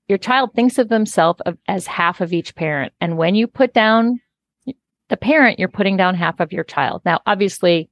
your 0.08 0.18
child 0.18 0.54
thinks 0.54 0.78
of 0.78 0.90
themselves 0.90 1.42
as 1.68 1.86
half 1.86 2.22
of 2.22 2.32
each 2.32 2.56
parent. 2.56 2.94
And 3.02 3.18
when 3.18 3.36
you 3.36 3.46
put 3.48 3.74
down 3.74 4.22
the 5.10 5.18
parent, 5.18 5.60
you're 5.60 5.68
putting 5.68 5.98
down 5.98 6.16
half 6.16 6.40
of 6.40 6.54
your 6.54 6.64
child. 6.64 7.02
Now, 7.06 7.22
obviously, 7.26 7.90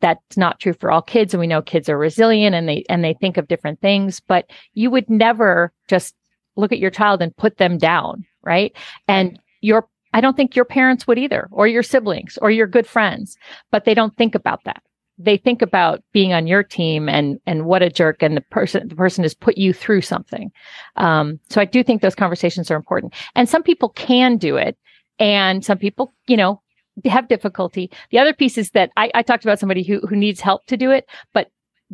that's 0.00 0.36
not 0.36 0.60
true 0.60 0.74
for 0.74 0.90
all 0.90 1.00
kids, 1.00 1.32
and 1.32 1.40
we 1.40 1.46
know 1.46 1.62
kids 1.62 1.88
are 1.88 1.96
resilient 1.96 2.54
and 2.54 2.68
they 2.68 2.84
and 2.90 3.02
they 3.02 3.14
think 3.14 3.38
of 3.38 3.48
different 3.48 3.80
things. 3.80 4.20
But 4.20 4.50
you 4.74 4.90
would 4.90 5.08
never 5.08 5.72
just 5.88 6.14
look 6.56 6.72
at 6.72 6.78
your 6.78 6.90
child 6.90 7.22
and 7.22 7.36
put 7.36 7.56
them 7.58 7.78
down, 7.78 8.24
right? 8.42 8.72
And 9.08 9.38
your 9.60 9.88
I 10.14 10.20
don't 10.20 10.36
think 10.36 10.54
your 10.54 10.64
parents 10.64 11.06
would 11.08 11.18
either, 11.18 11.48
or 11.50 11.66
your 11.66 11.82
siblings, 11.82 12.38
or 12.40 12.50
your 12.50 12.68
good 12.68 12.86
friends, 12.86 13.36
but 13.72 13.84
they 13.84 13.94
don't 13.94 14.16
think 14.16 14.36
about 14.36 14.62
that. 14.64 14.80
They 15.18 15.36
think 15.36 15.60
about 15.60 16.04
being 16.12 16.32
on 16.32 16.46
your 16.46 16.62
team 16.62 17.08
and 17.08 17.38
and 17.46 17.66
what 17.66 17.82
a 17.82 17.90
jerk 17.90 18.22
and 18.22 18.36
the 18.36 18.40
person 18.40 18.88
the 18.88 18.94
person 18.94 19.24
has 19.24 19.34
put 19.34 19.58
you 19.58 19.72
through 19.72 20.02
something. 20.02 20.50
Um, 20.96 21.40
so 21.50 21.60
i 21.60 21.64
do 21.64 21.82
think 21.82 22.00
those 22.00 22.14
conversations 22.14 22.70
are 22.70 22.76
important. 22.76 23.12
And 23.34 23.48
some 23.48 23.62
people 23.62 23.90
can 23.90 24.36
do 24.36 24.56
it 24.56 24.76
and 25.18 25.64
some 25.64 25.78
people 25.78 26.14
you 26.26 26.36
know 26.36 26.60
have 27.04 27.28
difficulty. 27.28 27.90
The 28.10 28.18
other 28.18 28.34
piece 28.34 28.58
is 28.58 28.70
that 28.70 28.90
i, 28.96 29.10
I 29.14 29.22
talked 29.22 29.44
about 29.44 29.58
somebody 29.58 29.82
who 29.82 30.00
who 30.00 30.16
needs 30.16 30.40
help 30.40 30.66
to 30.66 30.76
do 30.76 30.90
it 30.90 31.08
but 31.32 31.50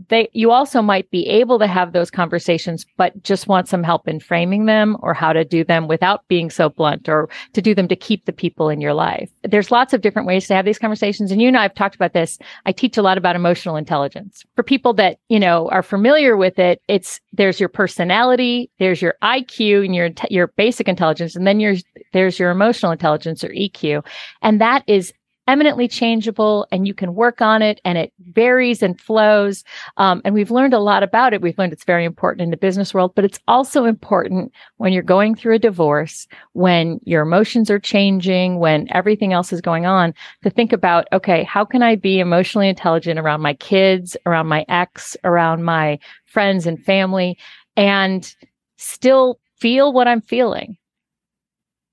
they 0.08 0.28
you 0.32 0.50
also 0.50 0.80
might 0.80 1.10
be 1.10 1.26
able 1.26 1.58
to 1.58 1.66
have 1.66 1.92
those 1.92 2.10
conversations 2.10 2.86
but 2.96 3.20
just 3.22 3.48
want 3.48 3.68
some 3.68 3.82
help 3.82 4.06
in 4.06 4.20
framing 4.20 4.66
them 4.66 4.96
or 5.00 5.12
how 5.12 5.32
to 5.32 5.44
do 5.44 5.64
them 5.64 5.88
without 5.88 6.26
being 6.28 6.48
so 6.48 6.68
blunt 6.68 7.08
or 7.08 7.28
to 7.52 7.60
do 7.60 7.74
them 7.74 7.88
to 7.88 7.96
keep 7.96 8.24
the 8.24 8.32
people 8.32 8.68
in 8.68 8.80
your 8.80 8.94
life. 8.94 9.28
There's 9.42 9.70
lots 9.70 9.92
of 9.92 10.00
different 10.00 10.28
ways 10.28 10.46
to 10.46 10.54
have 10.54 10.64
these 10.64 10.78
conversations. 10.78 11.30
And 11.30 11.42
you 11.42 11.48
and 11.48 11.56
i've 11.56 11.74
talked 11.74 11.94
about 11.94 12.12
this. 12.12 12.38
I 12.66 12.72
teach 12.72 12.96
a 12.96 13.02
lot 13.02 13.18
about 13.18 13.36
emotional 13.36 13.76
intelligence. 13.76 14.44
For 14.54 14.62
people 14.62 14.94
that 14.94 15.18
you 15.28 15.40
know 15.40 15.68
are 15.70 15.82
familiar 15.82 16.36
with 16.36 16.58
it 16.58 16.80
it's 16.88 17.20
there's 17.32 17.60
your 17.60 17.68
personality 17.68 18.70
there's 18.78 19.02
your 19.02 19.14
iq 19.22 19.84
and 19.84 19.94
your 19.94 20.10
your 20.30 20.48
basic 20.48 20.88
intelligence 20.88 21.34
and 21.34 21.46
then 21.46 21.58
there's 21.58 21.84
there's 22.12 22.38
your 22.38 22.50
emotional 22.50 22.92
intelligence 22.92 23.42
or 23.44 23.48
eq 23.48 24.02
and 24.42 24.60
that 24.60 24.82
is 24.86 25.12
eminently 25.50 25.88
changeable 25.88 26.64
and 26.70 26.86
you 26.86 26.94
can 26.94 27.16
work 27.16 27.42
on 27.42 27.60
it 27.60 27.80
and 27.84 27.98
it 27.98 28.12
varies 28.20 28.84
and 28.84 29.00
flows. 29.00 29.64
Um, 29.96 30.22
and 30.24 30.32
we've 30.32 30.52
learned 30.52 30.74
a 30.74 30.78
lot 30.78 31.02
about 31.02 31.32
it. 31.32 31.42
We've 31.42 31.58
learned 31.58 31.72
it's 31.72 31.82
very 31.82 32.04
important 32.04 32.42
in 32.42 32.50
the 32.50 32.56
business 32.56 32.94
world, 32.94 33.16
but 33.16 33.24
it's 33.24 33.40
also 33.48 33.84
important 33.84 34.52
when 34.76 34.92
you're 34.92 35.02
going 35.02 35.34
through 35.34 35.56
a 35.56 35.58
divorce, 35.58 36.28
when 36.52 37.00
your 37.02 37.22
emotions 37.22 37.68
are 37.68 37.80
changing, 37.80 38.60
when 38.60 38.86
everything 38.92 39.32
else 39.32 39.52
is 39.52 39.60
going 39.60 39.86
on 39.86 40.14
to 40.44 40.50
think 40.50 40.72
about, 40.72 41.08
okay, 41.12 41.42
how 41.42 41.64
can 41.64 41.82
I 41.82 41.96
be 41.96 42.20
emotionally 42.20 42.68
intelligent 42.68 43.18
around 43.18 43.40
my 43.40 43.54
kids, 43.54 44.16
around 44.26 44.46
my 44.46 44.64
ex, 44.68 45.16
around 45.24 45.64
my 45.64 45.98
friends 46.26 46.64
and 46.64 46.80
family 46.84 47.36
and 47.76 48.36
still 48.76 49.40
feel 49.58 49.92
what 49.92 50.06
I'm 50.06 50.20
feeling, 50.20 50.76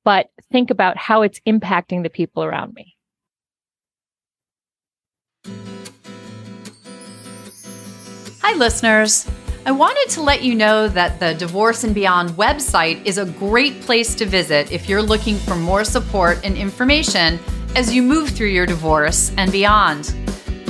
but 0.05 0.29
think 0.51 0.69
about 0.69 0.95
how 0.95 1.23
it's 1.23 1.39
impacting 1.47 2.03
the 2.03 2.09
people 2.09 2.43
around 2.43 2.75
me. 2.75 2.96
Hi, 8.41 8.53
listeners. 8.55 9.27
I 9.65 9.71
wanted 9.71 10.09
to 10.11 10.21
let 10.21 10.43
you 10.43 10.53
know 10.53 10.87
that 10.87 11.19
the 11.19 11.33
Divorce 11.33 11.83
and 11.83 11.93
Beyond 11.93 12.29
website 12.31 13.05
is 13.05 13.17
a 13.17 13.25
great 13.25 13.81
place 13.81 14.13
to 14.15 14.25
visit 14.25 14.71
if 14.71 14.87
you're 14.87 15.01
looking 15.01 15.37
for 15.37 15.55
more 15.55 15.83
support 15.83 16.39
and 16.45 16.55
information 16.55 17.39
as 17.75 17.93
you 17.93 18.03
move 18.03 18.29
through 18.29 18.47
your 18.47 18.65
divorce 18.65 19.33
and 19.37 19.51
beyond. 19.51 20.15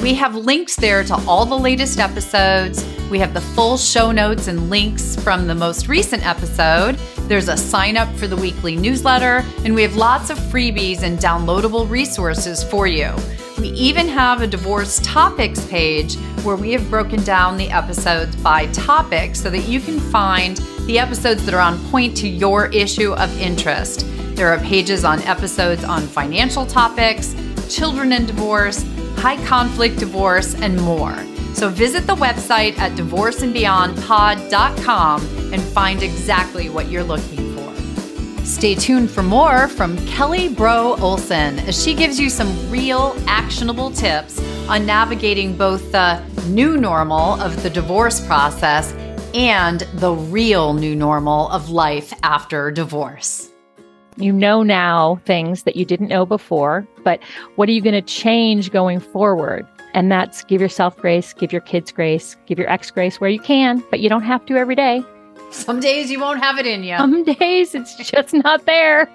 We 0.01 0.13
have 0.15 0.33
links 0.33 0.75
there 0.75 1.03
to 1.03 1.15
all 1.27 1.45
the 1.45 1.57
latest 1.57 1.99
episodes. 1.99 2.85
We 3.11 3.19
have 3.19 3.33
the 3.33 3.41
full 3.41 3.77
show 3.77 4.11
notes 4.11 4.47
and 4.47 4.69
links 4.69 5.15
from 5.21 5.45
the 5.45 5.55
most 5.55 5.87
recent 5.87 6.25
episode. 6.25 6.93
There's 7.27 7.49
a 7.49 7.57
sign 7.57 7.97
up 7.97 8.11
for 8.15 8.27
the 8.27 8.37
weekly 8.37 8.75
newsletter, 8.75 9.43
and 9.65 9.75
we 9.75 9.81
have 9.81 9.95
lots 9.95 10.29
of 10.29 10.37
freebies 10.37 11.03
and 11.03 11.19
downloadable 11.19 11.89
resources 11.89 12.63
for 12.63 12.87
you. 12.87 13.13
We 13.59 13.69
even 13.69 14.07
have 14.09 14.41
a 14.41 14.47
divorce 14.47 14.99
topics 15.03 15.65
page 15.65 16.15
where 16.43 16.55
we 16.55 16.71
have 16.73 16.87
broken 16.91 17.23
down 17.23 17.57
the 17.57 17.71
episodes 17.71 18.35
by 18.35 18.67
topic 18.67 19.35
so 19.35 19.49
that 19.49 19.67
you 19.67 19.79
can 19.79 19.99
find 19.99 20.57
the 20.85 20.99
episodes 20.99 21.43
that 21.45 21.55
are 21.55 21.61
on 21.61 21.79
point 21.89 22.15
to 22.17 22.27
your 22.27 22.67
issue 22.67 23.13
of 23.13 23.35
interest. 23.41 24.05
There 24.35 24.49
are 24.49 24.59
pages 24.59 25.03
on 25.03 25.23
episodes 25.23 25.83
on 25.83 26.03
financial 26.03 26.67
topics, 26.67 27.35
children 27.67 28.13
and 28.13 28.27
divorce, 28.27 28.85
high 29.17 29.43
conflict 29.47 29.97
divorce, 29.97 30.53
and 30.53 30.79
more. 30.79 31.17
So 31.55 31.69
visit 31.69 32.05
the 32.05 32.15
website 32.15 32.77
at 32.77 32.91
divorceandbeyondpod.com 32.91 35.21
and 35.51 35.63
find 35.63 36.03
exactly 36.03 36.69
what 36.69 36.91
you're 36.91 37.03
looking 37.03 37.36
for. 37.36 37.36
Stay 38.47 38.75
tuned 38.75 39.11
for 39.11 39.23
more 39.23 39.67
from 39.67 39.97
Kelly 40.07 40.47
Browe 40.47 40.95
Olson 41.01 41.59
as 41.59 41.83
she 41.83 41.93
gives 41.93 42.17
you 42.17 42.29
some 42.29 42.71
real 42.71 43.13
actionable 43.27 43.91
tips 43.91 44.39
on 44.69 44.85
navigating 44.85 45.55
both 45.55 45.91
the 45.91 46.19
new 46.47 46.77
normal 46.77 47.39
of 47.41 47.61
the 47.61 47.69
divorce 47.69 48.25
process 48.25 48.93
and 49.35 49.81
the 49.95 50.13
real 50.13 50.73
new 50.73 50.95
normal 50.95 51.49
of 51.49 51.69
life 51.69 52.13
after 52.23 52.71
divorce. 52.71 53.51
You 54.15 54.31
know 54.31 54.63
now 54.63 55.21
things 55.25 55.63
that 55.63 55.75
you 55.75 55.83
didn't 55.83 56.07
know 56.07 56.25
before, 56.25 56.87
but 57.03 57.21
what 57.57 57.67
are 57.67 57.73
you 57.73 57.81
going 57.81 57.93
to 57.93 58.01
change 58.01 58.71
going 58.71 59.01
forward? 59.01 59.67
And 59.93 60.09
that's 60.09 60.45
give 60.45 60.61
yourself 60.61 60.97
grace, 60.97 61.33
give 61.33 61.51
your 61.51 61.61
kids 61.61 61.91
grace, 61.91 62.37
give 62.45 62.57
your 62.57 62.71
ex 62.71 62.91
grace 62.91 63.19
where 63.19 63.29
you 63.29 63.41
can, 63.41 63.83
but 63.91 63.99
you 63.99 64.07
don't 64.07 64.23
have 64.23 64.45
to 64.45 64.55
every 64.55 64.75
day. 64.75 65.03
Some 65.51 65.79
days 65.79 66.11
you 66.11 66.19
won't 66.19 66.41
have 66.41 66.57
it 66.57 66.65
in 66.65 66.83
you. 66.83 66.97
Some 66.97 67.23
days 67.23 67.73
it's 67.73 67.95
just 67.95 68.33
not 68.33 68.65
there. 68.65 69.09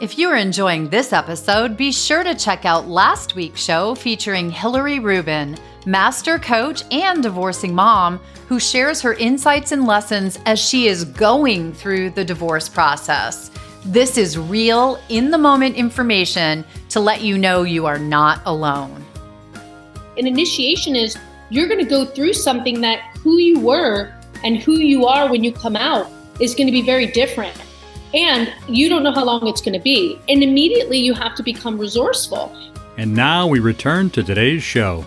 if 0.00 0.18
you 0.18 0.28
are 0.28 0.36
enjoying 0.36 0.88
this 0.88 1.12
episode, 1.12 1.76
be 1.76 1.90
sure 1.90 2.22
to 2.22 2.34
check 2.34 2.64
out 2.64 2.88
last 2.88 3.34
week's 3.34 3.62
show 3.62 3.94
featuring 3.94 4.50
Hillary 4.50 4.98
Rubin, 4.98 5.56
master 5.86 6.38
coach 6.38 6.82
and 6.90 7.22
divorcing 7.22 7.74
mom, 7.74 8.20
who 8.48 8.60
shares 8.60 9.00
her 9.00 9.14
insights 9.14 9.72
and 9.72 9.86
lessons 9.86 10.38
as 10.44 10.60
she 10.60 10.86
is 10.86 11.04
going 11.04 11.72
through 11.72 12.10
the 12.10 12.24
divorce 12.24 12.68
process. 12.68 13.50
This 13.86 14.18
is 14.18 14.38
real, 14.38 14.98
in 15.08 15.30
the 15.30 15.38
moment 15.38 15.76
information 15.76 16.64
to 16.90 17.00
let 17.00 17.22
you 17.22 17.38
know 17.38 17.62
you 17.62 17.86
are 17.86 17.98
not 17.98 18.40
alone. 18.46 19.04
An 20.16 20.26
initiation 20.26 20.94
is 20.94 21.16
you're 21.50 21.68
going 21.68 21.84
to 21.84 21.90
go 21.90 22.04
through 22.04 22.34
something 22.34 22.80
that 22.80 23.00
who 23.18 23.38
you 23.38 23.60
were 23.60 24.14
and 24.44 24.58
who 24.58 24.78
you 24.78 25.06
are 25.06 25.28
when 25.28 25.42
you 25.42 25.50
come 25.50 25.74
out 25.74 26.08
is 26.38 26.54
going 26.54 26.66
to 26.66 26.72
be 26.72 26.82
very 26.82 27.06
different. 27.06 27.56
And 28.12 28.52
you 28.68 28.88
don't 28.88 29.02
know 29.02 29.12
how 29.12 29.24
long 29.24 29.48
it's 29.48 29.60
going 29.60 29.72
to 29.72 29.82
be. 29.82 30.20
And 30.28 30.42
immediately 30.42 30.98
you 30.98 31.14
have 31.14 31.34
to 31.36 31.42
become 31.42 31.78
resourceful. 31.78 32.54
And 32.96 33.12
now 33.12 33.46
we 33.48 33.58
return 33.58 34.10
to 34.10 34.22
today's 34.22 34.62
show. 34.62 35.04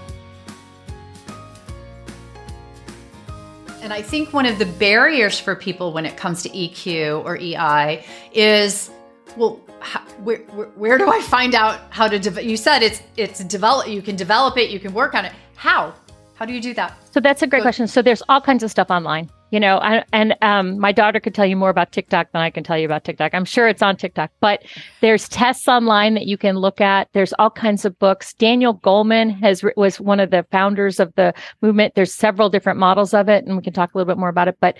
And 3.82 3.94
I 3.94 4.02
think 4.02 4.34
one 4.34 4.46
of 4.46 4.60
the 4.60 4.66
barriers 4.66 5.40
for 5.40 5.56
people 5.56 5.94
when 5.94 6.06
it 6.06 6.18
comes 6.18 6.44
to 6.44 6.50
EQ 6.50 7.24
or 7.24 7.38
EI 7.38 8.04
is, 8.34 8.92
well, 9.38 9.62
how, 9.80 10.02
where, 10.24 10.40
where, 10.40 10.68
where, 10.68 10.98
do 10.98 11.10
I 11.10 11.22
find 11.22 11.56
out 11.56 11.80
how 11.92 12.10
to 12.10 12.20
develop? 12.20 12.50
You 12.50 12.58
said 12.58 12.82
it's 12.84 13.02
it's 13.16 13.42
develop. 13.46 13.88
You 13.88 14.02
can 14.02 14.18
develop 14.18 14.58
it. 14.58 14.72
You 14.72 14.80
can 14.80 14.94
work 14.94 15.14
on 15.14 15.24
it. 15.24 15.32
How? 15.56 15.94
How 16.38 16.46
do 16.46 16.54
you 16.54 16.62
do 16.62 16.74
that? 16.76 16.96
So 17.12 17.20
that's 17.20 17.42
a 17.42 17.48
great 17.48 17.64
question. 17.64 17.88
So 17.88 18.02
there's 18.02 18.22
all 18.30 18.42
kinds 18.42 18.62
of 18.64 18.70
stuff 18.70 18.92
online, 18.92 19.30
you 19.50 19.60
know, 19.60 19.78
I, 19.78 20.04
and 20.12 20.36
um, 20.42 20.78
my 20.78 20.92
daughter 20.92 21.20
could 21.20 21.34
tell 21.34 21.46
you 21.46 21.56
more 21.56 21.70
about 21.70 21.94
TikTok 21.94 22.32
than 22.32 22.42
I 22.42 22.50
can 22.50 22.64
tell 22.64 22.78
you 22.78 22.86
about 22.86 23.06
TikTok. 23.06 23.34
I'm 23.34 23.46
sure 23.46 23.68
it's 23.68 23.82
on 23.82 23.96
TikTok, 23.96 24.30
but 24.42 24.64
there's 25.00 25.30
tests 25.30 25.68
online 25.68 26.16
that 26.16 26.26
you 26.26 26.38
can 26.38 26.58
look 26.58 26.82
at. 26.82 27.08
There's 27.14 27.34
all 27.40 27.50
kinds 27.50 27.86
of 27.86 27.98
books. 27.98 28.34
Daniel 28.34 28.78
Goleman 28.78 29.40
has 29.40 29.64
was 29.78 30.02
one 30.02 30.20
of 30.20 30.32
the 30.32 30.46
founders 30.52 31.00
of 31.00 31.14
the 31.16 31.34
movement. 31.62 31.96
There's 31.96 32.14
several 32.14 32.50
different 32.50 32.78
models 32.78 33.14
of 33.14 33.30
it, 33.30 33.46
and 33.46 33.56
we 33.56 33.64
can 33.64 33.74
talk 33.74 33.94
a 33.94 33.98
little 33.98 34.12
bit 34.12 34.20
more 34.20 34.30
about 34.30 34.50
it. 34.50 34.58
But 34.60 34.78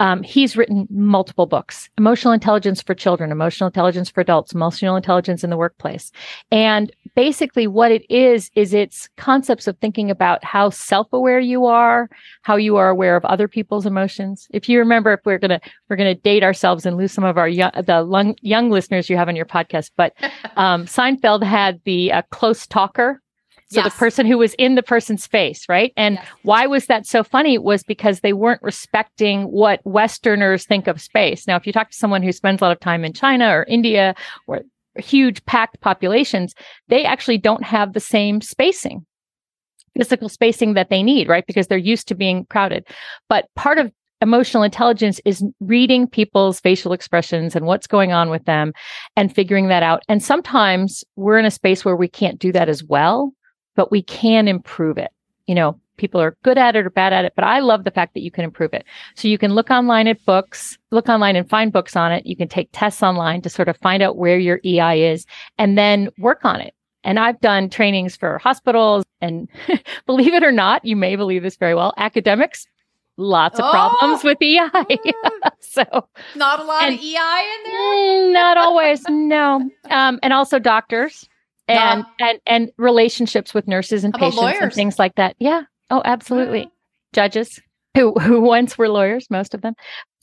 um, 0.00 0.22
he's 0.22 0.56
written 0.56 0.88
multiple 0.90 1.44
books 1.44 1.90
emotional 1.98 2.32
intelligence 2.32 2.80
for 2.80 2.94
children 2.94 3.30
emotional 3.30 3.66
intelligence 3.66 4.08
for 4.08 4.22
adults 4.22 4.54
emotional 4.54 4.96
intelligence 4.96 5.44
in 5.44 5.50
the 5.50 5.58
workplace 5.58 6.10
and 6.50 6.90
basically 7.14 7.66
what 7.66 7.92
it 7.92 8.08
is 8.10 8.50
is 8.54 8.74
it's 8.74 9.08
concepts 9.16 9.66
of 9.66 9.76
thinking 9.78 10.10
about 10.10 10.44
how 10.44 10.70
self-aware 10.70 11.40
you 11.40 11.66
are 11.66 12.08
how 12.42 12.56
you 12.56 12.76
are 12.76 12.88
aware 12.88 13.16
of 13.16 13.24
other 13.24 13.48
people's 13.48 13.86
emotions 13.86 14.48
if 14.50 14.68
you 14.68 14.78
remember 14.78 15.12
if 15.12 15.20
we're 15.24 15.38
gonna 15.38 15.60
we're 15.88 15.96
gonna 15.96 16.14
date 16.14 16.42
ourselves 16.42 16.86
and 16.86 16.96
lose 16.96 17.12
some 17.12 17.24
of 17.24 17.38
our 17.38 17.48
young 17.48 17.70
the 17.74 18.06
young, 18.10 18.34
young 18.42 18.70
listeners 18.70 19.08
you 19.08 19.16
have 19.16 19.28
on 19.28 19.36
your 19.36 19.46
podcast 19.46 19.90
but 19.96 20.14
um, 20.56 20.86
seinfeld 20.86 21.42
had 21.42 21.80
the 21.84 22.12
uh, 22.12 22.22
close 22.30 22.66
talker 22.66 23.20
so 23.70 23.82
yes. 23.82 23.92
the 23.92 23.98
person 23.98 24.26
who 24.26 24.36
was 24.36 24.54
in 24.54 24.74
the 24.74 24.82
person's 24.82 25.28
face, 25.28 25.68
right? 25.68 25.92
And 25.96 26.16
yes. 26.16 26.26
why 26.42 26.66
was 26.66 26.86
that 26.86 27.06
so 27.06 27.22
funny 27.22 27.56
was 27.56 27.84
because 27.84 28.18
they 28.18 28.32
weren't 28.32 28.60
respecting 28.64 29.44
what 29.44 29.80
Westerners 29.84 30.66
think 30.66 30.88
of 30.88 31.00
space. 31.00 31.46
Now, 31.46 31.54
if 31.54 31.68
you 31.68 31.72
talk 31.72 31.90
to 31.90 31.96
someone 31.96 32.24
who 32.24 32.32
spends 32.32 32.60
a 32.60 32.64
lot 32.64 32.72
of 32.72 32.80
time 32.80 33.04
in 33.04 33.12
China 33.12 33.48
or 33.48 33.64
India 33.68 34.16
or 34.48 34.62
huge 34.96 35.44
packed 35.44 35.80
populations, 35.80 36.54
they 36.88 37.04
actually 37.04 37.38
don't 37.38 37.64
have 37.64 37.92
the 37.92 38.00
same 38.00 38.40
spacing, 38.40 39.04
physical 39.96 40.28
spacing 40.28 40.74
that 40.74 40.90
they 40.90 41.02
need, 41.02 41.28
right? 41.28 41.46
Because 41.46 41.66
they're 41.66 41.78
used 41.78 42.08
to 42.08 42.14
being 42.14 42.46
crowded. 42.46 42.86
But 43.28 43.46
part 43.56 43.78
of 43.78 43.92
emotional 44.22 44.62
intelligence 44.62 45.20
is 45.24 45.42
reading 45.60 46.06
people's 46.06 46.60
facial 46.60 46.92
expressions 46.92 47.56
and 47.56 47.64
what's 47.64 47.86
going 47.86 48.12
on 48.12 48.28
with 48.28 48.44
them 48.44 48.72
and 49.16 49.34
figuring 49.34 49.68
that 49.68 49.82
out. 49.82 50.02
And 50.08 50.22
sometimes 50.22 51.02
we're 51.16 51.38
in 51.38 51.46
a 51.46 51.50
space 51.50 51.84
where 51.84 51.96
we 51.96 52.08
can't 52.08 52.38
do 52.38 52.52
that 52.52 52.68
as 52.68 52.84
well 52.84 53.32
but 53.80 53.90
we 53.90 54.02
can 54.02 54.48
improve 54.48 54.98
it. 54.98 55.10
You 55.46 55.54
know, 55.54 55.80
people 56.00 56.20
are 56.20 56.36
good 56.42 56.58
at 56.58 56.74
it 56.74 56.86
or 56.86 56.90
bad 56.90 57.12
at 57.12 57.24
it, 57.24 57.34
but 57.36 57.44
I 57.44 57.60
love 57.60 57.84
the 57.84 57.90
fact 57.90 58.14
that 58.14 58.22
you 58.22 58.30
can 58.30 58.42
improve 58.42 58.72
it. 58.72 58.84
So 59.14 59.28
you 59.28 59.38
can 59.38 59.54
look 59.54 59.70
online 59.70 60.08
at 60.08 60.24
books, 60.24 60.78
look 60.90 61.08
online 61.08 61.36
and 61.36 61.48
find 61.48 61.72
books 61.72 61.94
on 61.94 62.10
it. 62.10 62.26
You 62.26 62.36
can 62.36 62.48
take 62.48 62.70
tests 62.72 63.02
online 63.02 63.42
to 63.42 63.50
sort 63.50 63.68
of 63.68 63.76
find 63.76 64.02
out 64.02 64.16
where 64.16 64.38
your 64.38 64.60
EI 64.64 65.04
is 65.12 65.26
and 65.58 65.76
then 65.76 66.08
work 66.18 66.44
on 66.44 66.60
it. 66.60 66.74
And 67.04 67.18
I've 67.18 67.40
done 67.40 67.68
trainings 67.68 68.16
for 68.16 68.38
hospitals 68.38 69.04
and 69.20 69.48
believe 70.06 70.34
it 70.34 70.42
or 70.42 70.52
not, 70.52 70.84
you 70.84 70.96
may 70.96 71.16
believe 71.16 71.42
this 71.42 71.56
very 71.56 71.74
well, 71.74 71.92
academics, 71.98 72.66
lots 73.18 73.58
of 73.58 73.66
oh. 73.66 73.70
problems 73.70 74.24
with 74.24 74.38
EI. 74.42 74.98
so 75.60 75.84
not 76.34 76.60
a 76.60 76.64
lot 76.64 76.84
and, 76.84 76.94
of 76.94 77.00
EI 77.00 77.04
in 77.04 77.70
there. 77.70 77.80
Mm, 77.80 78.32
not 78.32 78.56
always. 78.56 79.06
no. 79.08 79.70
Um, 79.90 80.18
and 80.22 80.32
also 80.32 80.58
doctors 80.58 81.28
and 81.70 82.04
and 82.18 82.40
and 82.46 82.72
relationships 82.76 83.54
with 83.54 83.68
nurses 83.68 84.04
and 84.04 84.14
patients 84.14 84.58
and 84.60 84.72
things 84.72 84.98
like 84.98 85.14
that. 85.16 85.36
Yeah. 85.38 85.62
Oh, 85.90 86.02
absolutely. 86.04 86.70
Judges 87.12 87.60
who 87.94 88.12
who 88.14 88.40
once 88.40 88.78
were 88.78 88.88
lawyers, 88.88 89.26
most 89.30 89.54
of 89.54 89.62
them. 89.62 89.74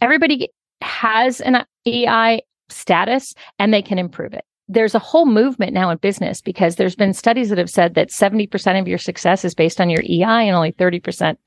Everybody 0.02 0.50
has 0.82 1.42
an 1.42 1.66
EI 1.86 2.42
status 2.70 3.34
and 3.60 3.74
they 3.74 3.82
can 3.82 4.00
improve 4.00 4.34
it. 4.34 4.46
There's 4.70 4.96
a 4.96 5.00
whole 5.00 5.26
movement 5.26 5.74
now 5.74 5.90
in 5.90 5.98
business 5.98 6.42
because 6.42 6.76
there's 6.76 6.96
been 6.96 7.14
studies 7.14 7.50
that 7.50 7.58
have 7.58 7.70
said 7.70 7.94
that 7.96 8.10
70% 8.10 8.80
of 8.80 8.88
your 8.88 8.98
success 8.98 9.46
is 9.46 9.56
based 9.56 9.80
on 9.80 9.90
your 9.90 10.02
EI 10.04 10.48
and 10.48 10.56
only 10.56 10.74
30% 10.74 11.38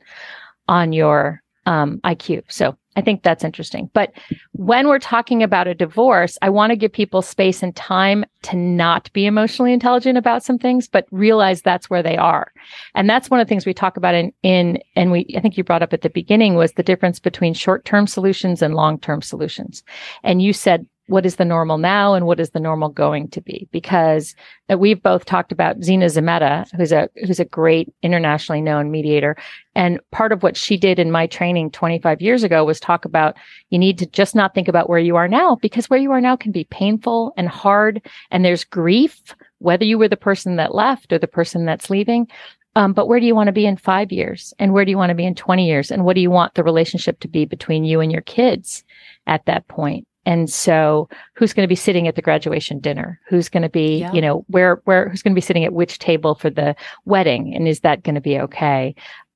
on 0.68 0.92
your 0.92 1.42
um, 1.66 2.00
IQ. 2.02 2.42
So 2.48 2.76
I 2.96 3.02
think 3.02 3.22
that's 3.22 3.44
interesting. 3.44 3.88
But 3.92 4.12
when 4.52 4.88
we're 4.88 4.98
talking 4.98 5.42
about 5.42 5.68
a 5.68 5.74
divorce, 5.74 6.36
I 6.42 6.50
want 6.50 6.70
to 6.70 6.76
give 6.76 6.92
people 6.92 7.22
space 7.22 7.62
and 7.62 7.74
time 7.76 8.24
to 8.42 8.56
not 8.56 9.12
be 9.12 9.26
emotionally 9.26 9.72
intelligent 9.72 10.18
about 10.18 10.42
some 10.42 10.58
things, 10.58 10.88
but 10.88 11.06
realize 11.12 11.62
that's 11.62 11.88
where 11.88 12.02
they 12.02 12.16
are. 12.16 12.52
And 12.96 13.08
that's 13.08 13.30
one 13.30 13.38
of 13.38 13.46
the 13.46 13.48
things 13.48 13.64
we 13.64 13.74
talk 13.74 13.96
about 13.96 14.14
in, 14.14 14.32
in, 14.42 14.82
and 14.96 15.12
we, 15.12 15.32
I 15.36 15.40
think 15.40 15.56
you 15.56 15.62
brought 15.62 15.82
up 15.82 15.92
at 15.92 16.02
the 16.02 16.10
beginning 16.10 16.56
was 16.56 16.72
the 16.72 16.82
difference 16.82 17.20
between 17.20 17.54
short-term 17.54 18.08
solutions 18.08 18.60
and 18.60 18.74
long-term 18.74 19.22
solutions. 19.22 19.84
And 20.24 20.42
you 20.42 20.52
said 20.52 20.84
what 21.10 21.26
is 21.26 21.36
the 21.36 21.44
normal 21.44 21.76
now 21.76 22.14
and 22.14 22.24
what 22.24 22.38
is 22.38 22.50
the 22.50 22.60
normal 22.60 22.88
going 22.88 23.28
to 23.28 23.40
be? 23.40 23.68
Because 23.72 24.36
uh, 24.70 24.78
we've 24.78 25.02
both 25.02 25.24
talked 25.24 25.50
about 25.50 25.82
Zena 25.82 26.06
Zumeta 26.06 26.70
who's 26.76 26.92
a 26.92 27.10
who's 27.26 27.40
a 27.40 27.44
great 27.44 27.92
internationally 28.02 28.60
known 28.60 28.92
mediator. 28.92 29.36
And 29.74 29.98
part 30.12 30.30
of 30.30 30.44
what 30.44 30.56
she 30.56 30.76
did 30.76 31.00
in 31.00 31.10
my 31.10 31.26
training 31.26 31.72
25 31.72 32.22
years 32.22 32.44
ago 32.44 32.64
was 32.64 32.78
talk 32.78 33.04
about 33.04 33.36
you 33.70 33.78
need 33.78 33.98
to 33.98 34.06
just 34.06 34.36
not 34.36 34.54
think 34.54 34.68
about 34.68 34.88
where 34.88 35.00
you 35.00 35.16
are 35.16 35.26
now 35.26 35.56
because 35.56 35.90
where 35.90 35.98
you 35.98 36.12
are 36.12 36.20
now 36.20 36.36
can 36.36 36.52
be 36.52 36.64
painful 36.64 37.32
and 37.36 37.48
hard 37.48 38.00
and 38.30 38.44
there's 38.44 38.62
grief 38.62 39.34
whether 39.58 39.84
you 39.84 39.98
were 39.98 40.08
the 40.08 40.16
person 40.16 40.56
that 40.56 40.74
left 40.74 41.12
or 41.12 41.18
the 41.18 41.26
person 41.26 41.66
that's 41.66 41.90
leaving. 41.90 42.28
Um, 42.76 42.92
but 42.92 43.08
where 43.08 43.18
do 43.18 43.26
you 43.26 43.34
want 43.34 43.48
to 43.48 43.52
be 43.52 43.66
in 43.66 43.76
five 43.76 44.12
years? 44.12 44.54
And 44.60 44.72
where 44.72 44.84
do 44.84 44.92
you 44.92 44.96
want 44.96 45.10
to 45.10 45.16
be 45.16 45.26
in 45.26 45.34
20 45.34 45.66
years? 45.66 45.90
And 45.90 46.04
what 46.04 46.14
do 46.14 46.20
you 46.20 46.30
want 46.30 46.54
the 46.54 46.62
relationship 46.62 47.18
to 47.20 47.28
be 47.28 47.44
between 47.44 47.84
you 47.84 48.00
and 48.00 48.12
your 48.12 48.22
kids 48.22 48.84
at 49.26 49.44
that 49.46 49.66
point 49.66 50.06
and 50.26 50.50
so 50.50 51.08
who's 51.34 51.52
going 51.52 51.64
to 51.64 51.68
be 51.68 51.76
sitting 51.76 52.06
at 52.06 52.14
the 52.14 52.22
graduation 52.22 52.78
dinner? 52.78 53.20
Who's 53.28 53.48
going 53.48 53.62
to 53.62 53.68
be, 53.68 53.98
yeah. 53.98 54.12
you 54.12 54.20
know, 54.20 54.44
where, 54.48 54.80
where, 54.84 55.08
who's 55.08 55.22
going 55.22 55.32
to 55.32 55.38
be 55.38 55.40
sitting 55.40 55.64
at 55.64 55.72
which 55.72 55.98
table 55.98 56.34
for 56.34 56.50
the 56.50 56.76
wedding? 57.04 57.54
And 57.54 57.66
is 57.66 57.80
that 57.80 58.02
going 58.02 58.16
to 58.16 58.20
be 58.20 58.38
okay? 58.38 58.94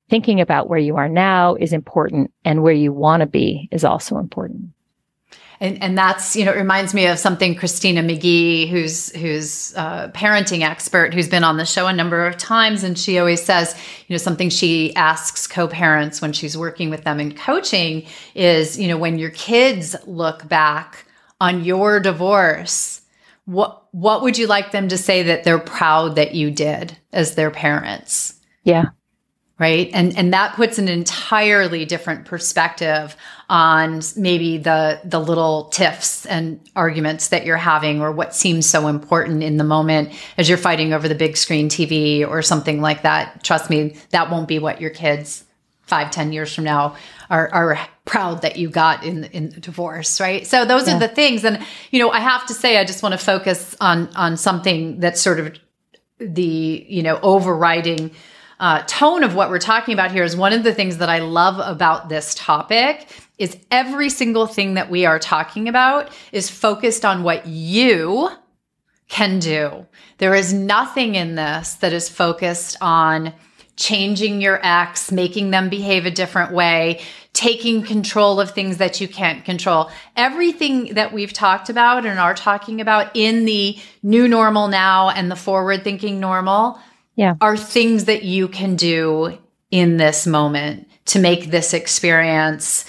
Thinking 0.09 0.39
about 0.39 0.69
where 0.69 0.79
you 0.79 0.95
are 0.97 1.09
now 1.09 1.55
is 1.55 1.73
important 1.73 2.31
and 2.43 2.61
where 2.61 2.73
you 2.73 2.93
want 2.93 3.21
to 3.21 3.27
be 3.27 3.67
is 3.71 3.83
also 3.83 4.17
important. 4.17 4.69
And, 5.59 5.81
and 5.81 5.97
that's 5.97 6.35
you 6.35 6.45
know 6.45 6.51
it 6.51 6.57
reminds 6.57 6.93
me 6.93 7.07
of 7.07 7.19
something 7.19 7.55
Christina 7.55 8.01
McGhee, 8.01 8.69
who's 8.69 9.15
who's 9.15 9.73
a 9.75 10.11
parenting 10.13 10.61
expert, 10.61 11.13
who's 11.13 11.29
been 11.29 11.43
on 11.43 11.57
the 11.57 11.65
show 11.65 11.87
a 11.87 11.93
number 11.93 12.25
of 12.25 12.37
times, 12.37 12.83
and 12.83 12.97
she 12.97 13.19
always 13.19 13.43
says 13.43 13.75
you 14.07 14.13
know 14.13 14.17
something 14.17 14.49
she 14.49 14.95
asks 14.95 15.47
co-parents 15.47 16.21
when 16.21 16.33
she's 16.33 16.57
working 16.57 16.89
with 16.89 17.03
them 17.03 17.19
in 17.19 17.33
coaching 17.33 18.05
is 18.33 18.79
you 18.79 18.87
know 18.87 18.97
when 18.97 19.17
your 19.17 19.31
kids 19.31 19.95
look 20.05 20.47
back 20.47 21.05
on 21.39 21.63
your 21.63 21.99
divorce, 21.99 23.01
what 23.45 23.83
what 23.91 24.21
would 24.23 24.37
you 24.37 24.47
like 24.47 24.71
them 24.71 24.89
to 24.89 24.97
say 24.97 25.23
that 25.23 25.43
they're 25.43 25.59
proud 25.59 26.15
that 26.15 26.35
you 26.35 26.51
did 26.51 26.97
as 27.13 27.35
their 27.35 27.51
parents? 27.51 28.39
Yeah 28.63 28.85
right? 29.57 29.89
And 29.93 30.17
and 30.17 30.33
that 30.33 30.55
puts 30.55 30.77
an 30.79 30.87
entirely 30.87 31.85
different 31.85 32.25
perspective 32.25 33.15
on 33.49 34.01
maybe 34.17 34.57
the 34.57 34.99
the 35.05 35.19
little 35.19 35.65
tiffs 35.65 36.25
and 36.25 36.59
arguments 36.75 37.29
that 37.29 37.45
you're 37.45 37.55
having 37.55 38.01
or 38.01 38.11
what 38.11 38.35
seems 38.35 38.69
so 38.69 38.87
important 38.87 39.43
in 39.43 39.57
the 39.57 39.63
moment 39.63 40.11
as 40.37 40.49
you're 40.49 40.57
fighting 40.57 40.93
over 40.93 41.07
the 41.07 41.15
big 41.15 41.37
screen 41.37 41.69
tv 41.69 42.27
or 42.27 42.41
something 42.41 42.81
like 42.81 43.03
that. 43.03 43.43
Trust 43.43 43.69
me 43.69 43.95
that 44.09 44.29
won't 44.29 44.47
be 44.47 44.59
what 44.59 44.81
your 44.81 44.89
kids 44.89 45.45
five 45.83 46.11
ten 46.11 46.33
years 46.33 46.53
from 46.53 46.65
now 46.65 46.95
are, 47.29 47.49
are 47.53 47.79
proud 48.03 48.41
that 48.41 48.57
you 48.57 48.69
got 48.69 49.03
in 49.05 49.23
in 49.25 49.49
the 49.51 49.59
divorce 49.61 50.19
right? 50.19 50.45
So 50.45 50.65
those 50.65 50.87
yeah. 50.87 50.97
are 50.97 50.99
the 50.99 51.07
things. 51.07 51.45
And 51.45 51.63
you 51.91 51.99
know 51.99 52.09
i 52.09 52.19
have 52.19 52.45
to 52.47 52.53
say 52.53 52.77
i 52.77 52.83
just 52.83 53.01
want 53.01 53.13
to 53.13 53.17
focus 53.17 53.75
on 53.79 54.09
on 54.15 54.35
something 54.35 54.99
that's 54.99 55.21
sort 55.21 55.39
of 55.39 55.57
the 56.19 56.85
you 56.89 57.03
know 57.03 57.19
overriding 57.21 58.11
uh, 58.59 58.83
tone 58.87 59.23
of 59.23 59.35
what 59.35 59.49
we're 59.49 59.59
talking 59.59 59.93
about 59.93 60.11
here 60.11 60.23
is 60.23 60.35
one 60.35 60.53
of 60.53 60.63
the 60.63 60.73
things 60.73 60.97
that 60.97 61.09
I 61.09 61.19
love 61.19 61.59
about 61.59 62.09
this 62.09 62.33
topic 62.35 63.07
is 63.37 63.57
every 63.69 64.09
single 64.09 64.47
thing 64.47 64.75
that 64.75 64.89
we 64.89 65.05
are 65.05 65.19
talking 65.19 65.67
about 65.67 66.09
is 66.31 66.49
focused 66.49 67.03
on 67.03 67.23
what 67.23 67.45
you 67.45 68.29
can 69.09 69.39
do. 69.39 69.85
There 70.17 70.33
is 70.33 70.53
nothing 70.53 71.15
in 71.15 71.35
this 71.35 71.75
that 71.75 71.93
is 71.93 72.07
focused 72.07 72.77
on 72.79 73.33
changing 73.75 74.39
your 74.39 74.59
ex, 74.63 75.11
making 75.11 75.51
them 75.51 75.69
behave 75.69 76.05
a 76.05 76.11
different 76.11 76.53
way, 76.53 77.01
taking 77.33 77.83
control 77.83 78.39
of 78.39 78.51
things 78.51 78.77
that 78.77 79.01
you 79.01 79.07
can't 79.07 79.43
control. 79.43 79.91
Everything 80.15 80.93
that 80.93 81.11
we've 81.11 81.33
talked 81.33 81.69
about 81.69 82.05
and 82.05 82.17
are 82.17 82.33
talking 82.33 82.79
about 82.79 83.11
in 83.13 83.43
the 83.43 83.77
new 84.01 84.29
normal 84.29 84.69
now 84.69 85.09
and 85.09 85.29
the 85.29 85.35
forward 85.35 85.83
thinking 85.83 86.21
normal 86.21 86.79
yeah. 87.15 87.35
are 87.41 87.57
things 87.57 88.05
that 88.05 88.23
you 88.23 88.47
can 88.47 88.75
do 88.75 89.37
in 89.71 89.97
this 89.97 90.25
moment 90.25 90.87
to 91.05 91.19
make 91.19 91.51
this 91.51 91.73
experience 91.73 92.85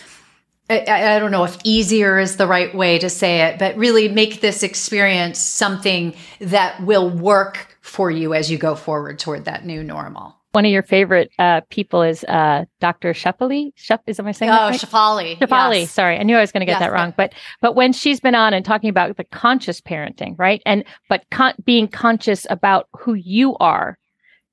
I, 0.69 1.15
I, 1.15 1.19
don't 1.21 1.31
know 1.31 1.45
if 1.45 1.57
easier 1.62 2.19
is 2.19 2.39
the 2.39 2.47
right 2.47 2.75
way 2.75 2.99
to 2.99 3.09
say 3.09 3.43
it, 3.43 3.59
but 3.59 3.77
really 3.77 4.09
make 4.09 4.41
this 4.41 4.65
experience 4.65 5.39
something 5.39 6.15
that 6.41 6.83
will 6.83 7.09
work 7.09 7.79
for 7.83 8.11
you 8.11 8.35
as 8.35 8.51
you 8.51 8.59
go 8.59 8.75
forward 8.75 9.21
toward 9.21 9.45
that 9.45 9.65
new 9.65 9.85
normal. 9.85 10.35
One 10.53 10.65
of 10.65 10.73
your 10.73 10.83
favorite 10.83 11.31
uh, 11.39 11.61
people 11.71 12.03
is 12.03 12.25
uh, 12.25 12.65
Dr. 12.81 13.12
Shefali. 13.12 13.73
Shep, 13.77 14.03
is 14.07 14.19
am 14.19 14.27
I 14.27 14.33
saying 14.33 14.51
oh, 14.51 14.55
that 14.55 14.71
right? 14.71 14.81
Shefali. 14.81 15.39
Shefali. 15.39 15.81
Yes. 15.81 15.93
Sorry, 15.93 16.19
I 16.19 16.23
knew 16.23 16.37
I 16.37 16.41
was 16.41 16.51
going 16.51 16.62
to 16.62 16.67
get 16.67 16.81
yes, 16.81 16.81
that 16.81 16.93
wrong. 16.93 17.12
But 17.17 17.35
but 17.61 17.77
when 17.77 17.93
she's 17.93 18.21
been 18.21 18.35
on 18.35 18.55
and 18.55 18.65
talking 18.65 18.89
about 18.89 19.17
the 19.19 19.25
conscious 19.25 19.81
parenting, 19.81 20.35
right? 20.39 20.62
And 20.65 20.83
but 21.09 21.27
con- 21.31 21.55
being 21.65 21.87
conscious 21.87 22.47
about 22.49 22.89
who 22.99 23.15
you 23.15 23.57
are 23.59 23.99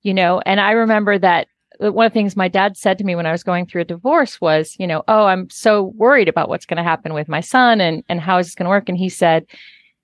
you 0.03 0.13
know, 0.13 0.41
and 0.45 0.59
I 0.59 0.71
remember 0.71 1.17
that 1.17 1.47
uh, 1.83 1.91
one 1.91 2.05
of 2.05 2.11
the 2.11 2.13
things 2.13 2.35
my 2.35 2.47
dad 2.47 2.77
said 2.77 2.97
to 2.97 3.03
me 3.03 3.15
when 3.15 3.25
I 3.25 3.31
was 3.31 3.43
going 3.43 3.65
through 3.65 3.81
a 3.81 3.85
divorce 3.85 4.39
was, 4.39 4.75
you 4.77 4.85
know, 4.85 5.03
oh, 5.07 5.25
I'm 5.25 5.49
so 5.49 5.93
worried 5.95 6.27
about 6.27 6.49
what's 6.49 6.65
going 6.65 6.77
to 6.77 6.83
happen 6.83 7.13
with 7.13 7.27
my 7.27 7.39
son 7.39 7.81
and 7.81 8.03
and 8.09 8.19
how 8.19 8.37
is 8.37 8.47
this 8.47 8.55
going 8.55 8.65
to 8.65 8.69
work. 8.69 8.89
And 8.89 8.97
he 8.97 9.09
said, 9.09 9.45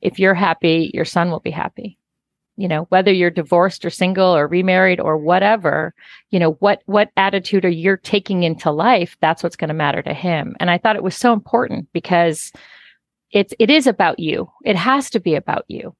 if 0.02 0.18
you're 0.18 0.34
happy, 0.34 0.92
your 0.94 1.06
son 1.06 1.30
will 1.30 1.42
be 1.42 1.52
happy. 1.52 1.98
You 2.56 2.68
know, 2.68 2.88
whether 2.90 3.14
you're 3.14 3.30
divorced 3.30 3.86
or 3.86 3.90
single 3.90 4.36
or 4.36 4.46
remarried 4.46 5.00
or 5.00 5.18
whatever, 5.18 5.94
you 6.30 6.40
know, 6.40 6.54
what 6.54 6.82
what 6.86 7.12
attitude 7.16 7.64
are 7.64 7.70
you 7.70 7.98
taking 8.04 8.44
into 8.44 8.72
life? 8.72 9.18
That's 9.22 9.44
what's 9.44 9.56
going 9.56 9.70
to 9.70 9.74
matter 9.74 10.02
to 10.02 10.14
him. 10.14 10.56
And 10.60 10.70
I 10.70 10.78
thought 10.78 10.98
it 10.98 11.04
was 11.04 11.16
so 11.16 11.34
important 11.34 11.88
because 11.94 12.52
it's 13.32 13.54
it 13.60 13.70
is 13.70 13.88
about 13.88 14.20
you. 14.20 14.50
It 14.66 14.76
has 14.76 15.10
to 15.12 15.20
be 15.20 15.36
about 15.36 15.66
you 15.68 15.96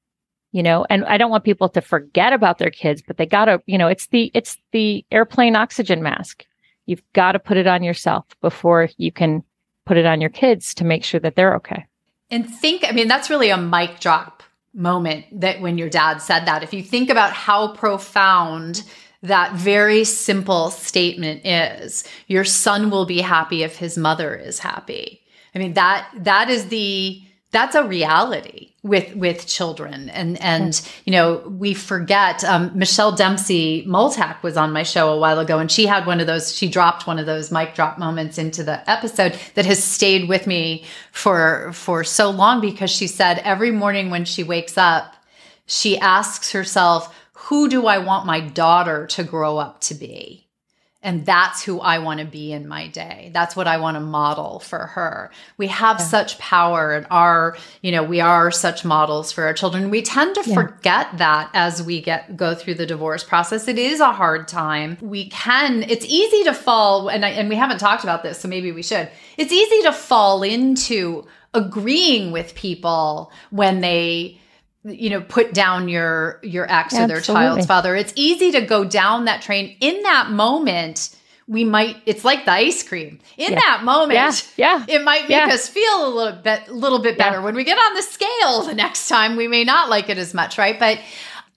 you 0.52 0.62
know 0.62 0.84
and 0.90 1.04
i 1.04 1.16
don't 1.16 1.30
want 1.30 1.44
people 1.44 1.68
to 1.68 1.80
forget 1.80 2.32
about 2.32 2.58
their 2.58 2.70
kids 2.70 3.02
but 3.06 3.16
they 3.16 3.26
gotta 3.26 3.62
you 3.66 3.78
know 3.78 3.88
it's 3.88 4.06
the 4.08 4.30
it's 4.34 4.56
the 4.72 5.04
airplane 5.10 5.56
oxygen 5.56 6.02
mask. 6.02 6.46
You've 6.86 7.02
got 7.12 7.32
to 7.32 7.38
put 7.38 7.56
it 7.56 7.68
on 7.68 7.84
yourself 7.84 8.24
before 8.40 8.88
you 8.96 9.12
can 9.12 9.44
put 9.86 9.96
it 9.96 10.06
on 10.06 10.20
your 10.20 10.30
kids 10.30 10.74
to 10.74 10.84
make 10.84 11.04
sure 11.04 11.20
that 11.20 11.36
they're 11.36 11.54
okay. 11.56 11.86
And 12.30 12.48
think 12.48 12.84
i 12.88 12.92
mean 12.92 13.08
that's 13.08 13.30
really 13.30 13.50
a 13.50 13.56
mic 13.56 14.00
drop 14.00 14.42
moment 14.74 15.26
that 15.40 15.60
when 15.60 15.78
your 15.78 15.88
dad 15.88 16.18
said 16.18 16.46
that. 16.46 16.62
If 16.62 16.72
you 16.72 16.82
think 16.82 17.10
about 17.10 17.32
how 17.32 17.74
profound 17.74 18.82
that 19.22 19.52
very 19.52 20.04
simple 20.04 20.70
statement 20.70 21.44
is 21.44 22.04
your 22.26 22.44
son 22.44 22.90
will 22.90 23.04
be 23.04 23.20
happy 23.20 23.62
if 23.62 23.76
his 23.76 23.98
mother 23.98 24.34
is 24.34 24.58
happy. 24.58 25.20
I 25.54 25.58
mean 25.58 25.74
that 25.74 26.08
that 26.16 26.48
is 26.48 26.68
the 26.68 27.22
that's 27.52 27.74
a 27.74 27.84
reality 27.84 28.70
with 28.82 29.14
with 29.16 29.46
children. 29.46 30.08
And 30.10 30.40
and 30.40 30.80
you 31.04 31.12
know 31.12 31.36
we 31.48 31.74
forget 31.74 32.44
um, 32.44 32.70
michelle 32.76 33.12
dempsey 33.12 33.84
multack 33.86 34.42
was 34.42 34.56
on 34.56 34.72
my 34.72 34.82
show 34.82 35.12
a 35.12 35.18
while 35.18 35.38
ago 35.38 35.58
and 35.58 35.70
she 35.70 35.86
had 35.86 36.06
one 36.06 36.20
of 36.20 36.26
those 36.26 36.54
she 36.54 36.68
dropped 36.68 37.06
one 37.06 37.18
of 37.18 37.26
those 37.26 37.50
mic 37.50 37.74
drop 37.74 37.98
moments 37.98 38.38
into 38.38 38.62
the 38.62 38.88
episode 38.88 39.38
that 39.54 39.66
has 39.66 39.82
stayed 39.82 40.28
with 40.28 40.46
me 40.46 40.84
for 41.12 41.72
for 41.72 42.04
so 42.04 42.30
long 42.30 42.60
because 42.60 42.90
she 42.90 43.06
said 43.06 43.38
every 43.38 43.70
morning 43.70 44.10
when 44.10 44.24
she 44.24 44.42
wakes 44.42 44.78
up 44.78 45.14
she 45.66 45.98
asks 45.98 46.52
herself 46.52 47.14
who 47.32 47.68
do 47.68 47.86
i 47.86 47.98
want 47.98 48.26
my 48.26 48.40
daughter 48.40 49.06
to 49.06 49.24
grow 49.24 49.58
up 49.58 49.80
to 49.80 49.94
be 49.94 50.46
and 51.02 51.24
that's 51.24 51.62
who 51.62 51.80
I 51.80 51.98
want 51.98 52.20
to 52.20 52.26
be 52.26 52.52
in 52.52 52.68
my 52.68 52.86
day. 52.88 53.30
That's 53.32 53.56
what 53.56 53.66
I 53.66 53.78
want 53.78 53.94
to 53.94 54.00
model 54.00 54.60
for 54.60 54.86
her. 54.86 55.30
We 55.56 55.68
have 55.68 55.98
yeah. 55.98 56.04
such 56.04 56.38
power 56.38 56.92
and 56.92 57.06
our, 57.10 57.56
you 57.80 57.90
know, 57.90 58.02
we 58.02 58.20
are 58.20 58.50
such 58.50 58.84
models 58.84 59.32
for 59.32 59.44
our 59.44 59.54
children. 59.54 59.88
We 59.88 60.02
tend 60.02 60.34
to 60.34 60.42
yeah. 60.44 60.54
forget 60.54 61.08
that 61.16 61.50
as 61.54 61.82
we 61.82 62.02
get 62.02 62.36
go 62.36 62.54
through 62.54 62.74
the 62.74 62.86
divorce 62.86 63.24
process. 63.24 63.66
It 63.66 63.78
is 63.78 64.00
a 64.00 64.12
hard 64.12 64.46
time. 64.46 64.98
We 65.00 65.30
can 65.30 65.84
it's 65.84 66.04
easy 66.04 66.44
to 66.44 66.52
fall 66.52 67.08
and 67.08 67.24
I, 67.24 67.30
and 67.30 67.48
we 67.48 67.56
haven't 67.56 67.78
talked 67.78 68.04
about 68.04 68.22
this, 68.22 68.40
so 68.40 68.48
maybe 68.48 68.70
we 68.70 68.82
should. 68.82 69.08
It's 69.38 69.52
easy 69.52 69.82
to 69.82 69.92
fall 69.92 70.42
into 70.42 71.26
agreeing 71.54 72.30
with 72.30 72.54
people 72.54 73.32
when 73.50 73.80
they 73.80 74.39
you 74.84 75.10
know 75.10 75.20
put 75.20 75.52
down 75.52 75.88
your 75.88 76.38
your 76.42 76.64
ex 76.64 76.94
Absolutely. 76.94 77.04
or 77.04 77.08
their 77.16 77.20
child's 77.20 77.66
father 77.66 77.94
it's 77.96 78.12
easy 78.16 78.50
to 78.52 78.60
go 78.62 78.84
down 78.84 79.26
that 79.26 79.42
train 79.42 79.76
in 79.80 80.02
that 80.02 80.30
moment 80.30 81.14
we 81.46 81.64
might 81.64 81.96
it's 82.06 82.24
like 82.24 82.44
the 82.44 82.52
ice 82.52 82.82
cream 82.82 83.18
in 83.36 83.52
Yeah. 83.52 83.58
that 83.60 83.82
moment 83.84 84.14
Yeah. 84.56 84.78
Yeah. 84.78 84.84
it 84.88 85.04
might 85.04 85.22
make 85.22 85.30
Yeah. 85.32 85.48
us 85.52 85.68
feel 85.68 86.06
a 86.06 86.08
little 86.08 86.40
bit 86.40 86.68
little 86.70 87.00
bit 87.00 87.18
better 87.18 87.42
when 87.42 87.54
we 87.54 87.64
get 87.64 87.76
on 87.78 87.94
the 87.94 88.02
scale 88.02 88.62
the 88.62 88.74
next 88.74 89.08
time 89.08 89.36
we 89.36 89.48
may 89.48 89.64
not 89.64 89.90
like 89.90 90.08
it 90.08 90.16
as 90.18 90.32
much 90.32 90.56
right 90.56 90.78
but 90.78 90.98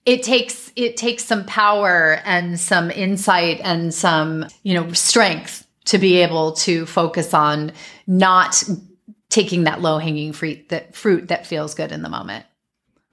it 0.04 0.22
takes 0.22 0.70
it 0.76 0.96
takes 0.98 1.24
some 1.24 1.46
power 1.46 2.20
and 2.26 2.60
some 2.60 2.90
insight 2.90 3.58
and 3.64 3.94
some 3.94 4.46
you 4.64 4.74
know 4.74 4.92
strength 4.92 5.66
to 5.86 5.96
be 5.98 6.16
able 6.16 6.52
to 6.52 6.84
focus 6.84 7.32
on 7.32 7.72
not 8.06 8.62
taking 9.30 9.64
that 9.64 9.80
low 9.80 9.96
hanging 9.98 10.32
fruit 10.34 10.68
that 10.68 10.94
fruit 10.94 11.28
that 11.28 11.46
feels 11.46 11.74
good 11.74 11.90
in 11.90 12.02
the 12.02 12.08
moment 12.10 12.44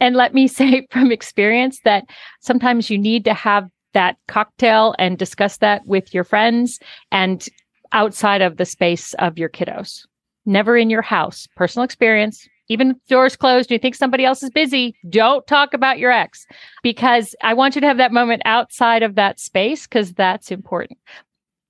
And 0.02 0.16
let 0.16 0.34
me 0.34 0.48
say 0.50 0.86
from 0.92 1.14
experience 1.14 1.80
that 1.86 2.04
sometimes 2.42 2.90
you 2.90 2.98
need 2.98 3.24
to 3.24 3.34
have 3.34 3.70
that 3.94 4.18
cocktail 4.28 4.96
and 5.00 5.18
discuss 5.18 5.58
that 5.58 5.86
with 5.86 6.14
your 6.14 6.24
friends 6.24 6.80
and 7.12 7.48
outside 7.94 8.42
of 8.42 8.58
the 8.58 8.66
space 8.66 9.14
of 9.16 9.38
your 9.38 9.50
kiddos. 9.50 10.06
Never 10.46 10.78
in 10.78 10.90
your 10.90 11.02
house. 11.02 11.48
Personal 11.56 11.84
experience. 11.84 12.48
Even 12.70 12.92
if 12.92 12.98
door's 13.10 13.36
closed, 13.36 13.70
and 13.70 13.76
you 13.76 13.80
think 13.80 13.96
somebody 13.96 14.24
else 14.24 14.42
is 14.42 14.50
busy, 14.50 14.96
don't 15.10 15.46
talk 15.46 15.74
about 15.74 16.00
your 16.00 16.10
ex 16.10 16.46
because 16.84 17.36
I 17.44 17.54
want 17.54 17.76
you 17.76 17.82
to 17.82 17.88
have 17.88 17.98
that 17.98 18.14
moment 18.14 18.44
outside 18.46 19.04
of 19.04 19.16
that 19.16 19.42
space 19.42 19.86
because 19.86 20.14
that's 20.14 20.52
important. 20.52 20.98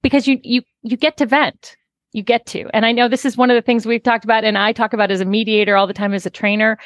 Because 0.03 0.27
you 0.27 0.39
you 0.43 0.61
you 0.83 0.97
get 0.97 1.17
to 1.17 1.25
vent. 1.25 1.75
You 2.13 2.21
get 2.21 2.45
to. 2.47 2.69
And 2.73 2.85
I 2.85 2.91
know 2.91 3.07
this 3.07 3.25
is 3.25 3.35
one 3.35 3.49
of 3.49 3.55
the 3.55 3.61
things 3.63 3.85
we've 3.85 4.03
talked 4.03 4.25
about 4.25 4.43
and 4.43 4.57
I 4.57 4.73
talk 4.73 4.93
about 4.93 5.11
as 5.11 5.21
a 5.21 5.25
mediator 5.25 5.75
all 5.75 5.87
the 5.87 5.93
time 5.93 6.13
as 6.13 6.25
a 6.25 6.29
trainer 6.29 6.77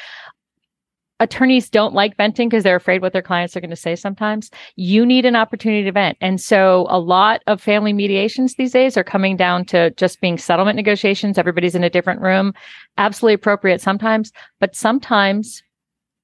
attorneys 1.19 1.69
don't 1.69 1.93
like 1.93 2.17
venting 2.17 2.49
because 2.49 2.63
they're 2.63 2.75
afraid 2.75 3.01
what 3.01 3.13
their 3.13 3.21
clients 3.21 3.55
are 3.55 3.61
going 3.61 3.69
to 3.69 3.75
say 3.75 3.95
sometimes. 3.95 4.49
You 4.75 5.05
need 5.05 5.25
an 5.25 5.35
opportunity 5.35 5.83
to 5.83 5.91
vent. 5.91 6.17
And 6.19 6.41
so 6.41 6.87
a 6.89 6.99
lot 6.99 7.41
of 7.47 7.61
family 7.61 7.93
mediations 7.93 8.55
these 8.55 8.71
days 8.71 8.97
are 8.97 9.03
coming 9.03 9.37
down 9.37 9.65
to 9.65 9.91
just 9.91 10.19
being 10.19 10.37
settlement 10.37 10.75
negotiations. 10.75 11.37
Everybody's 11.37 11.75
in 11.75 11.83
a 11.83 11.89
different 11.89 12.21
room. 12.21 12.53
Absolutely 12.97 13.35
appropriate 13.35 13.81
sometimes, 13.81 14.31
but 14.59 14.75
sometimes 14.75 15.63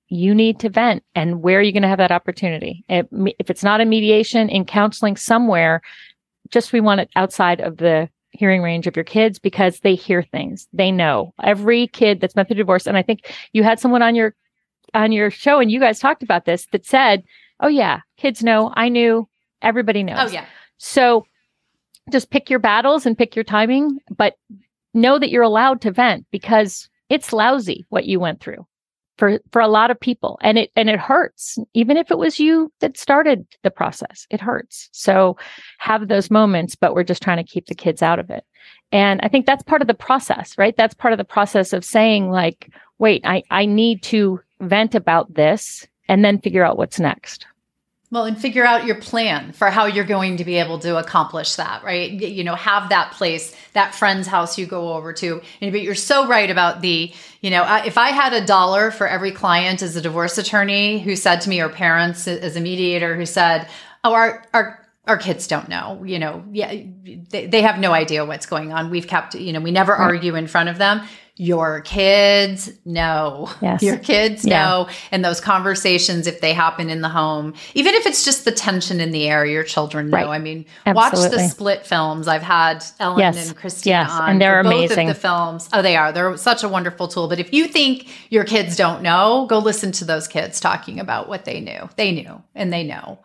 you 0.09 0.35
need 0.35 0.59
to 0.59 0.69
vent. 0.69 1.03
And 1.15 1.41
where 1.41 1.59
are 1.59 1.63
you 1.63 1.71
going 1.71 1.83
to 1.83 1.89
have 1.89 1.97
that 1.99 2.11
opportunity? 2.11 2.83
If, 2.89 3.05
it's 3.49 3.63
not 3.63 3.79
a 3.79 3.85
mediation 3.85 4.49
in 4.49 4.65
counseling 4.65 5.15
somewhere, 5.15 5.81
just 6.49 6.73
we 6.73 6.81
want 6.81 6.99
it 6.99 7.09
outside 7.15 7.61
of 7.61 7.77
the 7.77 8.09
hearing 8.31 8.61
range 8.61 8.87
of 8.87 8.95
your 8.95 9.05
kids 9.05 9.39
because 9.39 9.79
they 9.79 9.95
hear 9.95 10.21
things. 10.21 10.67
They 10.73 10.91
know 10.91 11.33
every 11.41 11.87
kid 11.87 12.19
that's 12.19 12.33
been 12.33 12.45
through 12.45 12.57
divorce. 12.57 12.87
And 12.87 12.97
I 12.97 13.01
think 13.01 13.33
you 13.53 13.63
had 13.63 13.79
someone 13.79 14.01
on 14.01 14.15
your 14.15 14.35
on 14.93 15.11
your 15.11 15.29
show 15.29 15.59
and 15.59 15.71
you 15.71 15.79
guys 15.79 15.99
talked 15.99 16.23
about 16.23 16.45
this 16.45 16.67
that 16.71 16.85
said, 16.85 17.23
"Oh 17.59 17.67
yeah, 17.67 18.01
kids 18.17 18.43
know. 18.43 18.71
I 18.75 18.89
knew. 18.89 19.27
Everybody 19.61 20.03
knows." 20.03 20.17
oh 20.19 20.33
yeah 20.33 20.45
So 20.77 21.25
just 22.11 22.31
pick 22.31 22.49
your 22.49 22.59
battles 22.59 23.05
and 23.05 23.17
pick 23.17 23.35
your 23.35 23.43
timing, 23.43 23.99
but 24.15 24.35
know 24.93 25.19
that 25.19 25.29
you're 25.29 25.43
allowed 25.43 25.81
to 25.81 25.91
vent 25.91 26.25
because 26.31 26.89
it's 27.09 27.33
lousy 27.33 27.85
what 27.89 28.05
you 28.05 28.19
went 28.19 28.39
through 28.41 28.65
for 29.17 29.39
for 29.51 29.61
a 29.61 29.67
lot 29.67 29.91
of 29.91 29.99
people 29.99 30.39
and 30.41 30.57
it 30.57 30.71
and 30.75 30.89
it 30.89 30.99
hurts 30.99 31.57
even 31.73 31.97
if 31.97 32.09
it 32.09 32.17
was 32.17 32.39
you 32.39 32.71
that 32.79 32.97
started 32.97 33.45
the 33.63 33.71
process 33.71 34.25
it 34.29 34.41
hurts 34.41 34.89
so 34.91 35.37
have 35.77 36.07
those 36.07 36.31
moments 36.31 36.75
but 36.75 36.95
we're 36.95 37.03
just 37.03 37.21
trying 37.21 37.37
to 37.37 37.43
keep 37.43 37.67
the 37.67 37.75
kids 37.75 38.01
out 38.01 38.19
of 38.19 38.29
it 38.29 38.43
and 38.91 39.19
i 39.21 39.27
think 39.27 39.45
that's 39.45 39.63
part 39.63 39.81
of 39.81 39.87
the 39.87 39.93
process 39.93 40.57
right 40.57 40.75
that's 40.75 40.93
part 40.93 41.13
of 41.13 41.17
the 41.17 41.23
process 41.23 41.73
of 41.73 41.85
saying 41.85 42.31
like 42.31 42.71
wait 42.99 43.21
i 43.25 43.43
i 43.51 43.65
need 43.65 44.01
to 44.01 44.39
vent 44.61 44.95
about 44.95 45.33
this 45.33 45.87
and 46.07 46.23
then 46.23 46.39
figure 46.39 46.63
out 46.63 46.77
what's 46.77 46.99
next 46.99 47.45
Well, 48.11 48.25
and 48.25 48.37
figure 48.37 48.65
out 48.65 48.85
your 48.85 48.99
plan 48.99 49.53
for 49.53 49.69
how 49.69 49.85
you're 49.85 50.03
going 50.03 50.37
to 50.37 50.43
be 50.43 50.57
able 50.57 50.79
to 50.79 50.97
accomplish 50.97 51.55
that, 51.55 51.81
right? 51.81 52.11
You 52.11 52.43
know, 52.43 52.55
have 52.55 52.89
that 52.89 53.13
place, 53.13 53.55
that 53.71 53.95
friend's 53.95 54.27
house 54.27 54.57
you 54.57 54.65
go 54.65 54.93
over 54.93 55.13
to. 55.13 55.41
And, 55.61 55.71
but 55.71 55.81
you're 55.81 55.95
so 55.95 56.27
right 56.27 56.49
about 56.49 56.81
the, 56.81 57.13
you 57.39 57.49
know, 57.49 57.63
if 57.85 57.97
I 57.97 58.09
had 58.09 58.33
a 58.33 58.45
dollar 58.45 58.91
for 58.91 59.07
every 59.07 59.31
client 59.31 59.81
as 59.81 59.95
a 59.95 60.01
divorce 60.01 60.37
attorney 60.37 60.99
who 60.99 61.15
said 61.15 61.39
to 61.41 61.49
me, 61.49 61.61
or 61.61 61.69
parents 61.69 62.27
as 62.27 62.57
a 62.57 62.59
mediator 62.59 63.15
who 63.15 63.25
said, 63.25 63.69
"Oh, 64.03 64.13
our 64.13 64.43
our 64.53 64.81
our 65.07 65.17
kids 65.17 65.47
don't 65.47 65.67
know, 65.67 66.03
you 66.05 66.19
know, 66.19 66.43
yeah, 66.51 66.73
they, 67.03 67.47
they 67.47 67.61
have 67.61 67.79
no 67.79 67.91
idea 67.91 68.23
what's 68.23 68.45
going 68.45 68.71
on. 68.71 68.91
We've 68.91 69.07
kept, 69.07 69.33
you 69.33 69.51
know, 69.51 69.59
we 69.59 69.71
never 69.71 69.95
argue 69.95 70.35
in 70.35 70.47
front 70.47 70.69
of 70.69 70.77
them. 70.77 71.01
Your 71.37 71.81
kids 71.81 72.71
know. 72.85 73.49
Yes. 73.61 73.81
Your 73.81 73.97
kids 73.97 74.45
Yeah. 74.45 74.63
know. 74.63 74.87
And 75.11 75.25
those 75.25 75.41
conversations, 75.41 76.27
if 76.27 76.39
they 76.41 76.53
happen 76.53 76.89
in 76.89 77.01
the 77.01 77.09
home, 77.09 77.53
even 77.73 77.95
if 77.95 78.05
it's 78.05 78.23
just 78.23 78.45
the 78.45 78.51
tension 78.51 78.99
in 79.01 79.11
the 79.11 79.27
air, 79.27 79.43
your 79.45 79.63
children 79.63 80.09
know. 80.09 80.17
Right. 80.17 80.27
I 80.27 80.37
mean, 80.39 80.65
watch 80.85 81.13
the 81.13 81.39
split 81.47 81.85
films. 81.85 82.27
I've 82.27 82.43
had 82.43 82.83
Ellen 82.99 83.19
Yes. 83.19 83.47
and 83.47 83.57
Christina 83.57 84.01
Yes. 84.03 84.11
on. 84.11 84.29
And 84.31 84.41
they're 84.41 84.61
both 84.63 84.73
amazing. 84.73 85.09
Of 85.09 85.15
the 85.15 85.21
films. 85.21 85.69
Oh, 85.73 85.81
they 85.81 85.95
are. 85.95 86.11
They're 86.11 86.37
such 86.37 86.63
a 86.63 86.69
wonderful 86.69 87.07
tool. 87.07 87.27
But 87.27 87.39
if 87.39 87.51
you 87.53 87.65
think 87.67 88.07
your 88.29 88.43
kids 88.43 88.75
don't 88.75 89.01
know, 89.01 89.45
go 89.49 89.57
listen 89.57 89.91
to 89.93 90.05
those 90.05 90.27
kids 90.27 90.59
talking 90.59 90.99
about 90.99 91.27
what 91.27 91.45
they 91.45 91.59
knew. 91.59 91.89
They 91.95 92.11
knew 92.11 92.41
and 92.53 92.71
they 92.71 92.83
know. 92.83 93.19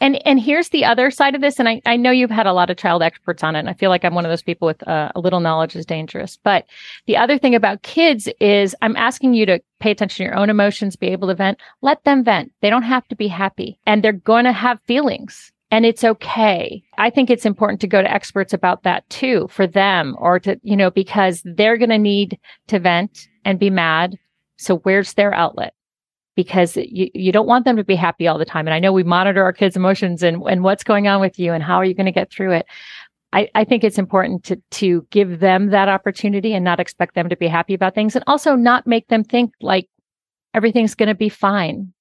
And 0.00 0.20
and 0.26 0.40
here's 0.40 0.70
the 0.70 0.84
other 0.84 1.10
side 1.10 1.34
of 1.34 1.42
this, 1.42 1.58
and 1.58 1.68
I, 1.68 1.82
I 1.84 1.96
know 1.96 2.10
you've 2.10 2.30
had 2.30 2.46
a 2.46 2.54
lot 2.54 2.70
of 2.70 2.78
child 2.78 3.02
experts 3.02 3.44
on 3.44 3.54
it, 3.54 3.60
and 3.60 3.68
I 3.68 3.74
feel 3.74 3.90
like 3.90 4.04
I'm 4.04 4.14
one 4.14 4.24
of 4.24 4.30
those 4.30 4.42
people 4.42 4.66
with 4.66 4.86
uh, 4.88 5.12
a 5.14 5.20
little 5.20 5.40
knowledge 5.40 5.76
is 5.76 5.84
dangerous. 5.84 6.38
But 6.42 6.66
the 7.06 7.18
other 7.18 7.38
thing 7.38 7.54
about 7.54 7.82
kids 7.82 8.28
is 8.40 8.74
I'm 8.80 8.96
asking 8.96 9.34
you 9.34 9.44
to 9.46 9.60
pay 9.78 9.90
attention 9.90 10.24
to 10.24 10.28
your 10.30 10.38
own 10.38 10.48
emotions, 10.48 10.96
be 10.96 11.08
able 11.08 11.28
to 11.28 11.34
vent. 11.34 11.58
Let 11.82 12.02
them 12.04 12.24
vent. 12.24 12.52
They 12.62 12.70
don't 12.70 12.82
have 12.82 13.06
to 13.08 13.16
be 13.16 13.28
happy, 13.28 13.78
and 13.86 14.02
they're 14.02 14.12
going 14.12 14.44
to 14.44 14.52
have 14.52 14.80
feelings, 14.86 15.52
and 15.70 15.84
it's 15.84 16.02
okay. 16.02 16.82
I 16.96 17.10
think 17.10 17.28
it's 17.28 17.46
important 17.46 17.80
to 17.82 17.86
go 17.86 18.00
to 18.00 18.10
experts 18.10 18.54
about 18.54 18.84
that 18.84 19.08
too 19.10 19.48
for 19.50 19.66
them, 19.66 20.16
or 20.18 20.40
to 20.40 20.58
you 20.62 20.76
know 20.76 20.90
because 20.90 21.42
they're 21.44 21.76
going 21.76 21.90
to 21.90 21.98
need 21.98 22.38
to 22.68 22.78
vent 22.78 23.28
and 23.44 23.58
be 23.58 23.70
mad. 23.70 24.18
So 24.56 24.78
where's 24.78 25.14
their 25.14 25.34
outlet? 25.34 25.74
Because 26.36 26.76
you, 26.76 27.10
you 27.14 27.32
don't 27.32 27.46
want 27.46 27.64
them 27.64 27.76
to 27.76 27.84
be 27.84 27.96
happy 27.96 28.26
all 28.26 28.38
the 28.38 28.44
time. 28.44 28.66
And 28.66 28.74
I 28.74 28.78
know 28.78 28.92
we 28.92 29.02
monitor 29.02 29.42
our 29.42 29.52
kids' 29.52 29.76
emotions 29.76 30.22
and, 30.22 30.42
and 30.48 30.62
what's 30.62 30.84
going 30.84 31.08
on 31.08 31.20
with 31.20 31.38
you 31.38 31.52
and 31.52 31.62
how 31.62 31.76
are 31.76 31.84
you 31.84 31.94
going 31.94 32.06
to 32.06 32.12
get 32.12 32.30
through 32.30 32.52
it. 32.52 32.66
I, 33.32 33.48
I 33.54 33.64
think 33.64 33.84
it's 33.84 33.98
important 33.98 34.44
to 34.44 34.56
to 34.72 35.06
give 35.10 35.38
them 35.38 35.70
that 35.70 35.88
opportunity 35.88 36.52
and 36.52 36.64
not 36.64 36.80
expect 36.80 37.14
them 37.14 37.28
to 37.28 37.36
be 37.36 37.46
happy 37.46 37.74
about 37.74 37.94
things 37.94 38.16
and 38.16 38.24
also 38.26 38.56
not 38.56 38.86
make 38.86 39.06
them 39.08 39.22
think 39.22 39.52
like 39.60 39.88
everything's 40.52 40.94
going 40.94 41.08
to 41.08 41.14
be 41.14 41.28
fine. 41.28 41.92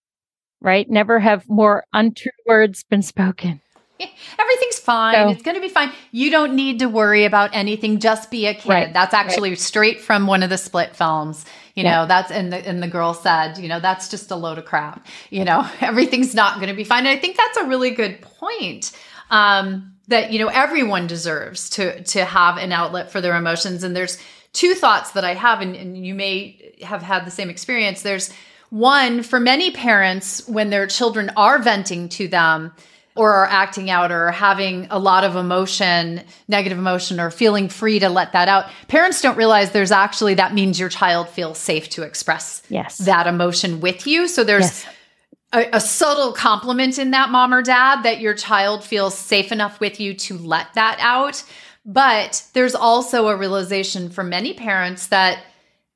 Right? 0.61 0.89
Never 0.89 1.19
have 1.19 1.47
more 1.47 1.85
untrue 1.93 2.31
words 2.45 2.83
been 2.83 3.01
spoken. 3.01 3.61
Everything's 4.39 4.79
fine. 4.79 5.15
So- 5.15 5.29
it's 5.29 5.43
going 5.43 5.55
to 5.55 5.61
be 5.61 5.69
fine. 5.69 5.91
You 6.11 6.31
don't 6.31 6.55
need 6.55 6.79
to 6.79 6.87
worry 6.87 7.25
about 7.25 7.51
anything. 7.53 7.99
Just 7.99 8.31
be 8.31 8.45
a 8.45 8.53
kid. 8.53 8.69
Right, 8.69 8.93
That's 8.93 9.13
actually 9.13 9.55
straight 9.55 10.01
from 10.01 10.27
one 10.27 10.43
of 10.43 10.49
the 10.49 10.57
split 10.57 10.95
films. 10.95 11.45
You 11.79 11.85
Yeah. 11.85 12.01
know, 12.01 12.05
that's 12.07 12.29
and 12.31 12.51
the 12.51 12.57
and 12.67 12.83
the 12.83 12.87
girl 12.87 13.13
said, 13.13 13.57
you 13.57 13.69
know, 13.69 13.79
that's 13.79 14.09
just 14.09 14.29
a 14.31 14.35
load 14.35 14.57
of 14.57 14.65
crap. 14.65 15.07
You 15.29 15.45
know, 15.45 15.65
everything's 15.81 16.35
not 16.35 16.55
going 16.55 16.67
to 16.69 16.75
be 16.75 16.83
fine. 16.83 17.05
And 17.05 17.17
I 17.17 17.17
think 17.17 17.37
that's 17.37 17.57
a 17.57 17.65
really 17.65 17.91
good 17.91 18.21
point. 18.21 18.91
Um, 19.31 19.93
that 20.07 20.31
you 20.33 20.39
know 20.39 20.47
everyone 20.47 21.07
deserves 21.07 21.69
to 21.71 22.01
to 22.03 22.25
have 22.25 22.57
an 22.57 22.71
outlet 22.71 23.11
for 23.11 23.21
their 23.21 23.35
emotions. 23.35 23.83
And 23.83 23.95
there's 23.95 24.17
two 24.53 24.73
thoughts 24.73 25.11
that 25.11 25.23
I 25.23 25.35
have, 25.35 25.61
and, 25.61 25.75
and 25.75 26.05
you 26.05 26.15
may 26.15 26.73
have 26.83 27.01
had 27.03 27.25
the 27.25 27.31
same 27.31 27.49
experience. 27.49 28.01
There's 28.01 28.31
one 28.71 29.23
for 29.23 29.39
many 29.39 29.71
parents 29.71 30.47
when 30.47 30.69
their 30.71 30.87
children 30.87 31.31
are 31.37 31.59
venting 31.59 32.09
to 32.09 32.27
them 32.27 32.71
or 33.15 33.33
are 33.33 33.47
acting 33.47 33.89
out 33.89 34.11
or 34.11 34.31
having 34.31 34.87
a 34.89 34.99
lot 34.99 35.23
of 35.23 35.35
emotion, 35.35 36.23
negative 36.47 36.77
emotion, 36.77 37.19
or 37.19 37.29
feeling 37.31 37.67
free 37.67 37.99
to 37.99 38.07
let 38.09 38.31
that 38.33 38.47
out. 38.47 38.65
Parents 38.87 39.21
don't 39.21 39.35
realize 39.37 39.71
there's 39.71 39.91
actually 39.91 40.35
that 40.35 40.53
means 40.53 40.79
your 40.79 40.89
child 40.89 41.27
feels 41.27 41.57
safe 41.57 41.89
to 41.89 42.03
express 42.03 42.61
Yes. 42.69 42.97
that 42.99 43.27
emotion 43.27 43.81
with 43.81 44.07
you. 44.07 44.27
So 44.27 44.43
there's 44.43 44.63
Yes. 44.63 44.85
a, 45.51 45.77
a 45.77 45.81
subtle 45.81 46.31
compliment 46.31 46.97
in 46.97 47.11
that 47.11 47.29
mom 47.29 47.53
or 47.53 47.61
dad 47.61 48.03
that 48.03 48.19
your 48.21 48.35
child 48.35 48.83
feels 48.83 49.17
safe 49.17 49.51
enough 49.51 49.79
with 49.79 49.99
you 49.99 50.13
to 50.13 50.37
let 50.37 50.73
that 50.75 50.97
out. 51.01 51.43
But 51.85 52.45
there's 52.53 52.75
also 52.75 53.27
a 53.29 53.35
realization 53.35 54.09
for 54.09 54.23
many 54.23 54.53
parents 54.53 55.07
that 55.07 55.39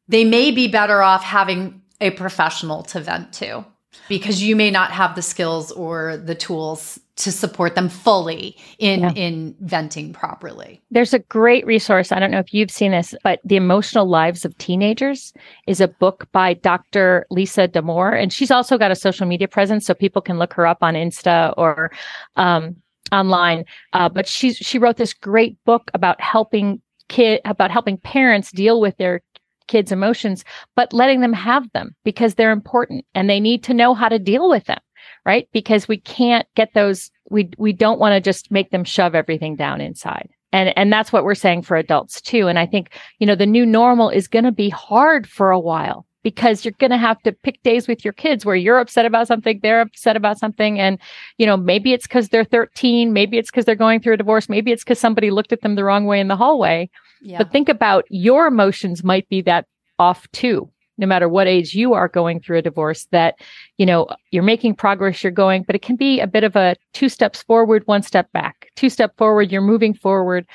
they 0.08 0.26
may 0.26 0.52
be 0.52 0.68
better 0.68 1.02
off 1.02 1.24
having 1.24 1.82
a 2.02 2.10
professional 2.10 2.84
to 2.84 3.00
vent 3.00 3.32
to 3.34 3.64
because 4.10 4.42
you 4.42 4.56
may 4.56 4.72
not 4.72 4.92
have 4.92 5.16
the 5.16 5.22
skills 5.22 5.72
or 5.72 6.18
the 6.18 6.36
tools 6.36 7.00
to 7.16 7.32
support 7.32 7.76
them 7.76 7.90
fully 7.90 8.58
in 8.80 9.02
Yeah. 9.02 9.12
in 9.14 9.56
venting 9.60 10.14
properly. 10.14 10.82
There's 10.90 11.14
a 11.14 11.20
great 11.20 11.66
resource. 11.66 12.12
I 12.12 12.20
don't 12.20 12.32
know 12.32 12.40
if 12.40 12.54
you've 12.54 12.72
seen 12.72 12.92
this, 12.92 13.14
but 13.24 13.40
The 13.44 13.56
Emotional 13.56 14.08
Lives 14.08 14.46
of 14.46 14.58
Teenagers 14.58 15.32
is 15.68 15.80
a 15.80 15.88
book 15.88 16.28
by 16.32 16.56
Dr. 16.56 17.28
Lisa 17.30 17.68
Damour. 17.68 18.14
And 18.20 18.34
she's 18.34 18.50
also 18.50 18.78
got 18.80 18.90
a 18.92 18.96
social 18.96 19.28
media 19.28 19.48
presence, 19.48 19.86
so 19.86 19.94
people 19.94 20.22
can 20.22 20.40
look 20.40 20.54
her 20.54 20.66
up 20.66 20.80
on 20.82 20.96
Insta 20.96 21.54
or 21.56 21.92
um, 22.36 22.76
online. 23.12 23.66
Uh, 23.94 24.10
but 24.10 24.28
she's 24.28 24.58
she 24.58 24.80
wrote 24.80 24.98
this 24.98 25.14
great 25.14 25.58
book 25.66 25.92
about 25.94 26.20
helping 26.20 26.82
kid 27.10 27.42
about 27.46 27.70
helping 27.70 27.98
parents 27.98 28.52
deal 28.52 28.82
with 28.82 28.98
their 28.98 29.22
kids' 29.68 29.92
emotions, 29.92 30.44
but 30.76 30.92
letting 30.94 31.22
them 31.22 31.34
have 31.34 31.72
them 31.74 31.96
because 32.04 32.36
they're 32.36 32.52
important 32.52 33.06
and 33.14 33.30
they 33.30 33.40
need 33.40 33.64
to 33.64 33.74
know 33.74 33.94
how 33.94 34.10
to 34.10 34.20
deal 34.20 34.50
with 34.50 34.66
them. 34.66 34.80
Right? 35.26 35.48
Because 35.54 35.88
we 35.88 35.98
can't 35.98 36.48
get 36.56 36.74
those, 36.74 37.12
we, 37.30 37.50
we 37.58 37.74
don't 37.74 38.00
want 38.00 38.14
to 38.14 38.22
just 38.22 38.52
make 38.52 38.72
them 38.72 38.84
shove 38.84 39.16
everything 39.16 39.56
down 39.56 39.82
inside. 39.82 40.30
And, 40.52 40.72
and 40.78 40.94
that's 40.94 41.12
what 41.12 41.24
we're 41.24 41.36
saying 41.36 41.64
for 41.64 41.78
adults 41.78 42.22
too. 42.22 42.48
And 42.48 42.60
I 42.60 42.66
think, 42.66 42.92
you 43.20 43.26
know, 43.26 43.36
the 43.36 43.46
new 43.46 43.66
normal 43.66 44.10
is 44.10 44.28
going 44.28 44.46
to 44.46 44.52
be 44.52 44.70
hard 44.70 45.28
for 45.28 45.50
a 45.50 45.60
while 45.60 46.06
because 46.22 46.64
you're 46.64 46.76
going 46.80 46.92
to 46.92 46.98
have 46.98 47.22
to 47.24 47.32
pick 47.32 47.62
days 47.64 47.88
with 47.88 48.06
your 48.06 48.14
kids 48.14 48.46
where 48.46 48.56
you're 48.56 48.80
upset 48.80 49.06
about 49.06 49.28
something, 49.28 49.60
they're 49.62 49.82
upset 49.82 50.16
about 50.16 50.40
something. 50.40 50.80
And, 50.80 50.98
you 51.38 51.46
know, 51.46 51.58
maybe 51.58 51.92
it's 51.92 52.08
because 52.08 52.30
they're 52.30 52.46
13, 52.46 53.14
maybe 53.14 53.38
it's 53.38 53.52
because 53.52 53.66
they're 53.66 53.76
going 53.76 54.00
through 54.00 54.14
a 54.14 54.18
divorce, 54.18 54.48
maybe 54.48 54.72
it's 54.72 54.84
because 54.84 55.00
somebody 55.00 55.32
looked 55.32 55.52
at 55.52 55.62
them 55.62 55.76
the 55.76 55.84
wrong 55.84 56.06
way 56.06 56.20
in 56.20 56.30
the 56.30 56.38
hallway. 56.38 56.90
Yeah. 57.22 57.40
But 57.40 57.52
think 57.52 57.68
about 57.68 58.06
your 58.10 58.48
emotions 58.48 59.04
might 59.04 59.28
be 59.28 59.42
that 59.42 59.66
off 60.00 60.32
too 60.32 60.70
no 60.98 61.08
matter 61.08 61.28
what 61.28 61.48
age 61.48 61.74
you 61.74 61.94
are 61.94 62.08
going 62.08 62.40
through 62.40 62.58
a 62.58 62.62
divorce 62.62 63.08
that 63.12 63.36
you 63.78 63.86
know 63.86 64.08
you're 64.32 64.44
making 64.44 64.76
progress 64.76 65.24
you're 65.24 65.32
going 65.32 65.64
but 65.64 65.76
it 65.76 65.82
can 65.82 65.96
be 65.96 66.20
a 66.20 66.28
bit 66.28 66.44
of 66.44 66.56
a 66.56 66.76
two 66.94 67.10
steps 67.10 67.42
forward 67.44 67.84
one 67.86 68.02
step 68.02 68.32
back 68.32 68.64
two 68.76 68.90
step 68.90 69.16
forward 69.18 69.52
you're 69.52 69.62
moving 69.62 69.94
forward. 69.94 70.46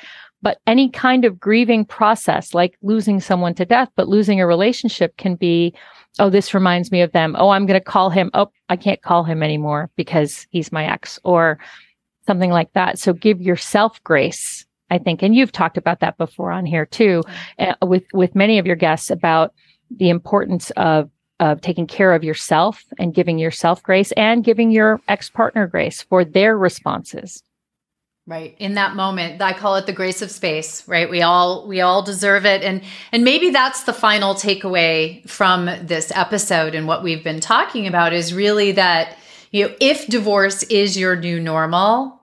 But 0.41 0.59
any 0.65 0.89
kind 0.89 1.25
of 1.25 1.37
grieving 1.37 1.83
process 1.83 2.53
like 2.53 2.77
losing 2.81 3.19
someone 3.19 3.53
to 3.55 3.65
death 3.65 3.89
but 3.95 4.07
losing 4.07 4.39
a 4.39 4.47
relationship 4.47 5.17
can 5.17 5.35
be 5.35 5.73
oh 6.17 6.29
this 6.29 6.53
reminds 6.53 6.91
me 6.91 7.01
of 7.01 7.11
them. 7.11 7.35
Oh 7.37 7.49
i'm 7.49 7.65
going 7.65 7.79
to 7.79 7.83
call 7.83 8.09
him. 8.09 8.29
Oh 8.33 8.49
i 8.69 8.75
can't 8.75 9.01
call 9.01 9.23
him 9.23 9.43
anymore 9.43 9.89
because 9.97 10.47
he's 10.49 10.71
my 10.71 10.85
ex 10.85 11.19
or 11.23 11.59
something 12.25 12.51
like 12.51 12.71
that. 12.73 12.99
So 12.99 13.13
give 13.13 13.41
yourself 13.41 14.01
grace 14.03 14.65
i 14.89 14.97
think. 14.97 15.21
And 15.21 15.35
you've 15.35 15.51
talked 15.51 15.77
about 15.77 15.99
that 15.99 16.17
before 16.17 16.51
on 16.51 16.65
here 16.65 16.85
too 16.85 17.23
uh, 17.59 17.73
with 17.81 18.03
with 18.13 18.33
many 18.33 18.59
of 18.59 18.65
your 18.65 18.77
guests 18.77 19.09
about 19.09 19.53
the 19.89 20.09
importance 20.09 20.71
of 20.71 21.09
of 21.39 21.61
taking 21.61 21.87
care 21.87 22.13
of 22.13 22.23
yourself 22.23 22.83
and 22.97 23.13
giving 23.13 23.39
yourself 23.39 23.81
grace 23.81 24.11
and 24.13 24.43
giving 24.43 24.71
your 24.71 24.99
ex 25.07 25.29
partner 25.29 25.67
grace 25.67 26.01
for 26.01 26.25
their 26.25 26.57
responses. 26.57 27.43
Right. 28.27 28.55
In 28.59 28.75
that 28.75 28.95
moment, 28.95 29.41
I 29.41 29.53
call 29.53 29.77
it 29.77 29.87
the 29.87 29.93
grace 29.93 30.21
of 30.21 30.29
space, 30.29 30.87
right? 30.87 31.09
We 31.09 31.23
all 31.23 31.67
we 31.67 31.81
all 31.81 32.03
deserve 32.03 32.45
it 32.45 32.61
and 32.61 32.83
and 33.11 33.23
maybe 33.23 33.49
that's 33.49 33.83
the 33.83 33.93
final 33.93 34.35
takeaway 34.35 35.27
from 35.27 35.65
this 35.81 36.11
episode 36.13 36.75
and 36.75 36.87
what 36.87 37.03
we've 37.03 37.23
been 37.23 37.39
talking 37.39 37.87
about 37.87 38.13
is 38.13 38.33
really 38.33 38.73
that 38.73 39.17
you 39.51 39.67
know, 39.67 39.75
if 39.79 40.05
divorce 40.05 40.61
is 40.63 40.95
your 40.95 41.15
new 41.15 41.39
normal, 41.39 42.21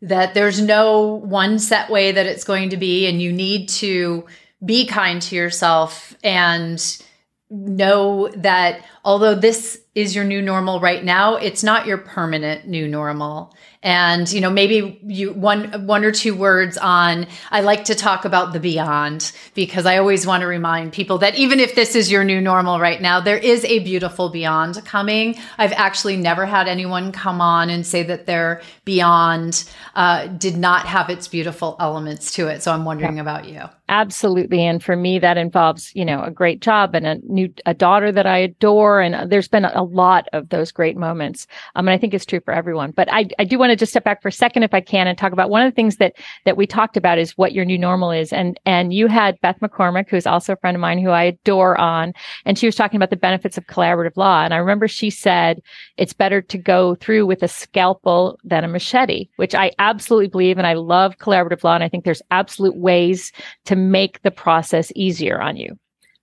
that 0.00 0.32
there's 0.32 0.60
no 0.60 1.16
one 1.16 1.58
set 1.58 1.90
way 1.90 2.12
that 2.12 2.26
it's 2.26 2.44
going 2.44 2.70
to 2.70 2.78
be 2.78 3.06
and 3.06 3.20
you 3.20 3.30
need 3.30 3.68
to 3.68 4.24
be 4.64 4.86
kind 4.86 5.20
to 5.22 5.36
yourself 5.36 6.16
and 6.22 7.02
know 7.50 8.28
that 8.36 8.84
although 9.04 9.34
this 9.34 9.80
is 9.94 10.14
your 10.14 10.24
new 10.24 10.40
normal 10.40 10.80
right 10.80 11.04
now, 11.04 11.36
it's 11.36 11.62
not 11.62 11.86
your 11.86 11.98
permanent 11.98 12.66
new 12.66 12.88
normal 12.88 13.54
and 13.82 14.32
you 14.32 14.40
know 14.40 14.50
maybe 14.50 15.00
you 15.04 15.32
one 15.32 15.86
one 15.86 16.04
or 16.04 16.12
two 16.12 16.34
words 16.34 16.78
on 16.78 17.26
i 17.50 17.60
like 17.60 17.84
to 17.84 17.94
talk 17.94 18.24
about 18.24 18.52
the 18.52 18.60
beyond 18.60 19.32
because 19.54 19.86
i 19.86 19.96
always 19.98 20.26
want 20.26 20.40
to 20.40 20.46
remind 20.46 20.92
people 20.92 21.18
that 21.18 21.34
even 21.36 21.60
if 21.60 21.74
this 21.74 21.94
is 21.94 22.10
your 22.10 22.24
new 22.24 22.40
normal 22.40 22.78
right 22.78 23.00
now 23.00 23.20
there 23.20 23.38
is 23.38 23.64
a 23.64 23.78
beautiful 23.80 24.28
beyond 24.28 24.84
coming. 24.84 25.36
I've 25.58 25.72
actually 25.72 26.16
never 26.16 26.46
had 26.46 26.68
anyone 26.68 27.12
come 27.12 27.40
on 27.40 27.70
and 27.70 27.86
say 27.86 28.02
that 28.04 28.26
their 28.26 28.62
beyond 28.84 29.64
uh, 29.94 30.26
did 30.26 30.56
not 30.56 30.86
have 30.86 31.10
its 31.10 31.28
beautiful 31.28 31.76
elements 31.78 32.32
to 32.34 32.48
it. 32.48 32.62
So 32.62 32.72
i'm 32.72 32.84
wondering 32.84 33.16
yeah. 33.16 33.22
about 33.22 33.48
you. 33.48 33.60
Absolutely. 33.88 34.64
And 34.64 34.82
for 34.82 34.96
me 34.96 35.18
that 35.18 35.36
involves 35.36 35.92
you 35.94 36.04
know 36.04 36.22
a 36.22 36.30
great 36.30 36.60
job 36.60 36.94
and 36.94 37.06
a 37.06 37.18
new 37.26 37.52
a 37.66 37.74
daughter 37.74 38.10
that 38.10 38.26
i 38.26 38.38
adore. 38.38 39.00
And 39.00 39.30
there's 39.30 39.48
been 39.48 39.64
a 39.64 39.82
lot 39.82 40.28
of 40.32 40.48
those 40.48 40.72
great 40.72 40.96
moments. 40.96 41.46
Um, 41.74 41.88
and 41.88 41.94
i 41.94 41.98
think 41.98 42.14
it's 42.14 42.26
true 42.26 42.40
for 42.44 42.54
everyone. 42.54 42.92
But 42.92 43.12
i, 43.12 43.28
I 43.38 43.44
do 43.44 43.58
want 43.58 43.70
to 43.72 43.76
just 43.76 43.92
step 43.92 44.04
back 44.04 44.22
for 44.22 44.28
a 44.28 44.32
second 44.32 44.62
if 44.62 44.74
i 44.74 44.80
can 44.80 45.06
and 45.06 45.18
talk 45.18 45.32
about 45.32 45.50
one 45.50 45.62
of 45.62 45.70
the 45.70 45.74
things 45.74 45.96
that 45.96 46.14
that 46.44 46.56
we 46.56 46.66
talked 46.66 46.96
about 46.96 47.18
is 47.18 47.36
what 47.36 47.52
your 47.52 47.64
new 47.64 47.78
normal 47.78 48.10
is 48.10 48.32
and 48.32 48.58
and 48.64 48.92
you 48.92 49.06
had 49.06 49.40
beth 49.40 49.58
mccormick 49.60 50.08
who's 50.08 50.26
also 50.26 50.52
a 50.52 50.56
friend 50.56 50.76
of 50.76 50.80
mine 50.80 50.98
who 50.98 51.10
i 51.10 51.24
adore 51.24 51.78
on 51.78 52.12
and 52.44 52.58
she 52.58 52.66
was 52.66 52.76
talking 52.76 52.96
about 52.96 53.10
the 53.10 53.16
benefits 53.16 53.58
of 53.58 53.66
collaborative 53.66 54.16
law 54.16 54.42
and 54.42 54.54
i 54.54 54.56
remember 54.56 54.86
she 54.86 55.10
said 55.10 55.60
it's 55.96 56.12
better 56.12 56.40
to 56.40 56.58
go 56.58 56.94
through 56.96 57.26
with 57.26 57.42
a 57.42 57.48
scalpel 57.48 58.38
than 58.44 58.64
a 58.64 58.68
machete 58.68 59.28
which 59.36 59.54
i 59.54 59.70
absolutely 59.78 60.28
believe 60.28 60.58
and 60.58 60.66
i 60.66 60.74
love 60.74 61.18
collaborative 61.18 61.64
law 61.64 61.74
and 61.74 61.84
i 61.84 61.88
think 61.88 62.04
there's 62.04 62.22
absolute 62.30 62.76
ways 62.76 63.32
to 63.64 63.76
make 63.76 64.22
the 64.22 64.30
process 64.30 64.92
easier 64.94 65.40
on 65.40 65.56
you. 65.56 65.78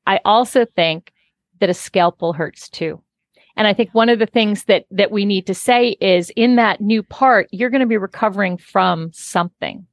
I 0.05 0.19
also 0.25 0.65
think 0.65 1.11
that 1.59 1.69
a 1.69 1.73
scalpel 1.73 2.33
hurts 2.33 2.69
too. 2.69 3.01
And 3.59 3.67
I 3.67 3.73
think 3.73 3.89
one 3.91 4.07
of 4.07 4.19
the 4.19 4.25
things 4.25 4.63
that 4.63 4.85
that 4.89 5.11
we 5.11 5.25
need 5.25 5.45
to 5.47 5.53
say 5.53 5.97
is 5.99 6.31
in 6.37 6.55
that 6.55 6.79
new 6.79 7.03
part, 7.03 7.49
you're 7.51 7.69
going 7.69 7.81
to 7.81 7.87
be 7.87 7.97
recovering 7.97 8.57
from 8.57 9.11
something. 9.11 9.85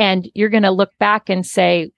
And 0.00 0.28
you're 0.34 0.48
going 0.48 0.64
to 0.64 0.72
look 0.72 0.90
back 0.98 1.30
and 1.30 1.46
say, 1.46 1.92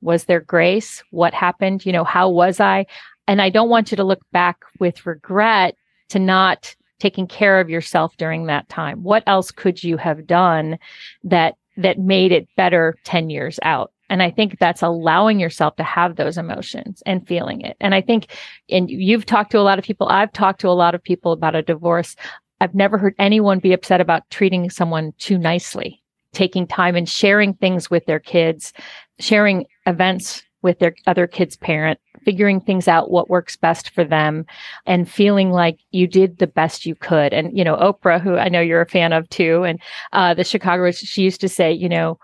was 0.00 0.24
there 0.24 0.40
grace? 0.40 1.02
What 1.12 1.32
happened? 1.32 1.86
You 1.86 1.92
know, 1.92 2.02
how 2.02 2.28
was 2.28 2.58
I? 2.58 2.86
And 3.28 3.40
I 3.40 3.50
don't 3.50 3.68
want 3.68 3.92
you 3.92 3.96
to 3.96 4.04
look 4.04 4.20
back 4.32 4.58
with 4.80 5.06
regret 5.06 5.76
to 6.08 6.18
not 6.18 6.74
taking 6.98 7.28
care 7.28 7.60
of 7.60 7.70
yourself 7.70 8.16
during 8.16 8.46
that 8.46 8.68
time. 8.68 9.04
What 9.04 9.22
else 9.28 9.52
could 9.52 9.82
you 9.84 9.96
have 9.96 10.26
done 10.26 10.76
that 11.22 11.54
that 11.76 12.00
made 12.00 12.32
it 12.32 12.48
better 12.56 12.96
10 13.04 13.30
years 13.30 13.60
out? 13.62 13.92
And 14.08 14.22
I 14.22 14.30
think 14.30 14.58
that's 14.58 14.82
allowing 14.82 15.40
yourself 15.40 15.76
to 15.76 15.82
have 15.82 16.16
those 16.16 16.38
emotions 16.38 17.02
and 17.06 17.26
feeling 17.26 17.60
it. 17.60 17.76
And 17.80 17.94
I 17.94 18.00
think, 18.00 18.28
and 18.70 18.90
you've 18.90 19.26
talked 19.26 19.50
to 19.52 19.58
a 19.58 19.60
lot 19.60 19.78
of 19.78 19.84
people, 19.84 20.08
I've 20.08 20.32
talked 20.32 20.60
to 20.60 20.68
a 20.68 20.70
lot 20.70 20.94
of 20.94 21.02
people 21.02 21.32
about 21.32 21.56
a 21.56 21.62
divorce. 21.62 22.16
I've 22.60 22.74
never 22.74 22.98
heard 22.98 23.14
anyone 23.18 23.58
be 23.58 23.72
upset 23.72 24.00
about 24.00 24.28
treating 24.30 24.70
someone 24.70 25.12
too 25.18 25.38
nicely, 25.38 26.02
taking 26.32 26.66
time 26.66 26.96
and 26.96 27.08
sharing 27.08 27.54
things 27.54 27.90
with 27.90 28.06
their 28.06 28.20
kids, 28.20 28.72
sharing 29.18 29.66
events 29.86 30.42
with 30.62 30.78
their 30.78 30.94
other 31.06 31.26
kids' 31.26 31.56
parent, 31.56 32.00
figuring 32.24 32.60
things 32.60 32.88
out 32.88 33.10
what 33.10 33.30
works 33.30 33.56
best 33.56 33.90
for 33.90 34.04
them 34.04 34.44
and 34.84 35.08
feeling 35.08 35.50
like 35.52 35.78
you 35.92 36.06
did 36.06 36.38
the 36.38 36.46
best 36.46 36.84
you 36.84 36.94
could. 36.94 37.32
And, 37.32 37.56
you 37.56 37.62
know, 37.62 37.76
Oprah, 37.76 38.20
who 38.20 38.36
I 38.36 38.48
know 38.48 38.60
you're 38.60 38.80
a 38.80 38.88
fan 38.88 39.12
of 39.12 39.28
too, 39.28 39.62
and 39.64 39.80
uh, 40.12 40.34
the 40.34 40.44
Chicago, 40.44 40.90
she 40.90 41.22
used 41.22 41.40
to 41.42 41.48
say, 41.48 41.72
you 41.72 41.88
know, 41.88 42.18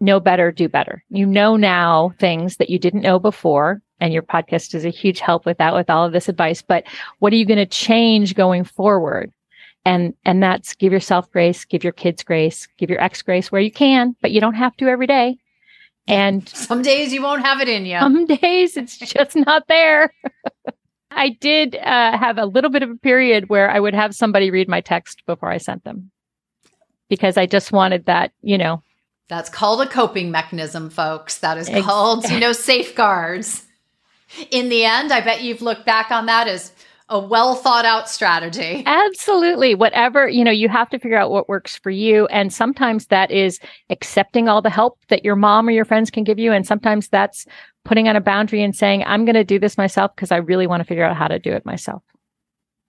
know 0.00 0.20
better, 0.20 0.52
do 0.52 0.68
better. 0.68 1.04
You 1.10 1.26
know 1.26 1.56
now 1.56 2.14
things 2.18 2.56
that 2.56 2.70
you 2.70 2.78
didn't 2.78 3.02
know 3.02 3.18
before. 3.18 3.82
And 4.00 4.12
your 4.12 4.22
podcast 4.22 4.74
is 4.74 4.84
a 4.84 4.90
huge 4.90 5.18
help 5.18 5.44
with 5.44 5.58
that, 5.58 5.74
with 5.74 5.90
all 5.90 6.04
of 6.04 6.12
this 6.12 6.28
advice. 6.28 6.62
But 6.62 6.84
what 7.18 7.32
are 7.32 7.36
you 7.36 7.44
going 7.44 7.58
to 7.58 7.66
change 7.66 8.36
going 8.36 8.62
forward? 8.62 9.32
And, 9.84 10.14
and 10.24 10.42
that's 10.42 10.74
give 10.74 10.92
yourself 10.92 11.30
grace, 11.32 11.64
give 11.64 11.82
your 11.82 11.92
kids 11.92 12.22
grace, 12.22 12.68
give 12.78 12.90
your 12.90 13.00
ex 13.00 13.22
grace 13.22 13.50
where 13.50 13.60
you 13.60 13.72
can, 13.72 14.14
but 14.20 14.30
you 14.30 14.40
don't 14.40 14.54
have 14.54 14.76
to 14.76 14.88
every 14.88 15.06
day. 15.06 15.38
And 16.06 16.48
some 16.54 16.82
days 16.82 17.12
you 17.12 17.22
won't 17.22 17.44
have 17.44 17.60
it 17.60 17.68
in 17.68 17.86
you. 17.86 17.98
Some 17.98 18.26
days 18.26 18.76
it's 18.76 18.98
just 18.98 19.34
not 19.34 19.66
there. 19.66 20.12
I 21.10 21.30
did 21.30 21.74
uh, 21.76 22.16
have 22.16 22.38
a 22.38 22.46
little 22.46 22.70
bit 22.70 22.82
of 22.82 22.90
a 22.90 22.96
period 22.96 23.48
where 23.48 23.70
I 23.70 23.80
would 23.80 23.94
have 23.94 24.14
somebody 24.14 24.50
read 24.50 24.68
my 24.68 24.80
text 24.80 25.24
before 25.26 25.50
I 25.50 25.58
sent 25.58 25.84
them 25.84 26.10
because 27.08 27.36
I 27.36 27.46
just 27.46 27.72
wanted 27.72 28.06
that, 28.06 28.32
you 28.42 28.58
know, 28.58 28.82
that's 29.28 29.50
called 29.50 29.82
a 29.82 29.86
coping 29.86 30.30
mechanism, 30.30 30.90
folks. 30.90 31.38
That 31.38 31.58
is 31.58 31.68
called, 31.68 32.28
you 32.30 32.40
know, 32.40 32.52
safeguards. 32.52 33.64
In 34.50 34.68
the 34.68 34.84
end, 34.84 35.12
I 35.12 35.20
bet 35.20 35.42
you've 35.42 35.62
looked 35.62 35.86
back 35.86 36.10
on 36.10 36.26
that 36.26 36.48
as 36.48 36.72
a 37.08 37.18
well 37.18 37.54
thought 37.54 37.84
out 37.84 38.08
strategy. 38.08 38.82
Absolutely. 38.84 39.74
Whatever, 39.74 40.28
you 40.28 40.44
know, 40.44 40.50
you 40.50 40.68
have 40.68 40.90
to 40.90 40.98
figure 40.98 41.16
out 41.16 41.30
what 41.30 41.48
works 41.48 41.76
for 41.76 41.90
you. 41.90 42.26
And 42.26 42.52
sometimes 42.52 43.06
that 43.06 43.30
is 43.30 43.60
accepting 43.90 44.48
all 44.48 44.60
the 44.60 44.70
help 44.70 44.98
that 45.08 45.24
your 45.24 45.36
mom 45.36 45.68
or 45.68 45.70
your 45.70 45.86
friends 45.86 46.10
can 46.10 46.24
give 46.24 46.38
you. 46.38 46.52
And 46.52 46.66
sometimes 46.66 47.08
that's 47.08 47.46
putting 47.84 48.08
on 48.08 48.16
a 48.16 48.20
boundary 48.20 48.62
and 48.62 48.76
saying, 48.76 49.04
I'm 49.04 49.24
going 49.24 49.34
to 49.34 49.44
do 49.44 49.58
this 49.58 49.78
myself 49.78 50.14
because 50.14 50.30
I 50.30 50.36
really 50.36 50.66
want 50.66 50.80
to 50.80 50.84
figure 50.84 51.04
out 51.04 51.16
how 51.16 51.28
to 51.28 51.38
do 51.38 51.52
it 51.52 51.64
myself. 51.64 52.02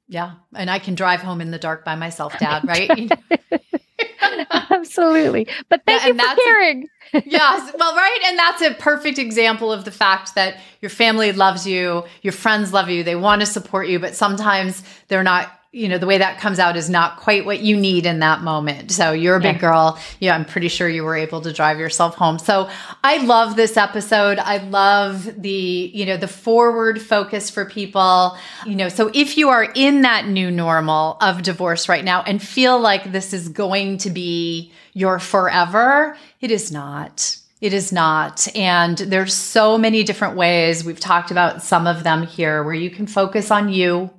Yeah. 0.07 0.33
And 0.53 0.69
I 0.69 0.79
can 0.79 0.95
drive 0.95 1.21
home 1.21 1.39
in 1.39 1.51
the 1.51 1.59
dark 1.59 1.85
by 1.85 1.95
myself, 1.95 2.37
Dad, 2.39 2.63
right? 2.67 3.09
Absolutely. 4.89 5.47
But 5.69 5.83
thank 5.85 6.01
yeah, 6.01 6.07
you 6.07 6.13
for 6.15 6.41
caring. 6.41 6.87
yes. 7.25 7.73
Well, 7.77 7.95
right. 7.95 8.19
And 8.25 8.37
that's 8.37 8.61
a 8.61 8.73
perfect 8.73 9.17
example 9.17 9.71
of 9.71 9.85
the 9.85 9.91
fact 9.91 10.35
that 10.35 10.59
your 10.81 10.89
family 10.89 11.31
loves 11.31 11.65
you, 11.65 12.03
your 12.21 12.33
friends 12.33 12.73
love 12.73 12.89
you, 12.89 13.03
they 13.03 13.15
want 13.15 13.41
to 13.41 13.45
support 13.45 13.87
you, 13.87 13.99
but 13.99 14.15
sometimes 14.15 14.83
they're 15.07 15.23
not 15.23 15.58
you 15.71 15.87
know 15.87 15.99
the 15.99 16.07
way 16.07 16.17
that 16.17 16.39
comes 16.39 16.57
out 16.57 16.75
is 16.75 16.89
not 16.89 17.17
quite 17.17 17.45
what 17.45 17.59
you 17.59 17.77
need 17.77 18.07
in 18.07 18.19
that 18.19 18.41
moment. 18.41 18.91
So 18.91 19.11
you're 19.11 19.35
a 19.35 19.39
big 19.39 19.55
yeah. 19.55 19.61
girl. 19.61 19.99
Yeah 20.19 20.35
i'm 20.35 20.45
pretty 20.45 20.67
sure 20.67 20.89
you 20.89 21.03
were 21.03 21.15
able 21.15 21.41
to 21.41 21.53
drive 21.53 21.77
yourself 21.77 22.15
home. 22.15 22.39
So 22.39 22.69
i 23.03 23.17
love 23.23 23.55
this 23.55 23.77
episode. 23.77 24.39
I 24.39 24.57
love 24.57 25.29
the 25.39 25.91
you 25.93 26.05
know 26.05 26.17
the 26.17 26.27
forward 26.27 26.99
focus 27.01 27.49
for 27.51 27.65
people. 27.65 28.35
You 28.65 28.75
know 28.75 28.89
so 28.89 29.11
if 29.13 29.37
you 29.37 29.49
are 29.49 29.63
in 29.75 30.01
that 30.01 30.27
new 30.27 30.49
normal 30.49 31.17
of 31.21 31.43
divorce 31.43 31.87
right 31.87 32.03
now 32.03 32.23
and 32.23 32.41
feel 32.41 32.79
like 32.79 33.11
this 33.11 33.31
is 33.31 33.49
going 33.49 33.99
to 33.99 34.09
be 34.09 34.71
your 34.93 35.19
forever 35.19 36.17
it 36.41 36.51
is 36.51 36.71
not. 36.71 37.37
It 37.61 37.73
is 37.73 37.91
not. 37.91 38.47
And 38.55 38.97
there's 38.97 39.33
so 39.33 39.77
many 39.77 40.03
different 40.03 40.37
ways. 40.37 40.85
We've 40.85 40.99
talked 40.99 41.29
about 41.29 41.61
some 41.61 41.85
of 41.85 42.03
them 42.05 42.25
here 42.25 42.63
where 42.63 42.73
you 42.73 42.89
can 42.89 43.05
focus 43.05 43.51
on 43.51 43.67
you 43.67 44.09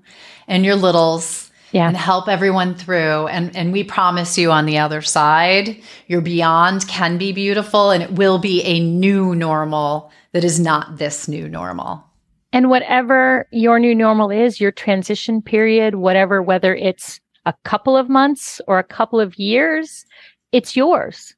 and 0.50 0.64
your 0.66 0.76
littles 0.76 1.50
Yeah. 1.72 1.86
and 1.88 1.96
help 1.96 2.28
everyone 2.28 2.74
through. 2.74 3.28
And, 3.28 3.56
and 3.56 3.72
we 3.72 3.84
promise 3.84 4.36
you 4.36 4.50
on 4.50 4.66
the 4.66 4.76
other 4.78 5.00
side, 5.00 5.80
your 6.08 6.20
beyond 6.20 6.86
can 6.88 7.16
be 7.16 7.32
beautiful 7.32 7.90
and 7.92 8.02
it 8.02 8.10
will 8.12 8.38
be 8.38 8.62
a 8.64 8.80
new 8.80 9.34
normal 9.34 10.10
that 10.32 10.44
is 10.44 10.58
not 10.60 10.98
this 10.98 11.28
new 11.28 11.48
normal. 11.48 12.04
And 12.52 12.68
whatever 12.68 13.46
your 13.52 13.78
new 13.78 13.94
normal 13.94 14.30
is, 14.32 14.60
your 14.60 14.72
transition 14.72 15.40
period, 15.40 15.94
whatever, 15.94 16.42
whether 16.42 16.74
it's 16.74 17.20
a 17.46 17.54
couple 17.64 17.96
of 17.96 18.08
months 18.08 18.60
or 18.66 18.80
a 18.80 18.84
couple 18.84 19.20
of 19.20 19.38
years, 19.38 20.04
it's 20.50 20.74
yours. 20.76 21.34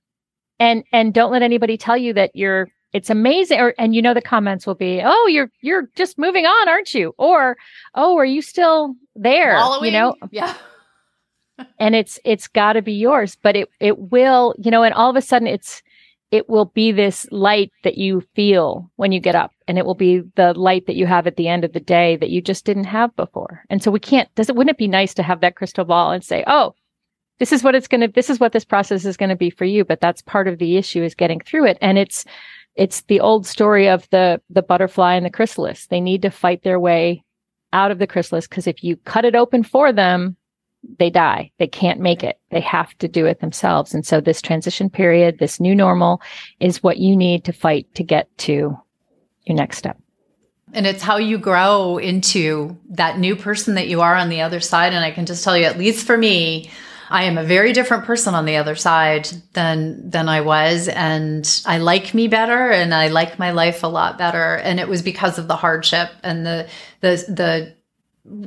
And 0.59 0.85
and 0.93 1.13
don't 1.13 1.31
let 1.33 1.43
anybody 1.43 1.77
tell 1.77 1.99
you 1.99 2.15
that 2.15 2.31
you're 2.35 2.69
it's 2.93 3.11
amazing 3.11 3.59
or 3.59 3.75
and 3.79 3.95
you 3.95 4.03
know 4.03 4.15
the 4.15 4.23
comments 4.23 4.67
will 4.67 4.75
be, 4.75 5.01
"Oh, 5.03 5.27
you're 5.27 5.51
you're 5.61 5.89
just 5.97 6.19
moving 6.19 6.47
on, 6.47 6.69
aren't 6.69 6.95
you?" 6.95 7.15
Or, 7.19 7.57
"Oh, 7.95 8.17
are 8.19 8.25
you 8.25 8.43
still 8.43 8.95
there?" 9.17 9.55
Wallowing? 9.55 9.93
You 9.93 9.99
know, 9.99 10.15
Yeah. 10.31 10.55
and 11.79 11.95
it's 11.95 12.19
it's 12.25 12.49
got 12.49 12.75
to 12.75 12.83
be 12.83 12.93
yours 12.93 13.37
but 13.43 13.57
it 13.57 13.69
it 13.81 13.99
will 13.99 14.55
you 14.59 14.71
know 14.71 14.83
and 14.83 14.95
all 14.95 15.11
of 15.11 15.17
a 15.17 15.21
sudden 15.21 15.47
it's 15.47 15.83
it 16.31 16.49
will 16.49 16.65
be 16.65 16.93
this 16.93 17.27
light 17.31 17.71
that 17.85 17.99
you 17.99 18.23
feel 18.35 18.91
when 18.97 19.13
you 19.13 19.21
get 19.21 19.35
up 19.35 19.53
and 19.69 19.79
it 19.79 19.85
will 19.85 19.95
be 19.95 20.23
the 20.35 20.55
light 20.55 20.87
that 20.87 20.97
you 20.97 21.07
have 21.07 21.27
at 21.27 21.37
the 21.37 21.49
end 21.49 21.63
of 21.63 21.75
the 21.75 21.81
day 21.81 22.17
that 22.17 22.31
you 22.31 22.41
just 22.41 22.65
didn't 22.65 22.85
have 22.85 23.15
before 23.17 23.65
and 23.71 23.83
so 23.83 23.91
we 23.91 24.01
can't 24.01 24.35
does 24.35 24.49
it 24.49 24.57
wouldn't 24.57 24.75
it 24.75 24.79
be 24.79 24.89
nice 24.89 25.15
to 25.15 25.23
have 25.23 25.41
that 25.41 25.57
crystal 25.57 25.85
ball 25.85 26.11
and 26.11 26.25
say 26.25 26.43
oh 26.47 26.75
this 27.39 27.53
is 27.53 27.63
what 27.63 27.75
it's 27.75 27.89
going 27.89 28.01
to 28.01 28.09
this 28.09 28.31
is 28.31 28.41
what 28.41 28.53
this 28.53 28.65
process 28.65 29.05
is 29.05 29.17
going 29.17 29.29
to 29.29 29.37
be 29.37 29.51
for 29.51 29.65
you 29.65 29.85
but 29.85 30.01
that's 30.01 30.23
part 30.23 30.49
of 30.49 30.59
the 30.59 30.77
issue 30.77 31.03
is 31.03 31.15
getting 31.15 31.41
through 31.41 31.67
it 31.67 31.79
and 31.81 31.99
it's 31.99 32.25
it's 32.75 33.03
the 33.03 33.21
old 33.21 33.47
story 33.47 33.89
of 33.89 34.09
the 34.11 34.41
the 34.51 34.63
butterfly 34.63 35.15
and 35.15 35.27
the 35.27 35.31
chrysalis 35.31 35.87
they 35.87 36.01
need 36.01 36.23
to 36.23 36.31
fight 36.31 36.63
their 36.63 36.81
way 36.81 37.23
out 37.73 37.91
of 37.91 37.99
the 37.99 38.07
chrysalis 38.07 38.47
because 38.47 38.67
if 38.67 38.83
you 38.83 38.97
cut 38.99 39.25
it 39.25 39.35
open 39.35 39.63
for 39.63 39.93
them 39.93 40.37
they 40.99 41.11
die. 41.11 41.51
They 41.59 41.67
can't 41.67 42.01
make 42.01 42.23
it. 42.23 42.39
They 42.51 42.61
have 42.61 42.97
to 42.99 43.09
do 43.09 43.27
it 43.27 43.41
themselves. 43.41 43.95
And 43.95 44.05
so 44.05 44.21
this 44.21 44.43
transition 44.43 44.91
period, 44.91 45.39
this 45.39 45.61
new 45.61 45.75
normal 45.75 46.21
is 46.61 46.83
what 46.83 46.99
you 46.99 47.17
need 47.17 47.45
to 47.45 47.53
fight 47.53 47.93
to 47.95 48.03
get 48.03 48.37
to 48.39 48.79
your 49.45 49.57
next 49.57 49.79
step. 49.79 49.99
And 50.73 50.87
it's 50.87 51.03
how 51.03 51.19
you 51.19 51.39
grow 51.39 51.99
into 51.99 52.77
that 52.91 53.19
new 53.19 53.37
person 53.37 53.75
that 53.75 53.89
you 53.89 54.01
are 54.01 54.15
on 54.15 54.29
the 54.29 54.41
other 54.41 54.61
side. 54.61 54.95
And 54.95 55.05
I 55.05 55.11
can 55.11 55.27
just 55.27 55.45
tell 55.45 55.57
you, 55.57 55.65
at 55.65 55.79
least 55.79 56.07
for 56.07 56.17
me, 56.17 56.71
I 57.13 57.25
am 57.25 57.37
a 57.37 57.45
very 57.45 57.73
different 57.75 58.05
person 58.05 58.35
on 58.35 58.47
the 58.47 58.57
other 58.57 58.75
side 58.75 59.29
than 59.53 60.09
than 60.11 60.29
I 60.29 60.41
was 60.41 60.89
and 60.89 61.47
I 61.67 61.77
like 61.79 62.15
me 62.15 62.27
better 62.29 62.71
and 62.71 62.95
I 62.95 63.09
like 63.09 63.39
my 63.39 63.51
life 63.53 63.83
a 63.83 63.87
lot 63.87 64.17
better. 64.19 64.57
And 64.57 64.81
it 64.81 64.89
was 64.89 65.03
because 65.03 65.39
of 65.39 65.47
the 65.47 65.57
hardship 65.57 66.09
and 66.23 66.47
the 66.47 66.69
the 67.01 67.11
the 67.29 67.75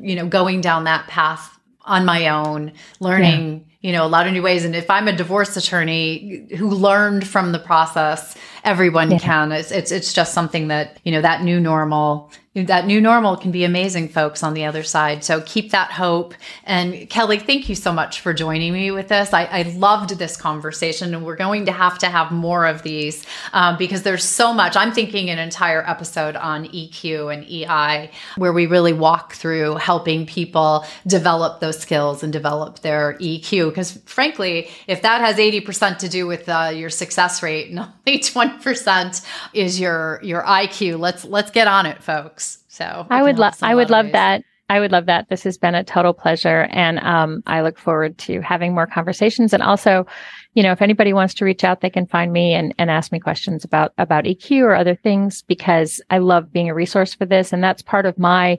you 0.01 0.15
know 0.15 0.25
going 0.27 0.61
down 0.61 0.85
that 0.85 1.07
path 1.07 1.51
on 1.83 2.05
my 2.05 2.27
own 2.29 2.71
learning 2.99 3.65
you 3.81 3.91
know 3.91 4.03
a 4.03 4.09
lot 4.09 4.25
of 4.25 4.33
new 4.33 4.41
ways. 4.41 4.65
And 4.65 4.75
if 4.75 4.89
I'm 4.89 5.07
a 5.07 5.15
divorce 5.15 5.55
attorney 5.55 6.47
who 6.57 6.69
learned 6.69 7.27
from 7.27 7.51
the 7.51 7.59
process 7.59 8.35
everyone 8.63 9.11
Yeah. 9.11 9.19
can. 9.19 9.51
It's, 9.51 9.71
it's 9.71 9.91
it's 9.91 10.11
just 10.11 10.33
something 10.33 10.69
that 10.69 10.99
you 11.05 11.11
know 11.11 11.21
that 11.21 11.43
new 11.43 11.59
normal 11.59 12.31
that 12.55 12.87
new 12.87 13.01
normal 13.01 13.35
can 13.35 13.51
be 13.51 13.65
amazing 13.65 14.07
folks 14.07 14.41
on 14.41 14.53
the 14.53 14.63
other 14.63 14.81
side. 14.81 15.25
So 15.25 15.41
keep 15.41 15.71
that 15.71 15.91
hope. 15.91 16.33
And 16.63 17.09
kelly 17.09 17.37
thank 17.37 17.67
you 17.67 17.75
so 17.75 17.91
much 17.91 18.21
for 18.21 18.33
joining 18.33 18.71
me 18.71 18.91
with 18.91 19.09
this. 19.09 19.33
I, 19.33 19.43
I 19.43 19.61
loved 19.63 20.11
this 20.11 20.37
conversation 20.37 21.13
and 21.13 21.25
we're 21.25 21.35
going 21.35 21.65
to 21.65 21.73
have 21.73 21.97
to 21.99 22.07
have 22.07 22.31
more 22.31 22.65
of 22.65 22.81
these 22.83 23.25
um, 23.51 23.77
because 23.77 24.03
there's 24.03 24.23
so 24.23 24.53
much. 24.53 24.77
I'm 24.77 24.93
thinking 24.93 25.29
an 25.29 25.37
entire 25.37 25.87
episode 25.87 26.37
on 26.37 26.65
eq 26.67 27.33
and 27.33 27.43
ei 27.43 28.09
where 28.37 28.53
we 28.53 28.67
really 28.67 28.93
walk 28.93 29.33
through 29.33 29.75
helping 29.75 30.25
people 30.25 30.85
develop 31.05 31.59
those 31.59 31.77
skills 31.77 32.23
and 32.23 32.31
develop 32.31 32.79
their 32.79 33.17
eq 33.19 33.65
because 33.67 33.97
frankly 34.05 34.69
if 34.87 35.01
that 35.01 35.19
has 35.19 35.35
80% 35.35 35.97
to 35.97 36.07
do 36.09 36.25
with 36.25 36.47
uh, 36.47 36.71
your 36.73 36.89
success 36.89 37.43
rate 37.43 37.69
and 37.69 37.79
only 38.07 38.19
20% 38.19 39.25
is 39.53 39.77
your 39.77 40.21
your 40.23 40.43
iq 40.43 40.97
let's 40.97 41.25
let's 41.25 41.51
get 41.51 41.67
on 41.67 41.85
it 41.85 42.01
folks 42.01 42.44
so 42.75 43.07
I 43.09 43.23
would 43.23 43.39
love 43.39 43.53
us 43.53 43.61
in 43.61 43.65
a 43.65 43.69
I 43.69 43.73
lot 43.73 43.77
would 43.77 43.89
love 43.89 44.05
ways. 44.05 44.13
that. 44.13 44.43
I 44.67 44.79
would 44.79 44.91
love 44.91 45.05
that. 45.05 45.29
This 45.29 45.43
has 45.43 45.59
been 45.59 45.75
a 45.75 45.83
total 45.83 46.13
pleasure 46.13 46.67
and 46.71 46.99
um, 46.99 47.43
I 47.45 47.61
look 47.61 47.77
forward 47.77 48.17
to 48.19 48.41
having 48.41 48.73
more 48.73 48.87
conversations 48.87 49.53
and 49.53 49.61
also 49.61 50.05
you 50.53 50.63
know 50.63 50.71
if 50.71 50.81
anybody 50.81 51.13
wants 51.13 51.33
to 51.35 51.45
reach 51.45 51.63
out 51.63 51.81
they 51.81 51.89
can 51.89 52.07
find 52.07 52.33
me 52.33 52.53
and, 52.53 52.73
and 52.77 52.89
ask 52.89 53.11
me 53.11 53.19
questions 53.19 53.63
about 53.63 53.93
about 53.97 54.25
EQ 54.25 54.61
or 54.61 54.75
other 54.75 54.95
things 54.95 55.43
because 55.43 56.01
I 56.09 56.17
love 56.17 56.51
being 56.51 56.69
a 56.69 56.73
resource 56.75 57.13
for 57.13 57.25
this 57.25 57.53
and 57.53 57.63
that's 57.63 57.81
part 57.81 58.05
of 58.05 58.17
my 58.17 58.57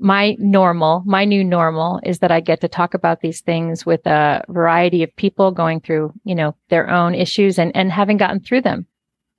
my 0.00 0.34
normal, 0.38 1.02
my 1.04 1.26
new 1.26 1.44
normal 1.44 2.00
is 2.02 2.20
that 2.20 2.32
I 2.32 2.40
get 2.40 2.62
to 2.62 2.68
talk 2.68 2.94
about 2.94 3.20
these 3.20 3.42
things 3.42 3.84
with 3.84 4.06
a 4.06 4.42
variety 4.48 5.02
of 5.02 5.14
people 5.16 5.52
going 5.52 5.80
through, 5.80 6.14
you 6.24 6.34
know, 6.34 6.56
their 6.70 6.88
own 6.88 7.14
issues 7.14 7.58
and, 7.58 7.70
and 7.76 7.92
having 7.92 8.16
gotten 8.16 8.40
through 8.40 8.62
them. 8.62 8.86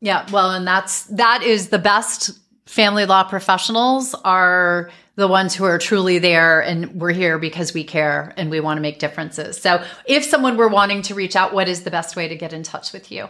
Yeah, 0.01 0.27
well, 0.31 0.51
and 0.51 0.65
that's 0.65 1.05
that 1.05 1.43
is 1.43 1.69
the 1.69 1.79
best 1.79 2.31
family 2.71 3.05
law 3.05 3.21
professionals 3.21 4.15
are 4.23 4.89
the 5.15 5.27
ones 5.27 5.53
who 5.53 5.65
are 5.65 5.77
truly 5.77 6.19
there 6.19 6.61
and 6.61 7.01
we're 7.01 7.11
here 7.11 7.37
because 7.37 7.73
we 7.73 7.83
care 7.83 8.33
and 8.37 8.49
we 8.49 8.61
want 8.61 8.77
to 8.77 8.81
make 8.81 8.97
differences. 8.97 9.57
So, 9.57 9.83
if 10.05 10.23
someone 10.23 10.55
were 10.55 10.69
wanting 10.69 11.01
to 11.03 11.13
reach 11.13 11.35
out, 11.35 11.53
what 11.53 11.67
is 11.67 11.83
the 11.83 11.91
best 11.91 12.15
way 12.15 12.29
to 12.29 12.35
get 12.37 12.53
in 12.53 12.63
touch 12.63 12.93
with 12.93 13.11
you? 13.11 13.27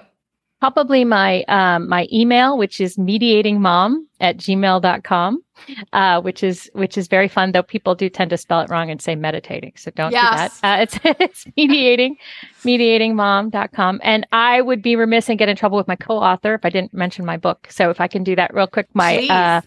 Probably 0.62 1.04
my 1.04 1.42
um, 1.48 1.90
my 1.90 2.08
email, 2.14 2.56
which 2.56 2.80
is 2.80 2.96
mediatingmom 2.96 3.96
at 4.20 4.38
gmail.com, 4.38 5.44
uh, 5.92 6.22
which 6.22 6.44
is 6.44 6.70
which 6.74 7.00
is 7.00 7.08
very 7.08 7.28
fun, 7.28 7.52
though 7.52 7.64
people 7.64 7.96
do 7.96 8.10
tend 8.10 8.30
to 8.30 8.38
spell 8.38 8.62
it 8.62 8.70
wrong 8.70 8.92
and 8.92 9.02
say 9.02 9.16
meditating. 9.16 9.74
So 9.76 9.90
don't 9.90 10.12
Yes. 10.12 10.54
do 10.56 10.62
that. 10.62 10.80
Uh, 10.80 10.82
it's 10.84 11.00
it's 11.20 11.46
mediating, 11.58 12.16
mediatingmom.com. 12.64 14.02
And 14.04 14.28
I 14.32 14.62
would 14.62 14.84
be 14.84 14.96
remiss 14.96 15.30
and 15.30 15.40
get 15.40 15.50
in 15.50 15.56
trouble 15.56 15.78
with 15.80 15.88
my 15.88 15.96
co-author 15.96 16.54
if 16.54 16.64
I 16.64 16.70
didn't 16.70 16.94
mention 16.94 17.26
my 17.26 17.38
book. 17.38 17.68
So 17.72 17.90
if 17.90 18.00
I 18.00 18.08
can 18.08 18.24
do 18.24 18.36
that 18.36 18.54
real 18.54 18.68
quick, 18.68 18.88
my 18.94 19.18
uh, 19.28 19.62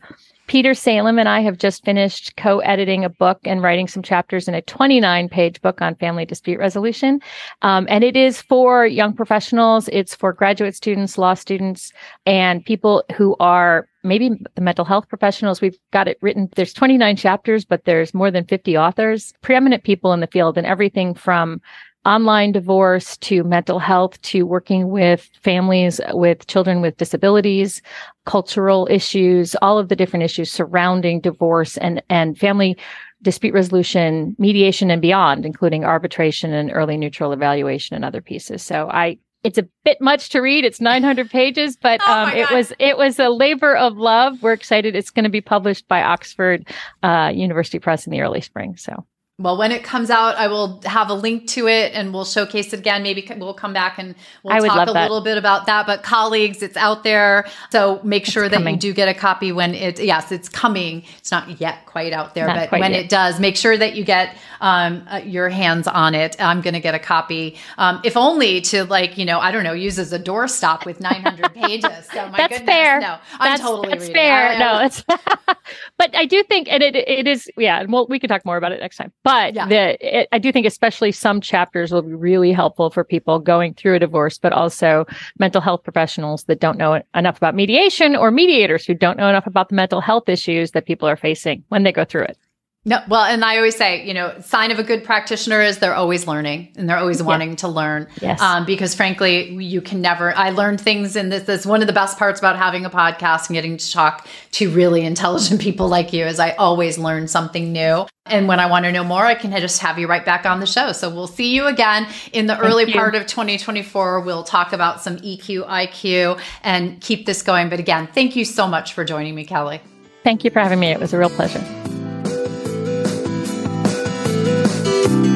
Peter 0.47 0.75
Salem 0.75 1.19
and 1.19 1.29
I 1.29 1.41
have 1.41 1.57
just 1.57 1.85
finished 1.85 2.37
co 2.37 2.59
editing 2.61 3.05
a 3.05 3.09
book 3.09 3.39
and 3.45 3.63
writing 3.63 3.89
some 3.89 4.03
chapters 4.03 4.47
in 4.47 4.55
a 4.55 4.63
29 4.63 5.29
page 5.29 5.61
book 5.63 5.81
on 5.81 5.95
family 5.95 6.27
dispute 6.27 6.59
resolution. 6.59 7.21
Um, 7.63 7.87
and 7.89 8.05
it 8.05 8.17
is 8.17 8.43
for 8.43 8.87
young 8.87 9.15
professionals, 9.15 9.89
it's 9.89 10.15
for 10.15 10.33
graduate 10.33 10.75
students, 10.75 11.17
law 11.17 11.35
students, 11.35 11.93
and 12.27 12.65
people 12.65 13.05
who 13.17 13.37
are 13.41 13.89
maybe 14.03 14.31
the 14.55 14.61
mental 14.61 14.85
health 14.85 15.09
professionals. 15.09 15.61
We've 15.61 15.79
got 15.93 16.09
it 16.09 16.19
written. 16.21 16.51
There's 16.55 16.75
29 16.75 17.17
chapters, 17.17 17.65
but 17.65 17.85
there's 17.85 18.13
more 18.13 18.31
than 18.31 18.45
50 18.45 18.77
authors, 18.77 19.33
preeminent 19.41 19.83
people 19.83 20.13
in 20.13 20.21
the 20.21 20.27
field, 20.27 20.59
and 20.59 20.67
everything 20.67 21.15
from 21.15 21.63
online 22.07 22.53
divorce 22.53 23.17
to 23.19 23.43
mental 23.45 23.79
health 23.79 24.21
to 24.23 24.45
working 24.45 24.91
with 24.91 25.31
families 25.43 26.01
with 26.13 26.47
children 26.47 26.81
with 26.81 26.97
disabilities 26.97 27.81
cultural 28.27 28.87
issues 28.91 29.55
all 29.63 29.79
of 29.79 29.89
the 29.89 29.97
different 29.97 30.23
issues 30.23 30.51
surrounding 30.51 31.21
divorce 31.21 31.77
and 31.79 32.03
and 32.09 32.39
family 32.39 32.77
dispute 33.25 33.55
resolution 33.55 34.37
mediation 34.39 34.91
and 34.91 35.03
beyond 35.03 35.45
including 35.45 35.85
arbitration 35.85 36.53
and 36.53 36.71
early 36.73 36.97
neutral 36.97 37.33
evaluation 37.33 37.97
and 37.97 38.05
other 38.05 38.21
pieces. 38.21 38.63
So 38.63 38.89
i 38.91 39.19
it's 39.43 39.59
a 39.59 39.69
bit 39.85 40.01
much 40.01 40.31
to 40.31 40.41
read. 40.41 40.65
It's 40.65 40.81
900 40.81 41.29
pages 41.29 41.77
but 41.77 42.01
Oh 42.07 42.13
um, 42.13 42.31
it 42.31 42.51
was 42.51 42.73
it 42.79 42.97
was 42.97 43.19
a 43.19 43.29
labor 43.29 43.77
of 43.77 43.97
love. 43.97 44.43
We're 44.43 44.53
excited. 44.53 44.95
It's 44.95 45.11
going 45.11 45.25
to 45.25 45.31
be 45.31 45.41
published 45.41 45.89
by 45.89 46.03
oxford 46.03 46.69
uh, 47.03 47.33
university 47.35 47.79
press 47.79 48.07
in 48.07 48.11
the 48.11 48.21
early 48.21 48.41
spring. 48.41 48.77
So 48.77 49.05
Well, 49.41 49.57
when 49.59 49.73
it 49.73 49.83
comes 49.83 50.11
out, 50.11 50.37
I 50.37 50.47
will 50.47 50.81
have 50.85 51.11
a 51.11 51.15
link 51.15 51.49
to 51.49 51.67
it 51.67 51.93
and 51.93 52.15
we'll 52.15 52.25
showcase 52.25 52.73
it 52.73 52.79
again. 52.79 53.03
Maybe 53.03 53.27
we'll 53.37 53.53
come 53.53 53.73
back 53.73 53.99
and 53.99 54.15
we'll 54.45 54.61
talk 54.63 54.89
a 54.89 54.93
that. 54.93 55.03
little 55.11 55.23
bit 55.23 55.37
about 55.37 55.67
that. 55.67 55.89
But 55.89 56.05
colleagues, 56.05 56.63
it's 56.63 56.77
out 56.77 57.03
there. 57.03 57.45
So 57.73 58.01
make 58.05 58.27
sure 58.27 58.49
that 58.49 58.59
coming. 58.59 58.75
you 58.77 58.81
do 58.81 58.93
get 58.93 59.09
a 59.09 59.15
copy 59.15 59.51
when 59.51 59.75
it, 59.75 59.99
yes, 59.99 60.31
it's 60.31 60.49
coming. 60.49 61.03
It's 61.19 61.33
not 61.33 61.61
yet 61.61 61.85
quite 61.85 62.13
out 62.13 62.37
there, 62.37 62.47
Not 62.47 62.71
but 62.71 62.79
when 62.79 62.93
yet. 62.93 63.07
it 63.07 63.09
does, 63.11 63.41
make 63.41 63.57
sure 63.57 63.77
that 63.77 63.97
you 63.97 64.05
get 64.05 64.37
um, 64.61 65.05
uh, 65.11 65.17
your 65.17 65.49
hands 65.49 65.89
on 65.89 66.15
it. 66.15 66.37
I'm 66.41 66.61
going 66.61 66.75
to 66.75 66.81
get 66.81 66.95
a 66.95 67.01
copy, 67.01 67.57
um, 67.77 68.01
if 68.05 68.17
only 68.17 68.61
to 68.61 68.85
like, 68.85 69.19
you 69.19 69.25
know, 69.25 69.41
I 69.41 69.51
don't 69.51 69.65
know, 69.65 69.73
use 69.73 69.99
as 69.99 70.13
a 70.13 70.19
doorstop 70.19 70.87
with 70.87 71.01
900 71.01 71.53
pages. 71.55 72.07
So 72.13 72.29
my 72.29 72.37
that's 72.37 72.59
goodness. 72.59 72.61
fair. 72.67 73.01
No, 73.01 73.19
I'm 73.41 73.51
that's, 73.51 73.63
totally 73.63 73.89
that's 73.89 74.03
reading. 74.03 74.15
fair. 74.15 74.49
I- 74.51 74.55
I- 74.55 74.59
no, 74.61 74.85
it's 74.85 75.03
but 75.99 76.15
I 76.15 76.25
do 76.25 76.45
think, 76.45 76.69
and 76.71 76.85
it 76.85 76.95
it 76.95 77.27
is, 77.27 77.51
yeah. 77.57 77.81
And 77.81 77.93
well, 77.93 78.07
we 78.09 78.21
can 78.21 78.29
talk 78.29 78.45
more 78.45 78.57
about 78.57 78.71
it 78.71 78.79
next 78.81 78.97
time. 78.97 79.13
But 79.25 79.55
Yeah. 79.55 79.67
the 79.67 80.21
it, 80.21 80.29
I 80.33 80.39
do 80.39 80.53
think, 80.53 80.67
especially 80.67 81.11
some 81.11 81.41
chapters 81.41 81.91
will 81.91 82.03
be 82.03 82.15
really 82.15 82.53
helpful 82.53 82.91
for 82.91 83.03
people 83.05 83.39
going 83.39 83.75
through 83.75 83.95
a 83.97 83.99
divorce, 83.99 84.39
but 84.39 84.53
also 84.53 85.07
mental 85.39 85.61
health 85.63 85.83
professionals 85.83 86.45
that 86.45 86.61
don't 86.61 86.79
know 86.79 87.01
enough 87.15 87.39
about 87.39 87.55
mediation 87.55 88.15
or 88.15 88.31
mediators 88.31 88.85
who 88.87 88.95
don't 88.95 89.17
know 89.17 89.29
enough 89.29 89.47
about 89.47 89.71
the 89.71 89.75
mental 89.75 90.01
health 90.03 90.29
issues 90.29 90.73
that 90.73 90.87
people 90.87 91.09
are 91.09 91.17
facing 91.17 91.65
when 91.69 91.83
they 91.83 91.93
go 91.93 92.05
through 92.05 92.25
it. 92.25 92.39
No, 92.87 93.01
well, 93.09 93.25
and 93.25 93.43
I 93.43 93.57
always 93.57 93.77
say, 93.77 94.07
you 94.07 94.13
know, 94.13 94.35
sign 94.41 94.71
of 94.71 94.79
a 94.79 94.83
good 94.83 95.05
practitioner 95.05 95.63
is 95.63 95.79
they're 95.79 95.95
always 95.95 96.27
learning 96.27 96.69
and 96.77 96.87
they're 96.87 96.99
always 96.99 97.21
Yeah. 97.21 97.27
wanting 97.27 97.57
to 97.57 97.69
learn. 97.69 98.07
Yes. 98.21 98.43
Um, 98.43 98.67
because 98.67 98.95
frankly, 98.95 99.55
you 99.55 99.81
can 99.81 100.03
never. 100.03 100.37
I 100.37 100.51
learned 100.51 100.83
things 100.83 101.17
in 101.17 101.31
this. 101.31 101.45
That's 101.45 101.65
one 101.65 101.81
of 101.81 101.87
the 101.87 101.95
best 101.95 102.19
parts 102.19 102.39
about 102.41 102.57
having 102.57 102.85
a 102.85 102.91
podcast 102.91 103.49
and 103.49 103.55
getting 103.55 103.79
to 103.79 103.91
talk 103.93 104.27
to 104.53 104.69
really 104.69 105.01
intelligent 105.01 105.61
people 105.69 105.89
like 105.89 106.13
you. 106.13 106.27
Is 106.27 106.39
I 106.39 106.51
always 106.51 106.99
learn 106.99 107.27
something 107.27 107.73
new, 107.73 108.07
and 108.27 108.49
when 108.49 108.61
I 108.61 108.67
want 108.67 108.85
to 108.85 108.93
know 108.93 109.03
more, 109.05 109.25
I 109.25 109.35
can 109.35 109.51
just 109.59 109.81
have 109.81 109.99
you 109.99 110.07
right 110.07 110.25
back 110.25 110.45
on 110.45 110.61
the 110.61 110.67
show. 110.67 110.93
So 110.93 111.09
we'll 111.09 111.27
see 111.27 111.55
you 111.55 111.65
again 111.67 112.07
in 112.35 112.47
the 112.49 112.59
early 112.59 112.85
you. 112.85 112.93
part 112.93 113.15
of 113.15 113.27
2024. 113.27 114.21
We'll 114.21 114.45
talk 114.45 114.75
about 114.75 115.01
some 115.01 115.17
EQ, 115.19 115.67
IQ, 115.67 116.39
and 116.63 117.01
keep 117.01 117.25
this 117.25 117.41
going. 117.41 117.71
But 117.71 117.79
again, 117.81 118.09
thank 118.15 118.37
you 118.37 118.45
so 118.45 118.67
much 118.67 118.93
for 118.93 119.05
joining 119.07 119.35
me, 119.35 119.47
Kelly. 119.47 119.81
Thank 120.23 120.45
you 120.45 120.51
for 120.51 120.61
having 120.61 120.81
me. 120.81 120.89
It 120.89 121.01
was 121.01 121.15
a 121.15 121.19
real 121.19 121.31
pleasure. 121.31 121.65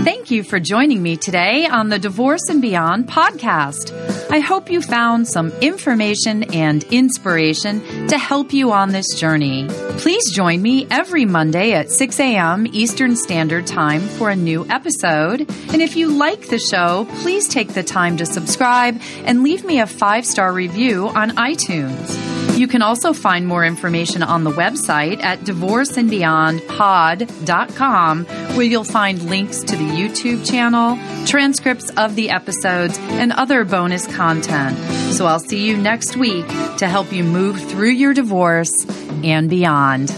Thank 0.09 0.31
you 0.31 0.43
for 0.43 0.59
joining 0.59 1.03
me 1.03 1.19
today 1.19 1.67
on 1.67 1.91
the 1.91 1.99
Divorce 1.99 2.49
and 2.49 2.63
Beyond 2.63 3.09
podcast. 3.09 3.93
I 4.31 4.41
hope 4.41 4.71
you 4.71 4.83
found 4.83 5.27
some 5.27 5.51
information 5.63 6.43
and 6.55 6.85
inspiration 6.85 8.09
to 8.09 8.19
help 8.19 8.53
you 8.53 8.73
on 8.73 8.91
this 8.91 9.15
journey. 9.15 9.67
Please 9.97 10.31
join 10.33 10.61
me 10.61 10.87
every 10.91 11.25
Monday 11.25 11.73
at 11.73 11.91
6 11.91 12.21
a.m. 12.21 12.67
Eastern 12.73 13.17
Standard 13.17 13.67
Time 13.67 14.01
for 14.01 14.29
a 14.29 14.37
new 14.37 14.67
episode. 14.69 15.41
And 15.73 15.81
if 15.81 15.97
you 15.97 16.09
like 16.09 16.49
the 16.49 16.59
show, 16.59 17.07
please 17.21 17.49
take 17.49 17.73
the 17.73 17.83
time 17.83 18.19
to 18.19 18.27
subscribe 18.27 19.01
and 19.25 19.43
leave 19.43 19.65
me 19.65 19.81
a 19.81 19.87
five 19.87 20.27
star 20.27 20.53
review 20.53 21.09
on 21.09 21.31
iTunes. 21.31 22.39
You 22.59 22.67
can 22.67 22.83
also 22.83 23.13
find 23.13 23.47
more 23.47 23.65
information 23.65 24.25
on 24.25 24.43
the 24.43 24.51
website 24.51 25.23
at 25.23 25.39
divorceandbeyondpod.com, 25.41 28.25
where 28.25 28.67
you'll 28.67 28.83
find 28.83 29.23
links 29.23 29.61
to 29.61 29.77
the 29.77 29.85
YouTube 29.85 30.45
channel, 30.45 30.99
transcripts 31.25 31.91
of 31.91 32.17
the 32.17 32.31
episodes, 32.31 32.99
and 32.99 33.31
other 33.31 33.65
bonus 33.65 34.09
content. 34.19 34.77
So 35.15 35.27
I'll 35.27 35.39
see 35.39 35.65
you 35.65 35.77
next 35.77 36.17
week 36.17 36.49
to 36.79 36.89
help 36.89 37.13
you 37.13 37.23
move 37.23 37.61
through 37.71 37.91
your 37.91 38.15
divorce 38.15 38.75
and 39.23 39.49
beyond. 39.49 40.11